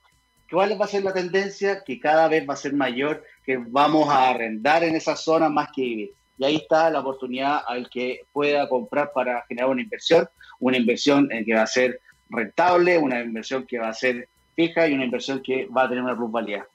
¿Cuál 0.51 0.77
va 0.79 0.87
a 0.87 0.89
ser 0.89 1.05
la 1.05 1.13
tendencia? 1.13 1.85
Que 1.85 2.01
cada 2.01 2.27
vez 2.27 2.45
va 2.49 2.55
a 2.55 2.57
ser 2.57 2.73
mayor, 2.73 3.23
que 3.47 3.59
vamos 3.59 4.09
a 4.09 4.31
arrendar 4.31 4.83
en 4.83 4.97
esa 4.97 5.15
zona 5.15 5.49
más 5.49 5.69
que 5.73 5.83
vivir. 5.83 6.11
Y 6.37 6.45
ahí 6.45 6.57
está 6.57 6.91
la 6.91 6.99
oportunidad 6.99 7.61
al 7.65 7.89
que 7.89 8.23
pueda 8.33 8.69
comprar 8.69 9.13
para 9.13 9.45
generar 9.47 9.71
una 9.71 9.83
inversión, 9.83 10.29
una 10.59 10.77
inversión 10.77 11.31
en 11.31 11.45
que 11.45 11.55
va 11.55 11.63
a 11.63 11.67
ser 11.69 12.01
rentable, 12.29 12.99
una 12.99 13.21
inversión 13.21 13.65
que 13.65 13.79
va 13.79 13.89
a 13.89 13.95
ser 13.95 14.29
fija 14.57 14.89
y 14.89 14.95
una 14.95 15.05
inversión 15.05 15.41
que 15.45 15.67
va 15.67 15.85
a 15.85 15.89
tener 15.91 16.03
una 16.03 16.17
plusvalía. 16.17 16.67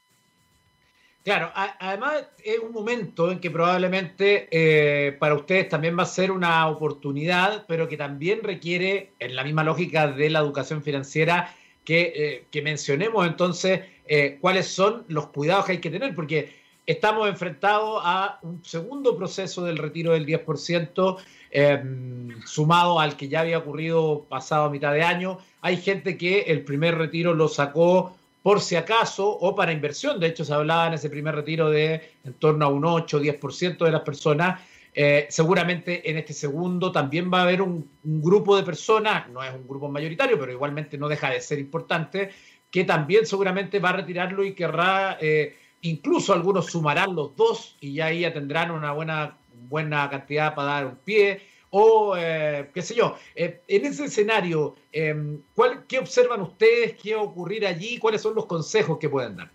Claro, 1.27 1.51
además 1.53 2.25
es 2.41 2.57
un 2.59 2.71
momento 2.71 3.29
en 3.29 3.41
que 3.41 3.51
probablemente 3.51 4.47
eh, 4.49 5.11
para 5.11 5.35
ustedes 5.35 5.67
también 5.67 5.99
va 5.99 6.03
a 6.03 6.05
ser 6.05 6.31
una 6.31 6.65
oportunidad, 6.69 7.65
pero 7.67 7.89
que 7.89 7.97
también 7.97 8.43
requiere, 8.43 9.11
en 9.19 9.35
la 9.35 9.43
misma 9.43 9.65
lógica 9.65 10.07
de 10.07 10.29
la 10.29 10.39
educación 10.39 10.81
financiera, 10.81 11.53
que, 11.83 12.45
eh, 12.49 12.61
mencionemos 12.61 13.27
entonces 13.27 13.81
eh, 14.05 14.37
cuáles 14.39 14.67
son 14.67 15.03
los 15.09 15.27
cuidados 15.27 15.65
que 15.65 15.73
hay 15.73 15.81
que 15.81 15.89
tener, 15.89 16.15
porque 16.15 16.55
estamos 16.85 17.27
enfrentados 17.27 18.01
a 18.05 18.39
un 18.43 18.63
segundo 18.63 19.17
proceso 19.17 19.65
del 19.65 19.79
retiro 19.79 20.13
del 20.13 20.25
10%, 20.25 21.17
em, 21.51 22.41
sumado 22.45 23.01
al 23.01 23.17
que 23.17 23.27
ya 23.27 23.41
había 23.41 23.57
ocurrido 23.57 24.25
pasado 24.29 24.63
a 24.63 24.69
mitad 24.69 24.93
de 24.93 25.03
año. 25.03 25.39
Hay 25.59 25.75
gente 25.75 26.17
que 26.17 26.43
el 26.43 26.63
primer 26.63 26.97
retiro 26.97 27.33
lo 27.33 27.49
sacó 27.49 28.15
por 28.47 28.61
si 28.61 28.77
acaso 28.77 29.27
o 29.29 29.53
para 29.53 29.73
inversión. 29.73 30.21
De 30.21 30.27
hecho, 30.27 30.45
se 30.45 30.53
hablaba 30.53 30.87
en 30.87 30.93
ese 30.93 31.09
primer 31.09 31.35
retiro 31.35 31.69
de 31.69 32.13
en 32.23 32.33
torno 32.35 32.63
a 32.63 32.69
un 32.69 32.85
8 32.85 33.17
o 33.17 33.19
10% 33.19 33.83
de 33.83 33.91
las 33.91 34.03
personas. 34.03 34.61
Eh, 34.93 35.27
seguramente 35.29 36.09
en 36.09 36.17
este 36.17 36.31
segundo 36.31 36.89
también 36.89 37.29
va 37.29 37.39
a 37.39 37.43
haber 37.43 37.61
un, 37.61 37.89
grupo 38.01 38.55
de 38.55 38.63
personas, 38.63 39.27
no 39.27 39.43
es 39.43 39.53
un 39.53 39.67
grupo 39.67 39.89
mayoritario, 39.89 40.39
pero 40.39 40.53
igualmente 40.53 40.97
no 40.97 41.09
deja 41.09 41.29
de 41.29 41.41
ser 41.41 41.59
importante, 41.59 42.29
que 42.71 42.85
también 42.85 43.25
seguramente 43.25 43.79
va 43.79 43.89
a 43.89 43.97
retirarlo 43.97 44.45
y 44.45 44.53
querrá, 44.53 45.17
eh, 45.19 45.57
incluso 45.81 46.31
algunos 46.31 46.67
sumarán 46.67 47.15
los 47.15 47.35
dos 47.35 47.75
y 47.81 47.95
ya 47.95 48.05
ahí 48.05 48.21
ya 48.21 48.31
tendrán 48.31 48.71
una 48.71 48.93
buena, 48.93 49.39
buena 49.67 50.09
cantidad 50.09 50.55
para 50.55 50.69
dar 50.69 50.85
un 50.85 50.95
pie 50.95 51.41
o 51.79 52.15
eh, 52.17 52.69
qué 52.73 52.81
sé 52.81 52.95
yo. 52.95 53.15
Eh, 53.35 53.61
en 53.67 53.85
ese 53.85 54.05
escenario, 54.05 54.75
em, 54.91 55.41
¿qué 55.87 55.99
observan 55.99 56.41
ustedes? 56.41 56.95
¿Qué 56.95 57.13
va 57.13 57.21
a 57.21 57.25
ocurrir 57.25 57.67
allí? 57.67 57.99
¿Cuáles 57.99 58.21
son 58.21 58.33
los 58.33 58.47
consejos 58.47 58.97
que 58.97 59.09
pueden 59.09 59.35
dar? 59.35 59.51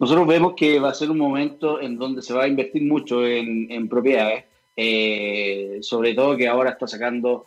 Nosotros 0.00 0.26
vemos 0.26 0.54
que 0.56 0.80
va 0.80 0.90
a 0.90 0.94
ser 0.94 1.10
un 1.10 1.18
momento 1.18 1.80
en 1.80 1.98
donde 1.98 2.20
se 2.20 2.34
va 2.34 2.44
a 2.44 2.48
invertir 2.48 2.82
mucho 2.82 3.24
en, 3.24 3.88
propiedades, 3.88 4.44
eh, 4.76 5.78
sobre 5.82 6.14
todo 6.14 6.36
que 6.36 6.48
ahora 6.48 6.70
está 6.70 6.88
sacando 6.88 7.46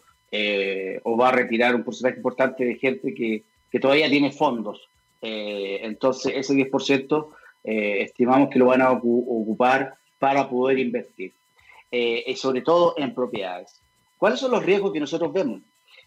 o 1.03 1.17
va 1.17 1.27
a 1.27 1.33
retirar 1.33 1.75
un 1.75 1.83
porcentaje 1.83 2.17
importante 2.17 2.63
de 2.63 2.75
gente 2.75 3.13
que, 3.13 3.43
que 3.69 3.79
todavía 3.81 4.09
tiene 4.09 4.31
fondos. 4.31 4.87
entonces, 5.21 6.33
ese 6.35 6.53
10% 6.53 7.27
estimamos 7.63 8.49
que 8.49 8.59
lo 8.59 8.67
van 8.67 8.81
a 8.81 8.91
ocupar 8.91 9.95
para 10.19 10.49
poder 10.49 10.79
invertir. 10.79 11.33
Eh, 11.91 12.34
sobre 12.38 12.62
todo 12.62 12.95
en 12.97 13.13
propiedades. 13.13 13.82
¿Cuáles 14.17 14.39
son 14.39 14.51
los 14.51 14.63
riesgos 14.63 14.93
que 14.93 14.99
nosotros 14.99 15.34
vemos? 15.34 15.62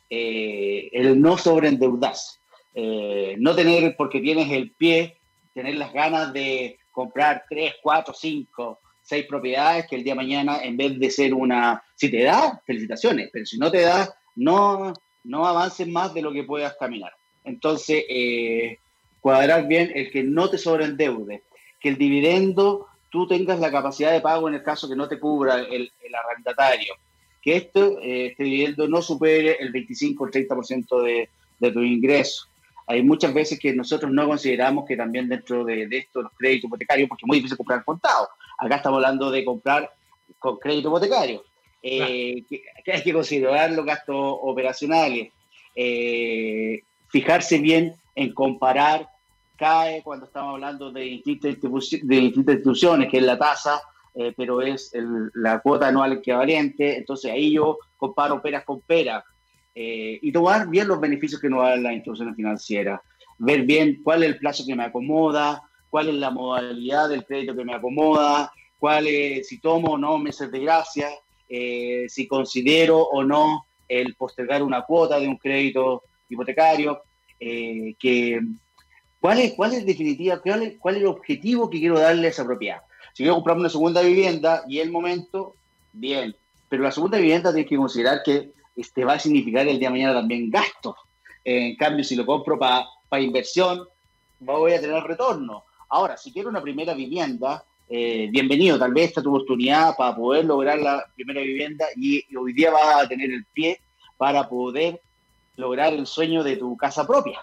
Eh, 0.08 0.88
el 0.92 1.20
no 1.20 1.36
sobreendeudarse, 1.36 2.38
eh, 2.74 3.34
no 3.38 3.54
tener, 3.54 3.96
porque 3.96 4.20
tienes 4.20 4.50
el 4.50 4.70
pie, 4.70 5.18
tener 5.52 5.74
las 5.76 5.92
ganas 5.92 6.32
de 6.32 6.78
comprar 6.92 7.44
3, 7.48 7.74
4, 7.82 8.14
5, 8.14 8.78
6 9.02 9.26
propiedades 9.26 9.86
que 9.86 9.96
el 9.96 10.04
día 10.04 10.12
de 10.12 10.20
mañana, 10.20 10.62
en 10.62 10.76
vez 10.76 10.98
de 10.98 11.10
ser 11.10 11.34
una, 11.34 11.82
si 11.96 12.10
te 12.10 12.22
da, 12.22 12.62
felicitaciones, 12.64 13.30
pero 13.32 13.44
si 13.44 13.58
no 13.58 13.70
te 13.70 13.80
da, 13.80 14.14
no, 14.36 14.94
no 15.24 15.46
avances 15.46 15.88
más 15.88 16.14
de 16.14 16.22
lo 16.22 16.32
que 16.32 16.44
puedas 16.44 16.74
caminar. 16.78 17.12
Entonces, 17.44 18.04
eh, 18.08 18.78
cuadrar 19.20 19.66
bien 19.66 19.90
el 19.94 20.10
que 20.10 20.22
no 20.22 20.48
te 20.48 20.58
sobreendeude, 20.58 21.42
que 21.80 21.88
el 21.88 21.98
dividendo 21.98 22.86
tú 23.14 23.28
tengas 23.28 23.60
la 23.60 23.70
capacidad 23.70 24.10
de 24.10 24.20
pago 24.20 24.48
en 24.48 24.54
el 24.54 24.64
caso 24.64 24.88
que 24.88 24.96
no 24.96 25.06
te 25.06 25.20
cubra 25.20 25.60
el, 25.60 25.88
arrendatario. 26.12 26.94
Que 27.40 27.54
esto, 27.54 28.00
eh, 28.02 28.26
este 28.26 28.42
dividendo 28.42 28.88
no 28.88 29.00
supere 29.02 29.56
el 29.60 29.70
25 29.70 30.24
o 30.24 30.26
el 30.26 30.32
30% 30.32 31.00
de, 31.00 31.28
de 31.60 31.70
tu 31.70 31.80
ingreso. 31.80 32.48
Hay 32.88 33.04
muchas 33.04 33.32
veces 33.32 33.60
que 33.60 33.72
nosotros 33.72 34.10
no 34.10 34.26
consideramos 34.26 34.84
que 34.84 34.96
también 34.96 35.28
dentro 35.28 35.64
de, 35.64 35.86
esto 35.92 36.22
los 36.22 36.32
créditos 36.36 36.66
hipotecarios, 36.66 37.08
porque 37.08 37.22
es 37.22 37.28
muy 37.28 37.36
difícil 37.36 37.56
comprar 37.56 37.84
contado. 37.84 38.30
Acá 38.58 38.76
estamos 38.76 38.96
hablando 38.96 39.30
de 39.30 39.44
comprar 39.44 39.92
con 40.40 40.58
crédito 40.58 40.88
hipotecario. 40.88 41.44
Eh, 41.84 42.42
que, 42.50 42.64
hay 42.92 43.02
que 43.04 43.12
considerar 43.12 43.70
los 43.70 43.86
gastos 43.86 44.16
operacionales, 44.42 45.28
eh, 45.76 46.82
fijarse 47.10 47.58
bien 47.58 47.94
en 48.16 48.34
comparar 48.34 49.08
cae 49.56 50.02
cuando 50.02 50.26
estamos 50.26 50.54
hablando 50.54 50.90
de 50.90 51.02
distintas, 51.02 51.56
de 52.02 52.16
instituciones, 52.16 53.10
que 53.10 53.18
es 53.18 53.24
la 53.24 53.38
tasa, 53.38 53.80
eh, 54.14 54.32
pero 54.36 54.60
es 54.62 54.92
la 55.34 55.60
cuota 55.60 55.88
anual 55.88 56.14
equivalente. 56.14 56.98
Entonces 56.98 57.30
ahí 57.30 57.52
yo 57.52 57.78
comparo 57.96 58.40
peras 58.40 58.64
con 58.64 58.80
peras 58.80 59.24
eh, 59.74 60.18
y 60.20 60.32
tomar 60.32 60.68
bien 60.68 60.88
los 60.88 61.00
beneficios 61.00 61.40
que 61.40 61.48
nos 61.48 61.62
dan 61.62 61.82
las 61.82 61.92
instituciones 61.94 62.36
financieras. 62.36 63.00
Ver 63.38 63.62
bien 63.62 64.00
cuál 64.02 64.22
es 64.22 64.30
el 64.30 64.38
plazo 64.38 64.64
que 64.66 64.76
me 64.76 64.84
acomoda, 64.84 65.62
cuál 65.90 66.08
es 66.08 66.14
la 66.14 66.30
modalidad 66.30 67.08
del 67.08 67.24
crédito 67.24 67.54
que 67.54 67.64
me 67.64 67.74
acomoda, 67.74 68.52
cuál 68.78 69.06
es, 69.06 69.48
si 69.48 69.60
tomo 69.60 69.92
o 69.92 69.98
no 69.98 70.18
meses 70.18 70.50
de 70.50 70.60
gracia, 70.60 71.08
eh, 71.48 72.06
si 72.08 72.26
considero 72.26 72.98
o 73.00 73.24
no 73.24 73.66
el 73.88 74.14
postergar 74.14 74.62
una 74.62 74.82
cuota 74.82 75.18
de 75.18 75.28
un 75.28 75.36
crédito 75.36 76.04
hipotecario, 76.28 77.02
que 77.38 78.40
¿Cuál 79.24 79.38
es, 79.38 79.54
cuál 79.54 79.72
es 79.72 79.86
definitiva, 79.86 80.38
cuál 80.42 80.64
es, 80.64 80.78
cuál 80.78 80.96
es 80.96 81.00
el 81.00 81.06
objetivo 81.06 81.70
que 81.70 81.78
quiero 81.78 81.98
darle 81.98 82.26
a 82.26 82.30
esa 82.30 82.44
propiedad? 82.44 82.82
Si 83.14 83.22
quiero 83.22 83.36
comprarme 83.36 83.62
una 83.62 83.70
segunda 83.70 84.02
vivienda 84.02 84.64
y 84.68 84.80
el 84.80 84.90
momento, 84.90 85.54
bien. 85.94 86.36
Pero 86.68 86.82
la 86.82 86.92
segunda 86.92 87.16
vivienda 87.16 87.50
tienes 87.50 87.70
que 87.70 87.78
considerar 87.78 88.22
que 88.22 88.50
este 88.76 89.02
va 89.02 89.14
a 89.14 89.18
significar 89.18 89.66
el 89.66 89.78
día 89.78 89.88
de 89.88 89.92
mañana 89.92 90.12
también 90.12 90.50
gastos. 90.50 90.96
En 91.42 91.74
cambio, 91.76 92.04
si 92.04 92.16
lo 92.16 92.26
compro 92.26 92.58
para 92.58 92.84
inversión, 93.18 93.88
voy 94.40 94.74
a 94.74 94.80
tener 94.82 95.02
retorno. 95.02 95.64
Ahora, 95.88 96.18
si 96.18 96.30
quiero 96.30 96.50
una 96.50 96.60
primera 96.60 96.92
vivienda, 96.92 97.64
eh, 97.88 98.28
bienvenido, 98.30 98.78
tal 98.78 98.92
vez 98.92 99.08
esta 99.08 99.22
tu 99.22 99.30
oportunidad 99.30 99.96
para 99.96 100.14
poder 100.14 100.44
lograr 100.44 100.78
la 100.80 101.02
primera 101.14 101.40
vivienda 101.40 101.86
y, 101.96 102.22
y, 102.28 102.36
hoy 102.36 102.52
día 102.52 102.70
vas 102.70 103.04
a 103.04 103.08
tener 103.08 103.30
el 103.30 103.46
pie 103.46 103.80
para 104.18 104.46
poder 104.50 105.00
lograr 105.56 105.94
el 105.94 106.06
sueño 106.06 106.44
de 106.44 106.58
tu 106.58 106.76
casa 106.76 107.06
propia. 107.06 107.40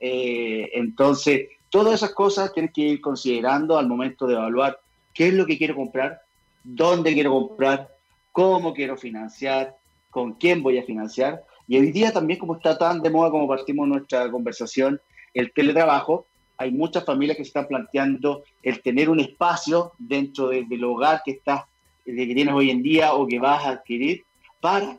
Eh, 0.00 0.70
entonces, 0.72 1.48
todas 1.68 1.94
esas 1.94 2.14
cosas 2.14 2.52
tienes 2.52 2.72
que 2.72 2.80
ir 2.80 3.00
considerando 3.00 3.78
al 3.78 3.86
momento 3.86 4.26
de 4.26 4.34
evaluar 4.34 4.80
qué 5.12 5.28
es 5.28 5.34
lo 5.34 5.46
que 5.46 5.58
quiero 5.58 5.76
comprar, 5.76 6.22
dónde 6.64 7.12
quiero 7.12 7.30
comprar, 7.32 7.94
cómo 8.32 8.72
quiero 8.72 8.96
financiar, 8.96 9.76
con 10.10 10.32
quién 10.34 10.62
voy 10.62 10.78
a 10.78 10.84
financiar. 10.84 11.44
Y 11.68 11.78
hoy 11.78 11.92
día 11.92 12.12
también 12.12 12.38
como 12.38 12.56
está 12.56 12.76
tan 12.76 13.02
de 13.02 13.10
moda 13.10 13.30
como 13.30 13.46
partimos 13.46 13.86
nuestra 13.86 14.30
conversación, 14.30 15.00
el 15.34 15.52
teletrabajo, 15.52 16.26
hay 16.56 16.72
muchas 16.72 17.04
familias 17.04 17.36
que 17.36 17.44
se 17.44 17.48
están 17.48 17.68
planteando 17.68 18.42
el 18.62 18.82
tener 18.82 19.08
un 19.08 19.20
espacio 19.20 19.92
dentro 19.98 20.48
del 20.48 20.84
hogar 20.84 21.22
que 21.24 21.32
estás, 21.32 21.64
que 22.04 22.12
tienes 22.12 22.52
hoy 22.52 22.70
en 22.70 22.82
día 22.82 23.14
o 23.14 23.26
que 23.26 23.38
vas 23.38 23.64
a 23.64 23.70
adquirir 23.70 24.24
para 24.60 24.98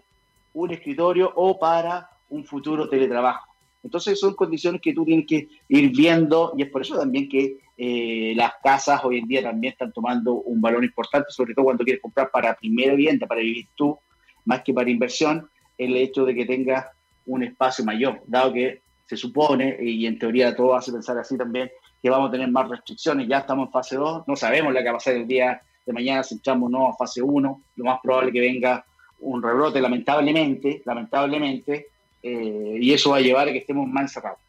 un 0.53 0.71
escritorio 0.71 1.31
o 1.35 1.59
para 1.59 2.09
un 2.29 2.45
futuro 2.45 2.89
teletrabajo. 2.89 3.50
Entonces 3.83 4.19
son 4.19 4.35
condiciones 4.35 4.81
que 4.81 4.93
tú 4.93 5.03
tienes 5.05 5.25
que 5.25 5.47
ir 5.67 5.91
viendo 5.91 6.53
y 6.57 6.63
es 6.63 6.69
por 6.69 6.81
eso 6.81 6.97
también 6.97 7.27
que 7.27 7.57
eh, 7.77 8.33
las 8.35 8.53
casas 8.63 9.03
hoy 9.03 9.17
en 9.17 9.27
día 9.27 9.41
también 9.41 9.73
están 9.73 9.91
tomando 9.91 10.33
un 10.33 10.61
valor 10.61 10.83
importante, 10.83 11.27
sobre 11.29 11.53
todo 11.53 11.65
cuando 11.65 11.83
quieres 11.83 12.01
comprar 12.01 12.29
para 12.29 12.55
primera 12.55 12.93
vivienda, 12.93 13.25
para 13.25 13.41
vivir 13.41 13.69
tú, 13.75 13.97
más 14.45 14.61
que 14.61 14.73
para 14.73 14.89
inversión, 14.89 15.49
el 15.77 15.95
hecho 15.97 16.25
de 16.25 16.35
que 16.35 16.45
tengas 16.45 16.85
un 17.25 17.43
espacio 17.43 17.83
mayor, 17.83 18.21
dado 18.27 18.53
que 18.53 18.81
se 19.05 19.17
supone, 19.17 19.77
y 19.81 20.05
en 20.05 20.19
teoría 20.19 20.55
todo 20.55 20.75
hace 20.75 20.91
pensar 20.91 21.17
así 21.17 21.37
también, 21.37 21.71
que 22.01 22.09
vamos 22.09 22.29
a 22.29 22.31
tener 22.31 22.49
más 22.49 22.69
restricciones, 22.69 23.27
ya 23.27 23.39
estamos 23.39 23.67
en 23.67 23.71
fase 23.71 23.95
2, 23.95 24.23
no 24.27 24.35
sabemos 24.35 24.73
la 24.73 24.81
que 24.81 24.85
va 24.85 24.91
a 24.91 24.97
pasar 24.97 25.15
el 25.15 25.27
día 25.27 25.61
de 25.85 25.93
mañana 25.93 26.23
si 26.23 26.35
entramos 26.35 26.69
no 26.69 26.87
a 26.87 26.95
fase 26.95 27.21
1, 27.21 27.63
lo 27.75 27.83
más 27.83 27.99
probable 28.01 28.31
que 28.31 28.39
venga 28.39 28.85
un 29.19 29.41
rebrote, 29.41 29.81
lamentablemente, 29.81 30.81
lamentablemente, 30.85 31.87
eh, 32.23 32.77
y 32.79 32.93
eso 32.93 33.11
va 33.11 33.17
a 33.17 33.21
llevar 33.21 33.47
a 33.47 33.51
que 33.51 33.59
estemos 33.59 33.87
más 33.87 34.03
encerrados. 34.03 34.39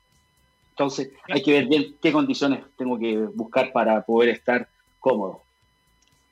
Entonces, 0.71 1.11
hay 1.29 1.43
que 1.43 1.53
ver 1.53 1.67
bien 1.67 1.97
qué 2.01 2.13
condiciones 2.13 2.61
tengo 2.77 2.99
que 2.99 3.17
buscar 3.35 3.73
para 3.73 4.03
poder 4.03 4.31
estar 4.31 4.69
cómodo. 5.01 5.43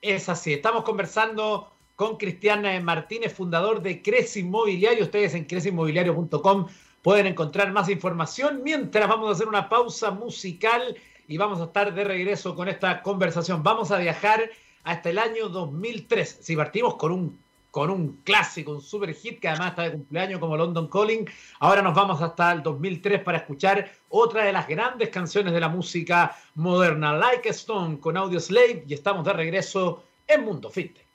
Es 0.00 0.28
así, 0.28 0.52
estamos 0.52 0.82
conversando 0.84 1.70
con 1.94 2.16
Cristian 2.16 2.82
Martínez, 2.82 3.34
fundador 3.34 3.82
de 3.82 4.00
Crece 4.00 4.40
Inmobiliario. 4.40 5.04
Ustedes 5.04 5.34
en 5.34 5.44
creceinmobiliario.com 5.44 6.66
pueden 7.02 7.26
encontrar 7.26 7.70
más 7.72 7.90
información. 7.90 8.62
Mientras 8.64 9.06
vamos 9.06 9.28
a 9.28 9.32
hacer 9.32 9.46
una 9.46 9.68
pausa 9.68 10.10
musical 10.10 10.96
y 11.28 11.36
vamos 11.36 11.60
a 11.60 11.64
estar 11.64 11.92
de 11.94 12.04
regreso 12.04 12.54
con 12.54 12.68
esta 12.68 13.02
conversación. 13.02 13.62
Vamos 13.62 13.90
a 13.90 13.98
viajar 13.98 14.50
hasta 14.82 15.10
el 15.10 15.18
año 15.18 15.50
2003. 15.50 16.38
Si 16.40 16.56
partimos 16.56 16.96
con 16.96 17.12
un 17.12 17.38
con 17.70 17.90
un 17.90 18.22
clásico, 18.22 18.72
un 18.72 18.80
super 18.80 19.14
hit 19.14 19.40
que 19.40 19.48
además 19.48 19.70
está 19.70 19.82
de 19.82 19.92
cumpleaños 19.92 20.40
como 20.40 20.56
London 20.56 20.88
Calling. 20.88 21.28
Ahora 21.60 21.82
nos 21.82 21.94
vamos 21.94 22.20
hasta 22.20 22.52
el 22.52 22.62
2003 22.62 23.22
para 23.22 23.38
escuchar 23.38 23.90
otra 24.08 24.44
de 24.44 24.52
las 24.52 24.66
grandes 24.66 25.08
canciones 25.10 25.52
de 25.52 25.60
la 25.60 25.68
música 25.68 26.36
moderna, 26.54 27.16
Like 27.16 27.48
a 27.48 27.52
Stone 27.52 28.00
con 28.00 28.16
Audio 28.16 28.40
Slave 28.40 28.84
y 28.86 28.94
estamos 28.94 29.24
de 29.24 29.32
regreso 29.32 30.02
en 30.26 30.44
Mundo 30.44 30.70
FinTech. 30.70 31.06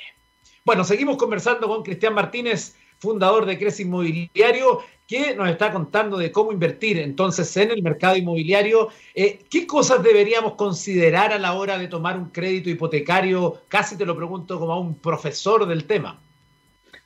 Bueno, 0.63 0.83
seguimos 0.83 1.17
conversando 1.17 1.67
con 1.67 1.81
Cristian 1.81 2.13
Martínez, 2.13 2.75
fundador 2.99 3.45
de 3.45 3.57
Crece 3.57 3.83
Inmobiliario, 3.83 4.79
que 5.07 5.33
nos 5.35 5.49
está 5.49 5.71
contando 5.71 6.17
de 6.17 6.31
cómo 6.31 6.51
invertir 6.51 6.99
entonces 6.99 7.57
en 7.57 7.71
el 7.71 7.81
mercado 7.81 8.15
inmobiliario. 8.15 8.89
Eh, 9.15 9.39
¿Qué 9.49 9.65
cosas 9.65 10.03
deberíamos 10.03 10.53
considerar 10.53 11.33
a 11.33 11.39
la 11.39 11.53
hora 11.53 11.79
de 11.79 11.87
tomar 11.87 12.15
un 12.15 12.29
crédito 12.29 12.69
hipotecario? 12.69 13.63
Casi 13.67 13.97
te 13.97 14.05
lo 14.05 14.15
pregunto 14.15 14.59
como 14.59 14.73
a 14.73 14.79
un 14.79 14.99
profesor 14.99 15.65
del 15.65 15.85
tema. 15.85 16.21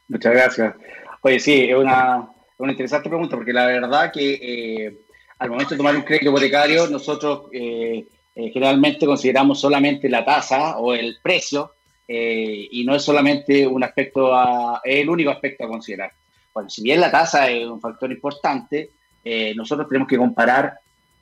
Muchas 0.10 0.34
gracias. 0.34 0.76
Oye, 1.22 1.40
sí, 1.40 1.70
es 1.70 1.78
una, 1.78 2.28
interesante 2.60 3.08
pregunta 3.08 3.38
porque 3.38 3.54
la 3.54 3.68
verdad 3.68 4.12
que 4.12 4.34
eh, 4.42 4.98
al 5.40 5.50
momento 5.50 5.72
de 5.72 5.78
tomar 5.78 5.96
un 5.96 6.02
crédito 6.02 6.30
hipotecario 6.30 6.88
nosotros 6.88 7.44
eh, 7.54 8.06
generalmente 8.36 9.06
consideramos 9.06 9.62
solamente 9.62 10.10
la 10.10 10.26
tasa 10.26 10.78
o 10.78 10.94
el 10.94 11.20
precio 11.22 11.72
y 12.08 12.84
no 12.86 12.96
es 12.96 13.04
solamente 13.04 13.66
un 13.66 13.84
aspecto, 13.84 14.34
a, 14.34 14.82
el 14.84 15.10
único 15.10 15.32
aspecto 15.32 15.66
a 15.66 15.70
considerar. 15.70 16.12
Bueno, 16.54 16.70
si 16.70 16.84
bien 16.84 17.02
la 17.02 17.12
tasa 17.12 17.50
es 17.50 17.66
un 17.66 17.82
factor 17.82 18.12
importante, 18.12 18.92
eh, 19.24 19.54
nosotros 19.56 19.88
tenemos 19.88 20.08
que 20.08 20.18
comparar, 20.18 20.80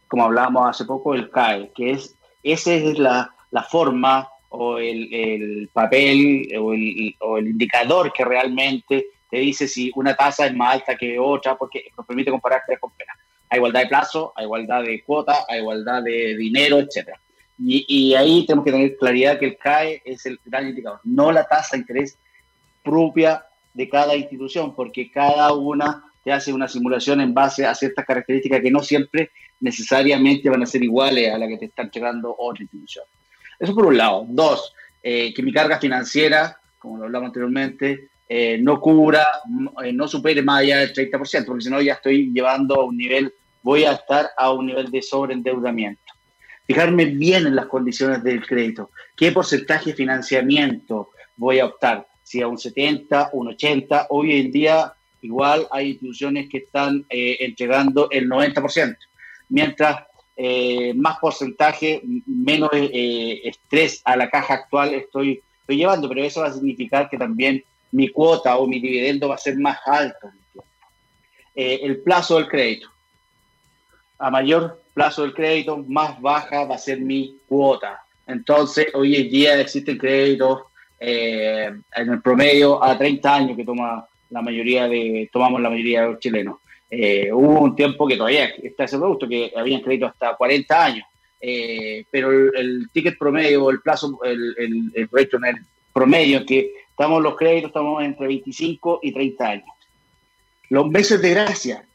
como 0.07 0.25
hablábamos 0.25 0.69
hace 0.69 0.85
poco, 0.85 1.13
el 1.13 1.29
CAE, 1.29 1.71
que 1.73 1.91
es, 1.91 2.15
esa 2.43 2.73
es 2.73 2.97
la, 2.97 3.33
la 3.51 3.63
forma 3.63 4.27
o 4.49 4.77
el, 4.77 5.13
el 5.13 5.69
papel 5.71 6.49
o 6.59 6.73
el, 6.73 7.15
o 7.19 7.37
el, 7.37 7.47
indicador 7.47 8.11
que 8.11 8.25
realmente 8.25 9.07
te 9.29 9.37
dice 9.37 9.67
si 9.67 9.91
una 9.95 10.15
tasa 10.15 10.47
es 10.47 10.53
más 10.53 10.73
alta 10.73 10.97
que 10.97 11.17
otra, 11.17 11.55
porque 11.55 11.85
nos 11.95 12.05
permite 12.05 12.31
comparar 12.31 12.63
tres 12.65 12.79
con. 12.79 12.91
Hay 13.49 13.57
igualdad 13.57 13.81
de 13.81 13.87
plazo, 13.87 14.33
hay 14.35 14.45
igualdad 14.45 14.83
de 14.83 15.03
cuota, 15.03 15.45
hay 15.47 15.59
igualdad 15.59 16.03
de 16.03 16.35
dinero, 16.37 16.79
etc. 16.79 17.09
Y, 17.57 18.13
ahí 18.15 18.45
tenemos 18.45 18.65
que 18.65 18.71
tener 18.71 18.97
claridad 18.97 19.37
que 19.37 19.45
el 19.45 19.57
CAE 19.57 20.01
es 20.03 20.25
el 20.25 20.39
gran 20.45 20.67
indicador, 20.67 20.99
no 21.03 21.31
la 21.31 21.47
tasa 21.47 21.75
de 21.75 21.81
interés 21.81 22.17
propia 22.83 23.45
de 23.73 23.87
cada 23.87 24.15
institución, 24.15 24.75
porque 24.75 25.11
cada 25.11 25.53
una 25.53 26.03
te 26.23 26.31
hace 26.31 26.51
una 26.53 26.67
simulación 26.67 27.21
en 27.21 27.33
base 27.33 27.65
a 27.65 27.75
ciertas 27.75 28.05
características 28.05 28.61
que 28.61 28.71
no 28.71 28.81
siempre 28.81 29.31
necesariamente 29.59 30.49
van 30.49 30.63
a 30.63 30.65
ser 30.65 30.83
iguales 30.83 31.31
a 31.31 31.37
la 31.37 31.47
que 31.47 31.57
te 31.57 31.65
está 31.65 31.83
entregando 31.83 32.35
otra 32.37 32.63
institución. 32.63 33.05
Eso 33.59 33.75
por 33.75 33.85
un 33.85 33.97
lado. 33.97 34.25
Dos, 34.27 34.73
eh, 35.03 35.33
que 35.33 35.43
mi 35.43 35.53
carga 35.53 35.79
financiera, 35.79 36.57
como 36.79 36.97
lo 36.97 37.05
hablamos 37.05 37.27
anteriormente, 37.27 38.09
eh, 38.27 38.57
no 38.59 38.79
cubra, 38.79 39.27
eh, 39.83 39.93
no 39.93 40.07
supere 40.07 40.41
más 40.41 40.61
allá 40.61 40.79
del 40.79 40.93
30%, 40.93 41.45
porque 41.45 41.63
si 41.63 41.69
no 41.69 41.81
ya 41.81 41.93
estoy 41.93 42.31
llevando 42.33 42.75
a 42.75 42.85
un 42.85 42.97
nivel, 42.97 43.33
voy 43.61 43.83
a 43.83 43.93
estar 43.93 44.29
a 44.37 44.51
un 44.51 44.67
nivel 44.67 44.89
de 44.89 45.01
sobreendeudamiento. 45.01 46.01
Fijarme 46.65 47.05
bien 47.05 47.47
en 47.47 47.55
las 47.55 47.65
condiciones 47.65 48.23
del 48.23 48.45
crédito, 48.45 48.91
qué 49.15 49.31
porcentaje 49.31 49.91
de 49.91 49.95
financiamiento 49.95 51.09
voy 51.35 51.59
a 51.59 51.65
optar 51.65 52.07
si 52.23 52.41
a 52.41 52.47
un 52.47 52.57
70, 52.57 53.31
un 53.33 53.49
80, 53.49 54.07
hoy 54.09 54.39
en 54.39 54.51
día 54.51 54.93
igual 55.21 55.67
hay 55.69 55.89
instituciones 55.89 56.47
que 56.49 56.59
están 56.59 57.05
eh, 57.09 57.37
entregando 57.41 58.09
el 58.09 58.29
90%, 58.29 58.97
mientras 59.49 60.03
eh, 60.37 60.93
más 60.95 61.19
porcentaje, 61.19 62.01
menos 62.25 62.69
eh, 62.73 63.41
estrés 63.43 64.01
a 64.05 64.15
la 64.15 64.29
caja 64.29 64.53
actual 64.53 64.93
estoy, 64.93 65.41
estoy 65.59 65.77
llevando, 65.77 66.07
pero 66.07 66.23
eso 66.23 66.41
va 66.41 66.47
a 66.47 66.53
significar 66.53 67.09
que 67.09 67.17
también 67.17 67.63
mi 67.91 68.07
cuota 68.07 68.57
o 68.57 68.65
mi 68.65 68.79
dividendo 68.79 69.27
va 69.27 69.35
a 69.35 69.37
ser 69.37 69.57
más 69.57 69.79
alto. 69.85 70.31
el 71.53 72.01
plazo 72.01 72.37
del 72.37 72.47
crédito. 72.47 72.87
A 74.17 74.31
mayor 74.31 74.80
plazo 74.93 75.23
del 75.23 75.33
crédito, 75.33 75.77
más 75.87 76.19
baja 76.21 76.65
va 76.65 76.75
a 76.75 76.79
ser 76.79 76.99
mi 76.99 77.37
cuota. 77.47 78.01
Entonces, 78.27 78.87
hoy 78.93 79.15
en 79.15 79.29
día 79.29 79.59
existen 79.59 79.97
créditos 79.97 80.61
eh, 80.99 81.71
en 81.95 82.09
el 82.09 82.21
promedio 82.21 82.83
a 82.83 82.97
30 82.97 83.35
años 83.35 83.57
que 83.57 83.65
toma 83.65 84.05
la 84.29 84.41
mayoría 84.41 84.87
de, 84.87 85.29
tomamos 85.31 85.61
la 85.61 85.69
mayoría 85.69 86.01
de 86.01 86.07
los 86.07 86.19
chilenos. 86.19 86.57
Eh, 86.89 87.31
hubo 87.31 87.61
un 87.61 87.75
tiempo 87.75 88.07
que 88.07 88.17
todavía 88.17 88.45
está 88.61 88.83
ese 88.83 88.97
producto, 88.97 89.27
que 89.27 89.51
habían 89.55 89.81
crédito 89.81 90.07
hasta 90.07 90.35
40 90.35 90.85
años, 90.85 91.05
eh, 91.39 92.05
pero 92.11 92.31
el, 92.31 92.89
ticket 92.91 93.17
promedio, 93.17 93.69
el 93.69 93.81
plazo, 93.81 94.19
el, 94.23 94.55
el, 94.57 94.91
el, 94.93 95.09
el 95.11 95.65
promedio 95.93 96.45
que 96.45 96.71
estamos 96.89 97.21
los 97.21 97.35
créditos, 97.35 97.69
estamos 97.69 98.03
entre 98.03 98.27
25 98.27 98.99
y 99.03 99.11
30 99.11 99.47
años. 99.47 99.65
Los 100.69 100.87
meses 100.87 101.21
de 101.21 101.29
gracia, 101.31 101.85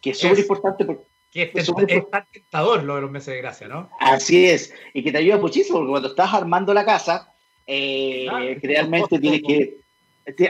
que 0.00 0.10
es 0.10 0.18
súper 0.18 0.38
importante 0.38 0.84
porque 0.84 1.09
que 1.30 1.50
es, 1.54 1.68
es, 1.88 2.10
tan 2.10 2.26
tentador 2.32 2.82
lo 2.82 2.96
de 2.96 3.02
los 3.02 3.10
meses 3.10 3.34
de 3.34 3.40
gracia, 3.40 3.68
¿no? 3.68 3.90
Así 4.00 4.46
es, 4.46 4.72
y 4.94 5.02
que 5.02 5.12
te 5.12 5.18
ayuda 5.18 5.38
muchísimo, 5.38 5.78
porque 5.78 5.90
cuando 5.90 6.08
estás 6.08 6.34
armando 6.34 6.74
la 6.74 6.84
casa, 6.84 7.32
eh, 7.66 8.26
realmente 8.62 9.18
tiene 9.18 9.40
que 9.40 9.80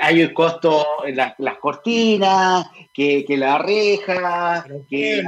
hay 0.01 0.21
el 0.21 0.33
costo 0.33 0.85
en 1.05 1.17
las 1.17 1.59
cortinas, 1.59 2.67
que, 2.93 3.25
que 3.25 3.37
la 3.37 3.59
reja, 3.59 4.67
que 4.89 5.23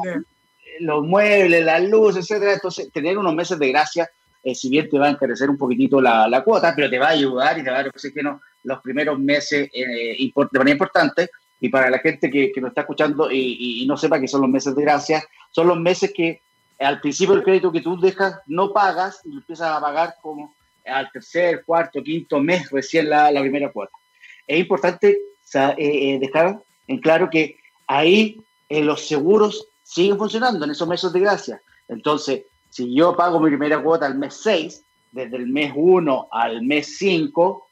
los 0.81 1.05
muebles, 1.05 1.65
las 1.65 1.83
luces, 1.83 2.25
etcétera. 2.25 2.55
Entonces, 2.55 2.91
tener 2.93 3.19
unos 3.19 3.35
meses 3.35 3.59
de 3.59 3.69
gracia, 3.69 4.11
eh, 4.43 4.55
si 4.55 4.69
bien 4.69 4.89
te 4.89 4.99
va 4.99 5.07
a 5.07 5.11
encarecer 5.11 5.49
un 5.49 5.59
poquitito 5.59 6.01
la, 6.01 6.29
la, 6.29 6.43
cuota, 6.43 6.73
pero 6.75 6.91
te 6.91 6.99
va 6.99 7.09
a 7.09 7.11
ayudar 7.11 7.59
y 7.59 7.63
te 7.63 7.71
va 7.71 7.77
a 7.77 7.83
dar 7.83 7.89
oxígeno 7.89 8.41
los 8.65 8.81
primeros 8.81 9.19
meses 9.19 9.71
eh, 9.73 10.17
de 10.19 10.59
manera 10.59 10.73
importante. 10.73 11.31
Y 11.63 11.69
para 11.69 11.89
la 11.89 12.01
gente 12.01 12.29
que, 12.29 12.51
que 12.53 12.61
nos 12.61 12.71
está 12.71 12.81
escuchando 12.81 13.31
y, 13.31 13.83
y, 13.83 13.87
no 13.87 13.97
sepa 13.97 14.21
que 14.21 14.27
son 14.27 14.41
los 14.41 14.51
meses 14.51 14.75
de 14.75 14.83
gracia, 14.83 15.25
son 15.53 15.69
los 15.69 15.79
meses 15.79 16.13
que 16.13 16.43
al 16.81 17.01
principio 17.01 17.37
del 17.37 17.45
crédito 17.45 17.71
que 17.71 17.81
tú 17.81 17.99
dejas 17.99 18.41
no 18.47 18.73
pagas 18.73 19.21
y 19.25 19.33
empiezas 19.33 19.69
a 19.69 19.81
pagar 19.81 20.17
como 20.21 20.53
al 20.85 21.09
tercer, 21.13 21.65
cuarto, 21.65 22.03
quinto 22.03 22.41
mes 22.41 22.69
recién 22.71 23.09
la, 23.09 23.31
la 23.31 23.41
primera 23.41 23.71
cuota. 23.71 23.93
Es 24.45 24.59
importante 24.59 25.21
eh, 25.55 25.75
eh, 25.79 26.19
dejar 26.19 26.61
en 26.89 26.99
claro 26.99 27.31
que 27.31 27.57
ahí 27.87 28.43
eh, 28.69 28.83
los 28.83 29.07
seguros 29.07 29.69
siguen 29.85 30.19
funcionando 30.19 30.65
en 30.65 30.73
esos 30.73 30.89
meses 30.89 31.13
de 31.13 31.21
gracia. 31.21 31.63
Entonces, 31.89 32.43
si 32.71 32.93
yo 32.95 33.17
pago 33.17 33.39
mi 33.39 33.51
primera 33.51 33.81
cuota 33.81 34.07
al 34.07 34.17
mes 34.17 34.41
6, 34.43 34.83
desde 35.13 35.37
el 35.37 35.47
mes 35.47 35.73
1 35.77 36.29
al 36.33 36.63
mes 36.63 36.97
5, 36.99 37.69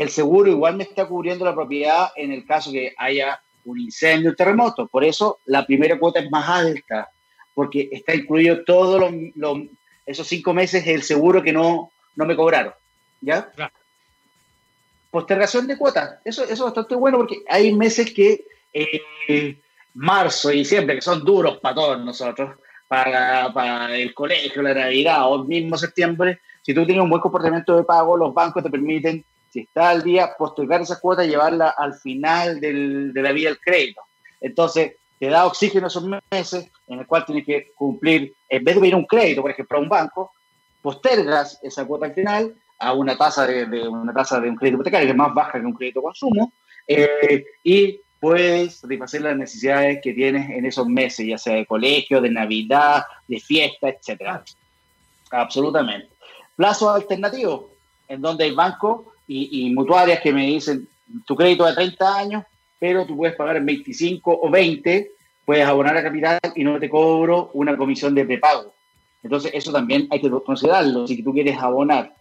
el 0.00 0.10
seguro 0.10 0.50
igual 0.50 0.76
me 0.76 0.84
está 0.84 1.06
cubriendo 1.06 1.44
la 1.44 1.54
propiedad 1.54 2.10
en 2.16 2.32
el 2.32 2.44
caso 2.46 2.70
que 2.70 2.94
haya 2.96 3.40
un 3.64 3.80
incendio, 3.80 4.30
un 4.30 4.36
terremoto. 4.36 4.86
Por 4.86 5.04
eso 5.04 5.40
la 5.46 5.64
primera 5.66 5.98
cuota 5.98 6.20
es 6.20 6.30
más 6.30 6.48
alta, 6.48 7.10
porque 7.54 7.88
está 7.92 8.14
incluido 8.14 8.64
todos 8.64 9.00
los, 9.00 9.12
los, 9.34 9.58
esos 10.06 10.26
cinco 10.26 10.54
meses 10.54 10.86
el 10.86 11.02
seguro 11.02 11.42
que 11.42 11.52
no, 11.52 11.90
no 12.16 12.26
me 12.26 12.36
cobraron. 12.36 12.72
¿Ya? 13.20 13.50
Claro. 13.50 13.72
Postergación 15.10 15.66
de 15.66 15.76
cuotas. 15.76 16.16
Eso, 16.24 16.44
eso 16.44 16.52
es 16.52 16.60
bastante 16.60 16.94
bueno 16.94 17.18
porque 17.18 17.42
hay 17.48 17.72
meses 17.72 18.12
que 18.12 18.44
eh, 18.72 19.58
marzo 19.94 20.52
y 20.52 20.58
diciembre, 20.58 20.96
que 20.96 21.02
son 21.02 21.24
duros 21.24 21.58
para 21.58 21.74
todos 21.74 22.04
nosotros, 22.04 22.56
para, 22.86 23.52
para, 23.52 23.96
el 23.96 24.14
colegio, 24.14 24.62
la 24.62 24.74
Navidad 24.74 25.30
o 25.30 25.44
mismo 25.44 25.76
septiembre, 25.76 26.40
si 26.62 26.74
tú 26.74 26.84
tienes 26.84 27.02
un 27.02 27.10
buen 27.10 27.20
comportamiento 27.22 27.76
de 27.76 27.84
pago, 27.84 28.16
los 28.16 28.32
bancos 28.32 28.62
te 28.62 28.70
permiten, 28.70 29.24
si 29.50 29.60
está 29.60 29.90
al 29.90 30.02
día, 30.02 30.34
postergar 30.38 30.80
esa 30.80 31.00
cuota 31.00 31.24
y 31.24 31.28
llevarla 31.28 31.70
al 31.70 31.94
final 31.94 32.60
del, 32.60 33.12
de 33.12 33.22
la 33.22 33.32
vida 33.32 33.48
del 33.48 33.60
crédito. 33.60 34.02
Entonces, 34.40 34.94
te 35.18 35.26
da 35.28 35.46
oxígeno 35.46 35.88
esos 35.88 36.04
meses 36.30 36.70
en 36.86 37.00
el 37.00 37.06
cual 37.06 37.24
tienes 37.24 37.44
que 37.44 37.72
cumplir, 37.74 38.34
en 38.48 38.64
vez 38.64 38.74
de 38.74 38.80
pedir 38.80 38.94
un 38.94 39.06
crédito, 39.06 39.42
por 39.42 39.50
ejemplo, 39.50 39.78
a 39.78 39.80
un 39.80 39.88
banco, 39.88 40.32
postergas 40.82 41.58
esa 41.62 41.84
cuota 41.84 42.06
al 42.06 42.14
final 42.14 42.54
a 42.78 42.92
una 42.92 43.16
tasa 43.16 43.46
de, 43.46 43.88
una 43.88 44.12
tasa 44.12 44.40
de 44.40 44.48
un 44.48 44.56
crédito 44.56 44.76
hipotecario 44.76 45.06
que 45.06 45.12
es 45.12 45.16
más 45.16 45.34
baja 45.34 45.60
que 45.60 45.66
un 45.66 45.72
crédito 45.72 46.00
consumo 46.00 46.52
eh, 46.86 47.44
y 47.64 48.00
puedes 48.20 48.76
satisfacer 48.76 49.22
las 49.22 49.36
necesidades 49.36 50.00
que 50.02 50.12
tienes 50.12 50.48
en 50.50 50.64
esos 50.64 50.86
meses, 50.86 51.26
ya 51.26 51.38
sea 51.38 51.56
de 51.56 51.66
colegio, 51.66 52.20
de 52.20 52.30
Navidad, 52.30 53.04
de 53.26 53.40
fiesta, 53.40 53.88
etcétera. 53.88 54.42
Absolutamente. 55.30 56.08
Plazo 56.56 56.90
alternativo, 56.90 57.70
en 58.08 58.20
donde 58.20 58.44
hay 58.44 58.52
bancos 58.52 59.02
y, 59.28 59.70
mutuarias 59.74 60.20
que 60.20 60.32
me 60.32 60.46
dicen 60.46 60.88
tu 61.26 61.36
crédito 61.36 61.66
de 61.66 61.74
30 61.74 62.18
años, 62.18 62.44
pero 62.78 63.06
tú 63.06 63.16
puedes 63.16 63.36
pagar 63.36 63.56
en 63.56 63.66
25 63.66 64.40
o 64.42 64.50
20, 64.50 65.10
puedes 65.44 65.66
abonar 65.66 65.96
a 65.96 66.02
capital 66.02 66.38
y 66.54 66.64
no 66.64 66.78
te 66.78 66.88
cobro 66.88 67.50
una 67.52 67.76
comisión 67.76 68.14
de 68.14 68.24
prepago. 68.24 68.72
Entonces, 69.22 69.50
eso 69.54 69.72
también 69.72 70.06
hay 70.10 70.20
que 70.20 70.30
considerarlo 70.30 71.06
si 71.06 71.22
tú 71.22 71.32
quieres 71.32 71.58
abonar. 71.58 72.14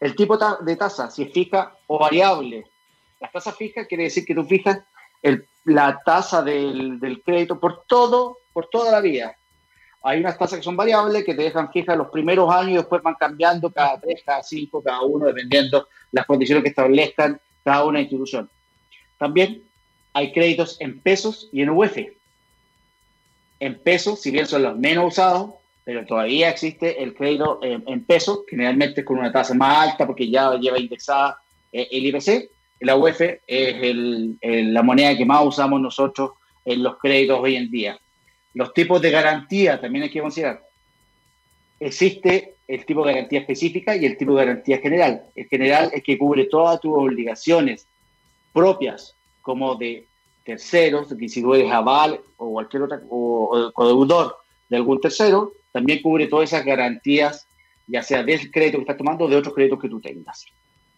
El 0.00 0.16
tipo 0.16 0.36
de 0.36 0.76
tasa, 0.76 1.10
si 1.10 1.24
es 1.24 1.32
fija 1.32 1.76
o 1.86 1.98
variable. 1.98 2.66
La 3.20 3.30
tasa 3.30 3.52
fija 3.52 3.84
quiere 3.84 4.04
decir 4.04 4.24
que 4.24 4.34
tú 4.34 4.44
fijas 4.44 4.80
el, 5.22 5.46
la 5.64 6.00
tasa 6.04 6.42
del, 6.42 6.98
del, 6.98 7.22
crédito 7.22 7.60
por 7.60 7.84
todo, 7.86 8.38
por 8.52 8.68
toda 8.68 8.90
la 8.90 9.00
vida. 9.00 9.36
Hay 10.02 10.20
unas 10.20 10.38
tasas 10.38 10.58
que 10.58 10.64
son 10.64 10.76
variables 10.76 11.24
que 11.24 11.34
te 11.34 11.42
dejan 11.42 11.70
fijas 11.70 11.96
los 11.96 12.08
primeros 12.08 12.50
años 12.50 12.70
y 12.70 12.76
después 12.76 13.02
van 13.02 13.14
cambiando 13.14 13.70
cada 13.70 14.00
tres, 14.00 14.22
cada 14.24 14.42
cinco, 14.42 14.82
cada 14.82 15.02
uno, 15.02 15.26
dependiendo 15.26 15.88
las 16.12 16.26
condiciones 16.26 16.62
que 16.62 16.70
establezcan 16.70 17.38
cada 17.62 17.84
una 17.84 18.00
institución. 18.00 18.48
También 19.18 19.62
hay 20.14 20.32
créditos 20.32 20.80
en 20.80 21.00
pesos 21.00 21.48
y 21.52 21.60
en 21.60 21.70
UF. 21.70 21.98
En 23.60 23.78
pesos, 23.78 24.20
si 24.20 24.30
bien 24.30 24.46
son 24.46 24.62
los 24.62 24.78
menos 24.78 25.12
usados, 25.12 25.50
pero 25.84 26.06
todavía 26.06 26.48
existe 26.48 27.02
el 27.02 27.14
crédito 27.14 27.60
en, 27.62 28.04
pesos, 28.04 28.40
generalmente 28.48 29.04
con 29.04 29.18
una 29.18 29.32
tasa 29.32 29.54
más 29.54 29.90
alta 29.90 30.06
porque 30.06 30.30
ya 30.30 30.54
lleva 30.54 30.78
indexada 30.78 31.38
eh, 31.72 31.88
el 31.90 32.06
IPC. 32.06 32.50
La 32.80 32.96
UF 32.96 33.20
es 33.20 33.96
la 34.40 34.82
moneda 34.82 35.16
que 35.16 35.26
más 35.26 35.44
usamos 35.44 35.80
nosotros 35.80 36.32
en 36.64 36.82
los 36.82 36.96
créditos 36.96 37.38
hoy 37.40 37.56
en 37.56 37.70
día. 37.70 37.98
Los 38.54 38.74
tipos 38.74 39.00
de 39.00 39.10
garantía 39.10 39.80
también 39.80 40.04
hay 40.04 40.10
que 40.10 40.20
considerar. 40.20 40.62
Existe 41.78 42.54
el 42.68 42.84
tipo 42.84 43.04
de 43.04 43.14
garantía 43.14 43.40
específica 43.40 43.96
y 43.96 44.04
el 44.04 44.16
tipo 44.16 44.32
de 44.32 44.44
garantía 44.44 44.78
general. 44.78 45.22
El 45.34 45.46
general 45.46 45.90
es 45.92 46.02
que 46.02 46.18
cubre 46.18 46.44
todas 46.44 46.80
tus 46.80 46.92
obligaciones 46.94 47.86
propias 48.52 49.14
como 49.42 49.74
de 49.76 50.06
terceros, 50.44 51.14
que 51.18 51.28
si 51.28 51.42
tú 51.42 51.54
eres 51.54 51.72
aval 51.72 52.20
o 52.36 52.50
cualquier 52.52 52.82
otra, 52.82 53.00
o, 53.08 53.72
o 53.74 53.86
deudor 53.86 54.36
de 54.68 54.76
algún 54.76 55.00
tercero, 55.00 55.52
también 55.72 56.02
cubre 56.02 56.26
todas 56.26 56.52
esas 56.52 56.64
garantías, 56.64 57.46
ya 57.86 58.02
sea 58.02 58.22
del 58.22 58.50
crédito 58.50 58.78
que 58.78 58.82
estás 58.82 58.96
tomando 58.96 59.24
o 59.24 59.28
de 59.28 59.36
otros 59.36 59.54
créditos 59.54 59.80
que 59.80 59.88
tú 59.88 60.00
tengas. 60.00 60.44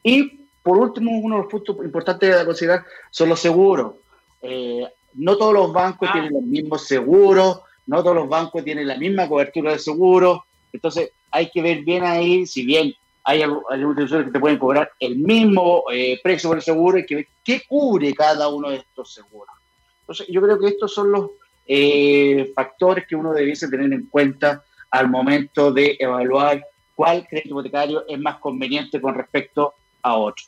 Y 0.03 0.43
por 0.62 0.79
último, 0.79 1.19
uno 1.19 1.37
de 1.37 1.43
los 1.43 1.51
puntos 1.51 1.77
importantes 1.85 2.35
a 2.35 2.45
considerar 2.45 2.85
son 3.11 3.29
los 3.29 3.41
seguros. 3.41 3.95
Eh, 4.43 4.87
no 5.14 5.37
todos 5.37 5.55
los 5.55 5.72
bancos 5.72 6.09
ah. 6.09 6.12
tienen 6.12 6.33
los 6.33 6.42
mismos 6.42 6.87
seguros, 6.87 7.61
no 7.87 8.03
todos 8.03 8.16
los 8.16 8.29
bancos 8.29 8.64
tienen 8.64 8.87
la 8.87 8.96
misma 8.96 9.29
cobertura 9.29 9.72
de 9.72 9.79
seguro. 9.79 10.44
Entonces, 10.72 11.11
hay 11.31 11.51
que 11.51 11.62
ver 11.62 11.83
bien 11.83 12.05
ahí, 12.05 12.46
si 12.46 12.64
bien 12.64 12.94
hay 13.25 13.42
algunos 13.42 14.11
que 14.11 14.31
te 14.31 14.40
pueden 14.40 14.59
cobrar 14.59 14.90
el 14.98 15.16
mismo 15.16 15.85
eh, 15.92 16.18
precio 16.22 16.51
por 16.51 16.59
el 16.59 16.62
seguro, 16.62 16.96
hay 16.96 17.07
que 17.07 17.14
ver 17.14 17.27
qué 17.44 17.62
cubre 17.68 18.12
cada 18.14 18.48
uno 18.48 18.70
de 18.70 18.77
estos 18.77 19.12
seguros. 19.12 19.55
Entonces, 20.01 20.27
yo 20.29 20.42
creo 20.42 20.59
que 20.59 20.66
estos 20.66 20.92
son 20.92 21.12
los 21.12 21.31
eh, 21.66 22.53
factores 22.55 23.07
que 23.07 23.14
uno 23.14 23.33
debiese 23.33 23.68
tener 23.68 23.92
en 23.92 24.07
cuenta 24.07 24.64
al 24.90 25.09
momento 25.09 25.72
de 25.72 25.96
evaluar 25.98 26.64
cuál 26.94 27.27
crédito 27.27 27.51
hipotecario 27.51 28.05
es 28.09 28.18
más 28.18 28.38
conveniente 28.38 29.01
con 29.01 29.14
respecto 29.14 29.75
a 30.03 30.16
otro. 30.16 30.44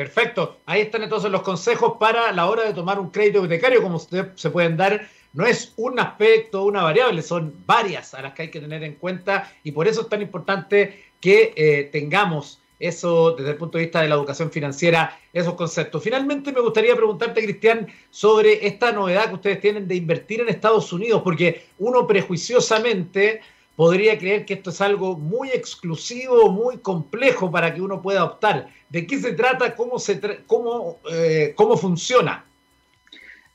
Perfecto. 0.00 0.60
Ahí 0.64 0.80
están 0.80 1.02
entonces 1.02 1.30
los 1.30 1.42
consejos 1.42 1.98
para 2.00 2.32
la 2.32 2.46
hora 2.46 2.64
de 2.64 2.72
tomar 2.72 2.98
un 2.98 3.10
crédito 3.10 3.40
hipotecario, 3.40 3.82
como 3.82 3.96
usted 3.96 4.30
se 4.34 4.48
pueden 4.48 4.74
dar. 4.74 5.06
No 5.34 5.44
es 5.44 5.74
un 5.76 6.00
aspecto, 6.00 6.64
una 6.64 6.82
variable, 6.82 7.20
son 7.20 7.52
varias 7.66 8.14
a 8.14 8.22
las 8.22 8.32
que 8.32 8.44
hay 8.44 8.50
que 8.50 8.60
tener 8.60 8.82
en 8.82 8.94
cuenta 8.94 9.52
y 9.62 9.72
por 9.72 9.86
eso 9.86 10.00
es 10.00 10.08
tan 10.08 10.22
importante 10.22 11.04
que 11.20 11.52
eh, 11.54 11.90
tengamos 11.92 12.62
eso 12.78 13.32
desde 13.32 13.50
el 13.50 13.56
punto 13.58 13.76
de 13.76 13.84
vista 13.84 14.00
de 14.00 14.08
la 14.08 14.14
educación 14.14 14.50
financiera, 14.50 15.18
esos 15.34 15.52
conceptos. 15.52 16.02
Finalmente 16.02 16.50
me 16.50 16.62
gustaría 16.62 16.96
preguntarte, 16.96 17.44
Cristian, 17.44 17.86
sobre 18.08 18.66
esta 18.66 18.92
novedad 18.92 19.28
que 19.28 19.34
ustedes 19.34 19.60
tienen 19.60 19.86
de 19.86 19.96
invertir 19.96 20.40
en 20.40 20.48
Estados 20.48 20.94
Unidos, 20.94 21.20
porque 21.22 21.66
uno 21.78 22.06
prejuiciosamente 22.06 23.42
podría 23.80 24.18
creer 24.18 24.44
que 24.44 24.52
esto 24.52 24.68
es 24.68 24.80
algo 24.82 25.16
muy 25.16 25.48
exclusivo, 25.48 26.50
muy 26.52 26.76
complejo 26.80 27.50
para 27.50 27.72
que 27.72 27.80
uno 27.80 28.02
pueda 28.02 28.24
optar. 28.24 28.68
¿De 28.90 29.06
qué 29.06 29.18
se 29.18 29.32
trata? 29.32 29.74
¿Cómo, 29.74 29.98
se 29.98 30.20
cómo, 30.46 31.00
eh, 31.10 31.54
cómo 31.56 31.78
funciona? 31.78 32.44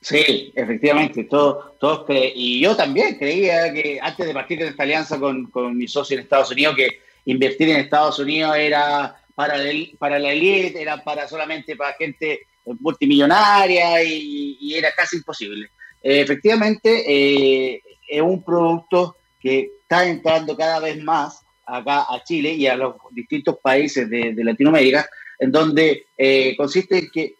Sí, 0.01 0.51
efectivamente, 0.55 1.25
todos, 1.25 1.77
todos 1.77 2.07
y 2.09 2.59
yo 2.59 2.75
también 2.75 3.19
creía 3.19 3.71
que 3.71 3.99
antes 4.01 4.25
de 4.25 4.33
partir 4.33 4.57
de 4.57 4.69
esta 4.69 4.81
alianza 4.81 5.19
con, 5.19 5.45
con 5.51 5.77
mi 5.77 5.87
socio 5.87 6.17
en 6.17 6.23
Estados 6.23 6.49
Unidos, 6.49 6.75
que 6.75 7.01
invertir 7.25 7.69
en 7.69 7.81
Estados 7.81 8.17
Unidos 8.17 8.55
era 8.57 9.15
para, 9.35 9.57
para 9.99 10.17
la 10.17 10.31
élite, 10.31 10.81
era 10.81 11.03
para 11.03 11.27
solamente 11.27 11.75
para 11.75 11.93
gente 11.93 12.47
multimillonaria 12.65 14.03
y, 14.03 14.73
era 14.73 14.91
casi 14.91 15.17
imposible. 15.17 15.69
Eh, 16.01 16.21
efectivamente, 16.21 17.03
eh, 17.05 17.83
es 18.07 18.21
un 18.23 18.43
producto 18.43 19.17
que 19.39 19.74
está 19.85 20.07
entrando 20.07 20.57
cada 20.57 20.79
vez 20.79 21.01
más 21.03 21.41
acá 21.65 22.05
a 22.09 22.23
Chile 22.23 22.53
y 22.53 22.67
a 22.67 22.75
los 22.75 22.95
distintos 23.11 23.57
países 23.61 24.09
de, 24.09 24.33
Latinoamérica, 24.43 25.07
en 25.39 25.51
donde 25.51 26.07
eh, 26.17 26.55
consiste 26.57 26.97
en 26.99 27.09
que 27.11 27.35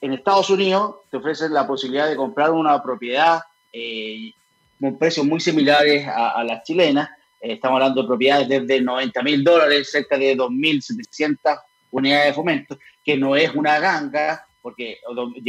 en 0.00 0.12
Estados 0.14 0.50
Unidos 0.50 0.96
te 1.10 1.18
ofrecen 1.18 1.52
la 1.52 1.66
posibilidad 1.66 2.08
de 2.08 2.16
comprar 2.16 2.50
una 2.50 2.82
propiedad 2.82 3.40
con 4.80 4.98
precios 4.98 5.26
muy 5.26 5.40
similares 5.40 6.06
a, 6.08 6.30
a 6.30 6.44
las 6.44 6.64
chilenas, 6.64 7.10
eh, 7.40 7.54
estamos 7.54 7.76
hablando 7.76 8.02
de 8.02 8.08
propiedades 8.08 8.48
desde 8.48 8.80
90 8.80 9.22
mil 9.22 9.42
dólares, 9.42 9.90
cerca 9.90 10.18
de 10.18 10.36
2.700 10.36 11.60
unidades 11.90 12.26
de 12.26 12.32
fomento, 12.34 12.78
que 13.04 13.16
no 13.16 13.34
es 13.34 13.54
una 13.54 13.78
ganga, 13.80 14.46
porque 14.60 14.98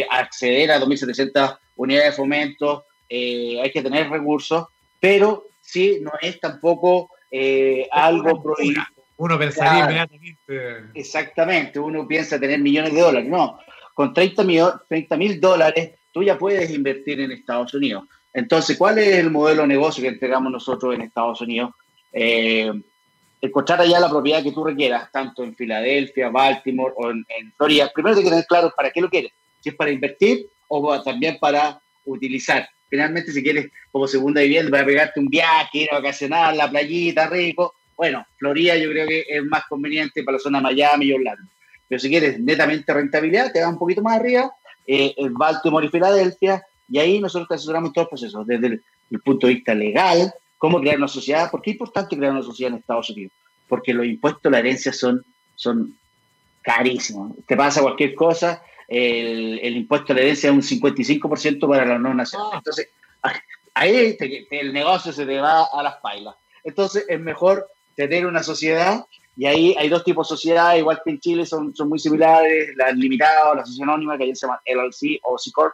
acceder 0.10 0.72
a 0.72 0.80
2.700 0.80 1.58
unidades 1.76 2.12
de 2.12 2.18
fomento 2.18 2.86
eh, 3.10 3.60
hay 3.62 3.72
que 3.72 3.82
tener 3.82 4.10
recursos, 4.10 4.68
pero 5.00 5.48
sí 5.72 6.00
no 6.02 6.12
es 6.22 6.40
tampoco 6.40 7.12
eh, 7.30 7.88
algo 7.92 8.42
prohibido. 8.42 8.84
Uno 9.18 9.38
pensaría 9.38 9.84
inmediatamente. 9.84 10.90
Exactamente, 10.94 11.80
uno 11.80 12.08
piensa 12.08 12.40
tener 12.40 12.60
millones 12.60 12.94
de 12.94 13.02
dólares. 13.02 13.30
No, 13.30 13.60
con 13.94 14.14
30 14.14 14.44
mil 14.44 15.40
dólares 15.40 15.92
tú 16.12 16.24
ya 16.24 16.38
puedes 16.38 16.72
invertir 16.72 17.22
en 17.22 17.32
Estados 17.32 17.74
Unidos. 17.74 18.04
Entonces, 18.34 18.78
¿cuál 18.78 18.98
es 18.98 19.18
el 19.18 19.30
modelo 19.30 19.64
de 19.64 19.68
negocio 19.68 20.02
que 20.02 20.10
entregamos 20.10 20.52
nosotros 20.52 20.96
en 20.96 21.02
Estados 21.02 21.42
Unidos? 21.42 21.72
eh, 22.12 22.72
encontrar 23.42 23.82
allá 23.82 24.00
la 24.00 24.10
propiedad 24.10 24.44
que 24.44 24.52
tú 24.52 24.64
requieras, 24.64 25.12
tanto 25.12 25.44
en 25.44 25.56
Filadelfia, 25.56 26.30
Baltimore 26.30 26.94
o 26.96 27.10
en, 27.10 27.26
Florida. 27.58 27.92
Primero 27.94 28.16
tienes 28.16 28.30
que 28.30 28.36
tener 28.36 28.48
claro 28.48 28.74
para 28.76 28.92
qué 28.92 29.02
lo 29.02 29.10
quieres, 29.10 29.32
si 29.60 29.70
es 29.70 29.76
para 29.76 29.92
invertir 29.92 30.48
o 30.68 31.02
también 31.02 31.38
para 31.40 31.82
utilizar. 32.06 32.70
Finalmente, 32.92 33.32
si 33.32 33.42
quieres 33.42 33.72
como 33.90 34.06
segunda 34.06 34.42
vivienda, 34.42 34.70
para 34.70 34.86
pegarte 34.86 35.22
un 35.22 35.30
viaje, 35.30 35.78
ir 35.78 35.90
a 35.92 35.96
vacacionar, 35.96 36.54
la 36.58 36.70
playita, 36.70 37.28
rico, 37.28 37.74
bueno, 37.96 38.26
Florida 38.38 38.76
yo 38.76 38.90
creo 38.90 39.08
que 39.08 39.24
es 39.30 39.44
más 39.46 39.64
conveniente 39.70 40.24
para 40.24 40.38
la 40.38 40.44
zona 40.44 40.58
de 40.58 40.64
Miami 40.64 41.06
y 41.06 41.14
Orlando. 41.14 41.50
Pero 41.88 42.00
si 42.00 42.10
quieres 42.10 42.38
netamente 42.38 42.94
rentabilidad, 42.94 43.54
te 43.54 43.62
va 43.62 43.70
un 43.70 43.78
poquito 43.78 44.02
más 44.02 44.20
arriba, 44.20 44.52
eh, 44.86 45.14
en 45.16 45.34
Baltimore 45.34 45.86
y 45.86 45.90
Filadelfia, 45.90 46.66
y 46.90 47.00
ahí 47.00 47.22
nosotros 47.22 47.48
te 47.48 47.56
asesoramos 47.56 47.94
todos 47.94 48.10
los 48.12 48.20
procesos, 48.20 48.46
desde 48.46 48.82
el 49.10 49.20
punto 49.22 49.48
de 49.48 49.54
vista 49.54 49.74
legal, 49.74 50.34
cómo 50.58 50.82
crear 50.82 50.98
una 50.98 51.08
sociedad. 51.08 51.50
¿Por 51.50 51.62
qué 51.62 51.70
es 51.70 51.76
importante 51.76 52.18
crear 52.18 52.34
una 52.34 52.44
sociedad 52.44 52.74
en 52.74 52.80
Estados 52.80 53.10
Unidos? 53.10 53.32
Porque 53.70 53.94
los 53.94 54.06
impuestos 54.06 54.52
la 54.52 54.60
herencia 54.60 54.92
son, 54.92 55.24
son 55.56 55.96
carísimos. 56.62 57.38
Te 57.48 57.56
pasa 57.56 57.82
cualquier 57.82 58.16
cosa, 58.16 58.62
el, 58.92 59.78
impuesto 59.78 60.12
a 60.12 60.16
la 60.18 60.22
herencia 60.22 60.50
es 60.50 60.56
un 60.56 60.62
55% 60.62 61.68
para 61.68 61.86
los 61.86 62.02
no 62.02 62.14
nacionales. 62.14 62.54
Ah. 62.54 62.58
Entonces, 62.58 62.90
ahí 63.74 64.18
el 64.52 64.74
negocio 64.74 65.14
se 65.14 65.26
te 65.26 65.40
va 65.40 65.64
a 65.64 65.82
las 65.84 65.96
pailas. 65.96 66.36
Entonces, 66.64 67.06
es 67.08 67.20
mejor 67.20 67.68
tener 67.96 68.26
una 68.26 68.44
sociedad 68.44 69.06
y 69.38 69.46
ahí 69.46 69.76
hay 69.78 69.88
dos 69.88 70.04
tipos 70.04 70.28
de 70.28 70.36
sociedades, 70.36 70.80
igual 70.80 71.02
que 71.04 71.12
en 71.12 71.20
Chile 71.20 71.46
son, 71.46 71.74
son 71.74 71.88
muy 71.88 72.00
similares, 72.00 72.76
la 72.76 72.92
limitada 72.92 73.52
o 73.52 73.56
la 73.56 73.66
sociedad 73.66 73.90
anónima, 73.90 74.18
que 74.18 74.26
ahí 74.26 74.36
se 74.36 74.46
llama 74.46 74.62
LLC 74.66 75.20
o 75.24 75.38
C 75.38 75.52
Corp, 75.52 75.74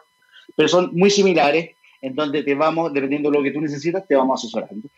pero 0.54 0.68
son 0.68 0.90
muy 0.94 1.10
similares 1.10 1.74
en 2.00 2.14
donde 2.14 2.44
te 2.44 2.54
vamos, 2.54 2.92
dependiendo 2.92 3.30
de 3.30 3.36
lo 3.36 3.42
que 3.42 3.50
tú 3.50 3.60
necesitas, 3.60 4.06
te 4.06 4.14
vamos 4.14 4.40
asesorando. 4.44 4.88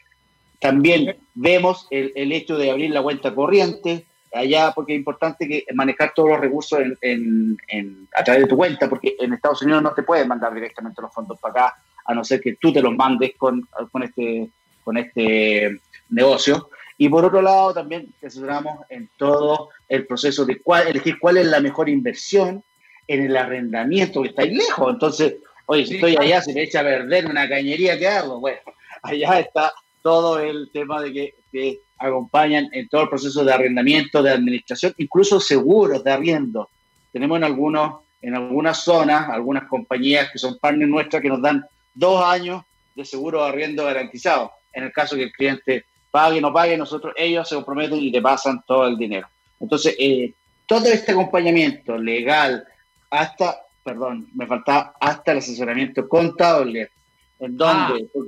También 0.59 1.17
vemos 1.35 1.87
el, 1.91 2.13
el 2.15 2.33
hecho 2.33 2.59
de 2.59 2.71
abrir 2.71 2.91
la 2.91 3.03
cuenta 3.03 3.35
corriente 3.35 4.05
allá, 4.33 4.73
porque 4.75 4.93
es 4.93 4.99
importante 4.99 5.47
que 5.47 5.65
manejar 5.75 6.13
todos 6.15 6.31
los 6.31 6.41
recursos 6.41 6.81
en, 7.01 7.59
en, 7.69 8.09
a 8.15 8.23
través 8.23 8.43
de 8.43 8.49
tu 8.49 8.57
cuenta, 8.57 8.89
porque 8.89 9.17
en 9.19 9.33
Estados 9.33 9.63
Unidos 9.63 9.83
no 9.83 9.93
te 9.93 10.03
pueden 10.03 10.29
mandar 10.29 10.55
directamente 10.55 11.03
los 11.03 11.13
fondos 11.13 11.39
para 11.41 11.67
acá, 11.67 11.83
a 12.05 12.15
no 12.15 12.25
ser 12.25 12.41
que 12.41 12.57
tú 12.57 12.73
te 12.73 12.83
los 12.83 12.95
mandes 12.95 13.33
con, 13.37 13.69
con, 13.91 14.03
este, 14.03 14.49
con 14.85 14.97
este 14.97 15.81
negocio. 16.11 16.71
Y 16.99 17.09
por 17.09 17.25
otro 17.25 17.41
lado, 17.41 17.73
también 17.73 18.13
te 18.21 18.27
asesoramos 18.27 18.81
en 18.91 19.09
todo 19.17 19.71
el 19.89 20.07
proceso 20.07 20.45
de 20.45 20.61
cuál, 20.61 20.89
elegir 20.89 21.19
cuál 21.19 21.39
es 21.39 21.47
la 21.47 21.61
mejor 21.61 21.89
inversión 21.89 22.63
en 23.07 23.23
el 23.25 23.37
arrendamiento, 23.37 24.23
que 24.23 24.29
está 24.29 24.43
ahí 24.43 24.55
lejos. 24.55 24.93
Entonces, 24.93 25.37
Oye, 25.71 25.87
si 25.87 25.95
estoy 25.95 26.17
allá, 26.17 26.43
se 26.43 26.53
me 26.53 26.65
echa 26.65 26.81
a 26.81 26.83
perder 26.83 27.27
una 27.27 27.49
cañería, 27.49 27.97
¿qué 27.97 28.09
hago? 28.09 28.41
Bueno, 28.41 28.59
allá 29.05 29.39
está 29.39 29.73
todo 30.03 30.41
el 30.41 30.69
tema 30.73 31.01
de 31.01 31.13
que, 31.13 31.35
que 31.53 31.79
acompañan 32.01 32.69
en 32.73 32.89
todo 32.89 33.03
el 33.03 33.09
proceso 33.09 33.45
de 33.45 33.53
arrendamiento, 33.53 34.23
de 34.23 34.33
administración, 34.33 34.95
incluso 34.99 35.39
seguros 35.39 36.03
de 36.03 36.11
arriendo. 36.11 36.69
Tenemos 37.13 37.39
en, 37.39 37.45
algunos, 37.45 38.01
en 38.23 38.35
algunas 38.35 38.83
zonas 38.83 39.29
algunas 39.29 39.69
compañías 39.69 40.31
que 40.31 40.39
son 40.39 40.59
partners 40.59 40.91
nuestras 40.91 41.23
que 41.23 41.29
nos 41.29 41.43
dan 41.43 41.65
dos 41.95 42.25
años 42.25 42.65
de 42.95 43.05
seguro 43.05 43.43
de 43.43 43.51
arriendo 43.51 43.85
garantizado. 43.85 44.53
En 44.73 44.85
el 44.85 44.93
caso 44.93 45.17
que 45.17 45.25
el 45.25 45.33
cliente 45.33 45.85
pague 46.11 46.39
o 46.39 46.41
no 46.41 46.53
pague, 46.53 46.77
nosotros 46.77 47.15
ellos 47.17 47.49
se 47.49 47.55
comprometen 47.55 47.99
y 47.99 48.11
te 48.11 48.23
pasan 48.23 48.63
todo 48.67 48.87
el 48.87 48.97
dinero. 48.97 49.29
Entonces, 49.61 49.95
eh, 49.99 50.33
todo 50.67 50.87
este 50.87 51.13
acompañamiento 51.13 51.97
legal 51.99 52.65
hasta 53.11 53.61
perdón, 53.83 54.29
me 54.35 54.47
faltaba 54.47 54.95
hasta 55.01 55.33
el 55.33 55.39
asesoramiento 55.39 56.09
contable, 56.09 56.91
en 57.39 57.57
donde, 57.57 58.09
ah. 58.15 58.21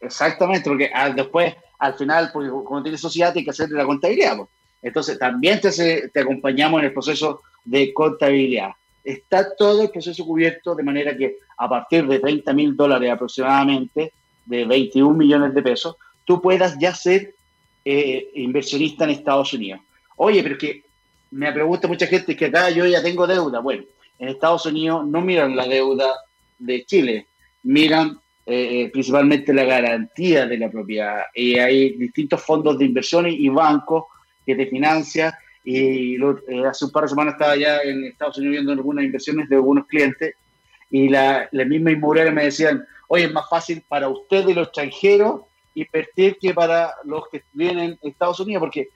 exactamente, 0.00 0.68
porque 0.68 0.90
ah, 0.92 1.10
después, 1.10 1.54
al 1.78 1.94
final, 1.94 2.30
porque 2.32 2.50
como 2.50 2.82
tienes 2.82 3.00
sociedad, 3.00 3.32
tienes 3.32 3.46
que 3.46 3.62
hacer 3.62 3.70
la 3.70 3.84
contabilidad. 3.84 4.38
Entonces, 4.82 5.18
también 5.18 5.60
te, 5.60 6.08
te 6.08 6.20
acompañamos 6.20 6.80
en 6.80 6.86
el 6.86 6.92
proceso 6.92 7.42
de 7.64 7.92
contabilidad. 7.92 8.70
Está 9.04 9.54
todo 9.56 9.82
el 9.82 9.90
proceso 9.90 10.24
cubierto 10.24 10.74
de 10.74 10.82
manera 10.82 11.16
que 11.16 11.38
a 11.56 11.68
partir 11.68 12.06
de 12.06 12.18
30 12.18 12.52
mil 12.52 12.76
dólares 12.76 13.10
aproximadamente, 13.10 14.12
de 14.46 14.64
21 14.64 15.14
millones 15.14 15.54
de 15.54 15.62
pesos, 15.62 15.96
tú 16.24 16.40
puedas 16.40 16.78
ya 16.78 16.94
ser 16.94 17.34
eh, 17.84 18.30
inversionista 18.34 19.04
en 19.04 19.10
Estados 19.10 19.52
Unidos. 19.52 19.80
Oye, 20.16 20.42
pero 20.42 20.54
es 20.54 20.60
que 20.60 20.84
me 21.30 21.52
pregunta 21.52 21.86
mucha 21.86 22.06
gente 22.06 22.36
que 22.36 22.46
acá 22.46 22.70
yo 22.70 22.86
ya 22.86 23.02
tengo 23.02 23.26
deuda. 23.26 23.60
Bueno, 23.60 23.84
en 24.18 24.28
Estados 24.28 24.66
Unidos 24.66 25.06
no 25.06 25.20
miran 25.20 25.54
la 25.54 25.66
deuda 25.66 26.14
de 26.58 26.84
Chile, 26.84 27.26
miran 27.62 28.18
eh, 28.48 28.82
eh, 28.82 28.90
principalmente 28.90 29.52
la 29.52 29.64
garantía 29.64 30.46
de 30.46 30.58
la 30.58 30.70
propiedad. 30.70 31.24
Y 31.34 31.58
hay 31.58 31.90
distintos 31.96 32.42
fondos 32.42 32.78
de 32.78 32.86
inversiones 32.86 33.34
y 33.36 33.48
bancos 33.48 34.04
que 34.46 34.54
te 34.54 34.66
financian. 34.66 35.32
Y 35.64 36.16
hace 36.64 36.86
un 36.86 36.90
par 36.90 37.02
de 37.02 37.10
semanas 37.10 37.34
estaba 37.34 37.56
ya 37.56 37.78
en 37.82 38.04
Estados 38.04 38.38
Unidos 38.38 38.52
viendo 38.52 38.72
algunas 38.72 39.04
inversiones 39.04 39.48
de 39.48 39.56
algunos 39.56 39.86
clientes 39.86 40.34
y 40.90 41.08
la, 41.08 41.48
la 41.52 41.64
misma 41.66 41.90
inmobiliaria 41.90 42.32
me 42.32 42.44
decían, 42.44 42.86
oye, 43.08 43.24
es 43.24 43.32
más 43.32 43.48
fácil 43.48 43.82
para 43.86 44.08
ustedes 44.08 44.56
los 44.56 44.68
extranjeros 44.68 45.42
invertir 45.74 46.38
que 46.40 46.54
para 46.54 46.94
los 47.04 47.28
que 47.28 47.42
vienen 47.52 47.98
en 48.00 48.10
Estados 48.10 48.40
Unidos, 48.40 48.60
porque 48.60 48.88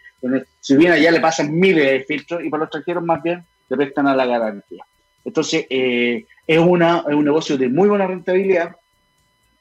si 0.60 0.76
bien 0.76 0.92
allá 0.92 1.10
le 1.10 1.20
pasan 1.20 1.54
miles 1.54 1.84
de 1.84 2.04
filtros 2.04 2.42
y 2.44 2.48
para 2.48 2.60
los 2.60 2.68
extranjeros 2.68 3.04
más 3.04 3.22
bien 3.22 3.44
le 3.68 3.76
prestan 3.76 4.06
a 4.06 4.16
la 4.16 4.26
garantía. 4.26 4.84
Entonces, 5.24 5.66
eh, 5.70 6.24
es, 6.46 6.58
una, 6.58 7.04
es 7.08 7.14
un 7.14 7.24
negocio 7.24 7.56
de 7.56 7.68
muy 7.68 7.88
buena 7.88 8.06
rentabilidad. 8.06 8.74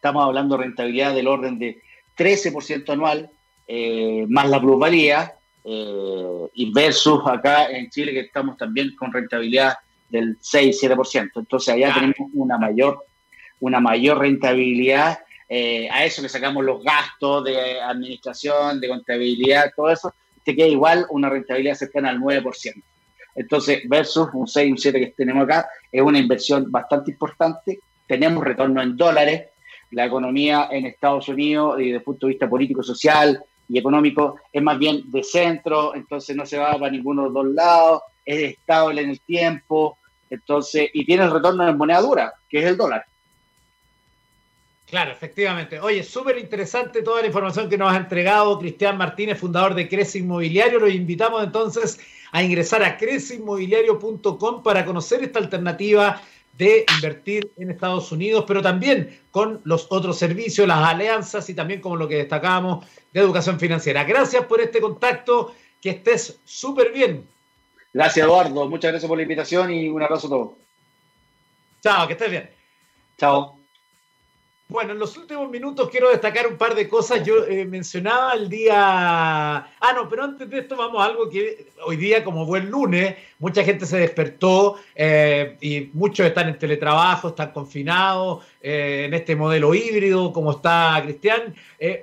Estamos 0.01 0.25
hablando 0.25 0.57
de 0.57 0.63
rentabilidad 0.63 1.13
del 1.13 1.27
orden 1.27 1.59
de 1.59 1.79
13% 2.17 2.89
anual, 2.89 3.29
eh, 3.67 4.25
más 4.27 4.49
la 4.49 4.59
plusvalía, 4.59 5.35
eh, 5.63 6.71
versus 6.73 7.21
acá 7.27 7.69
en 7.69 7.87
Chile 7.91 8.11
que 8.11 8.21
estamos 8.21 8.57
también 8.57 8.95
con 8.95 9.13
rentabilidad 9.13 9.75
del 10.09 10.39
6-7%. 10.39 11.39
Entonces 11.39 11.75
allá 11.75 11.93
tenemos 11.93 12.15
una 12.33 12.57
mayor, 12.57 13.05
una 13.59 13.79
mayor 13.79 14.17
rentabilidad 14.17 15.19
eh, 15.53 15.89
a 15.91 16.05
eso 16.05 16.21
le 16.21 16.29
sacamos 16.29 16.63
los 16.63 16.81
gastos 16.81 17.43
de 17.43 17.81
administración, 17.81 18.79
de 18.79 18.87
contabilidad, 18.87 19.73
todo 19.75 19.89
eso, 19.89 20.13
te 20.45 20.55
queda 20.55 20.67
igual 20.67 21.05
una 21.09 21.29
rentabilidad 21.29 21.75
cercana 21.75 22.09
al 22.09 22.19
9%. 22.19 22.81
Entonces, 23.35 23.81
versus 23.89 24.29
un 24.31 24.47
6, 24.47 24.71
un 24.71 24.77
7 24.77 24.99
que 24.99 25.07
tenemos 25.07 25.43
acá, 25.43 25.67
es 25.91 26.01
una 26.01 26.19
inversión 26.19 26.71
bastante 26.71 27.11
importante. 27.11 27.79
Tenemos 28.07 28.45
retorno 28.45 28.81
en 28.81 28.95
dólares. 28.95 29.49
La 29.91 30.05
economía 30.05 30.69
en 30.71 30.85
Estados 30.85 31.27
Unidos, 31.27 31.77
desde 31.77 31.95
el 31.95 32.03
punto 32.03 32.27
de 32.27 32.33
vista 32.33 32.49
político, 32.49 32.81
social 32.83 33.43
y 33.69 33.77
económico, 33.77 34.37
es 34.51 34.61
más 34.61 34.77
bien 34.77 35.03
de 35.05 35.23
centro, 35.23 35.95
entonces 35.95 36.35
no 36.35 36.45
se 36.45 36.57
va 36.57 36.73
para 36.73 36.91
ninguno 36.91 37.23
de 37.23 37.27
los 37.27 37.33
dos 37.33 37.53
lados, 37.53 38.01
es 38.25 38.53
estable 38.53 39.01
en 39.01 39.09
el 39.11 39.21
tiempo, 39.21 39.97
entonces, 40.29 40.89
y 40.93 41.05
tiene 41.05 41.23
el 41.23 41.31
retorno 41.31 41.67
en 41.67 41.77
moneda 41.77 42.01
dura, 42.01 42.33
que 42.49 42.59
es 42.59 42.65
el 42.65 42.77
dólar. 42.77 43.05
Claro, 44.91 45.11
efectivamente. 45.11 45.79
Oye, 45.79 46.03
súper 46.03 46.37
interesante 46.37 47.01
toda 47.01 47.21
la 47.21 47.27
información 47.27 47.69
que 47.69 47.77
nos 47.77 47.93
ha 47.93 47.97
entregado 47.97 48.59
Cristian 48.59 48.97
Martínez, 48.97 49.39
fundador 49.39 49.73
de 49.73 49.87
Crece 49.87 50.19
Inmobiliario. 50.19 50.79
Los 50.79 50.93
invitamos 50.93 51.41
entonces 51.45 51.97
a 52.33 52.43
ingresar 52.43 52.83
a 52.83 52.97
creceinmobiliario.com 52.97 54.61
para 54.61 54.83
conocer 54.83 55.23
esta 55.23 55.39
alternativa 55.39 56.21
de 56.61 56.85
invertir 56.95 57.51
en 57.57 57.71
Estados 57.71 58.11
Unidos, 58.11 58.45
pero 58.47 58.61
también 58.61 59.19
con 59.31 59.61
los 59.63 59.87
otros 59.89 60.19
servicios, 60.19 60.67
las 60.67 60.77
alianzas 60.77 61.49
y 61.49 61.55
también 61.55 61.81
como 61.81 61.95
lo 61.95 62.07
que 62.07 62.17
destacábamos 62.17 62.85
de 63.11 63.19
educación 63.19 63.59
financiera. 63.59 64.03
Gracias 64.03 64.45
por 64.45 64.61
este 64.61 64.79
contacto, 64.79 65.55
que 65.81 65.89
estés 65.89 66.39
súper 66.45 66.91
bien. 66.91 67.27
Gracias, 67.91 68.27
Eduardo. 68.27 68.69
Muchas 68.69 68.91
gracias 68.91 69.09
por 69.09 69.17
la 69.17 69.23
invitación 69.23 69.73
y 69.73 69.89
un 69.89 70.03
abrazo 70.03 70.27
a 70.27 70.29
todos. 70.29 70.51
Chao, 71.81 72.05
que 72.05 72.13
estés 72.13 72.29
bien. 72.29 72.47
Chao. 73.17 73.60
Bueno, 74.71 74.93
en 74.93 74.99
los 74.99 75.17
últimos 75.17 75.49
minutos 75.49 75.89
quiero 75.89 76.09
destacar 76.09 76.47
un 76.47 76.55
par 76.55 76.75
de 76.75 76.87
cosas. 76.87 77.25
Yo 77.25 77.43
eh, 77.45 77.65
mencionaba 77.65 78.31
el 78.35 78.47
día... 78.47 78.77
Ah, 78.77 79.93
no, 79.93 80.07
pero 80.07 80.23
antes 80.23 80.49
de 80.49 80.59
esto 80.59 80.77
vamos 80.77 81.01
a 81.01 81.07
algo 81.07 81.29
que 81.29 81.73
hoy 81.85 81.97
día, 81.97 82.23
como 82.23 82.45
buen 82.45 82.69
lunes, 82.71 83.17
mucha 83.39 83.65
gente 83.65 83.85
se 83.85 83.97
despertó 83.97 84.77
eh, 84.95 85.57
y 85.59 85.89
muchos 85.91 86.25
están 86.25 86.47
en 86.47 86.57
teletrabajo, 86.57 87.27
están 87.27 87.51
confinados 87.51 88.45
eh, 88.61 89.07
en 89.07 89.13
este 89.13 89.35
modelo 89.35 89.75
híbrido, 89.75 90.31
como 90.31 90.51
está 90.51 91.01
Cristian, 91.03 91.53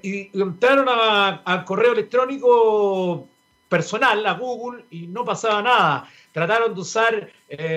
y 0.02 0.38
entraron 0.38 0.88
al 0.90 1.64
correo 1.64 1.94
electrónico 1.94 3.30
personal, 3.70 4.26
a 4.26 4.34
Google, 4.34 4.84
y 4.90 5.06
no 5.06 5.24
pasaba 5.24 5.62
nada. 5.62 6.08
Trataron 6.32 6.74
de 6.74 6.80
usar 6.82 7.30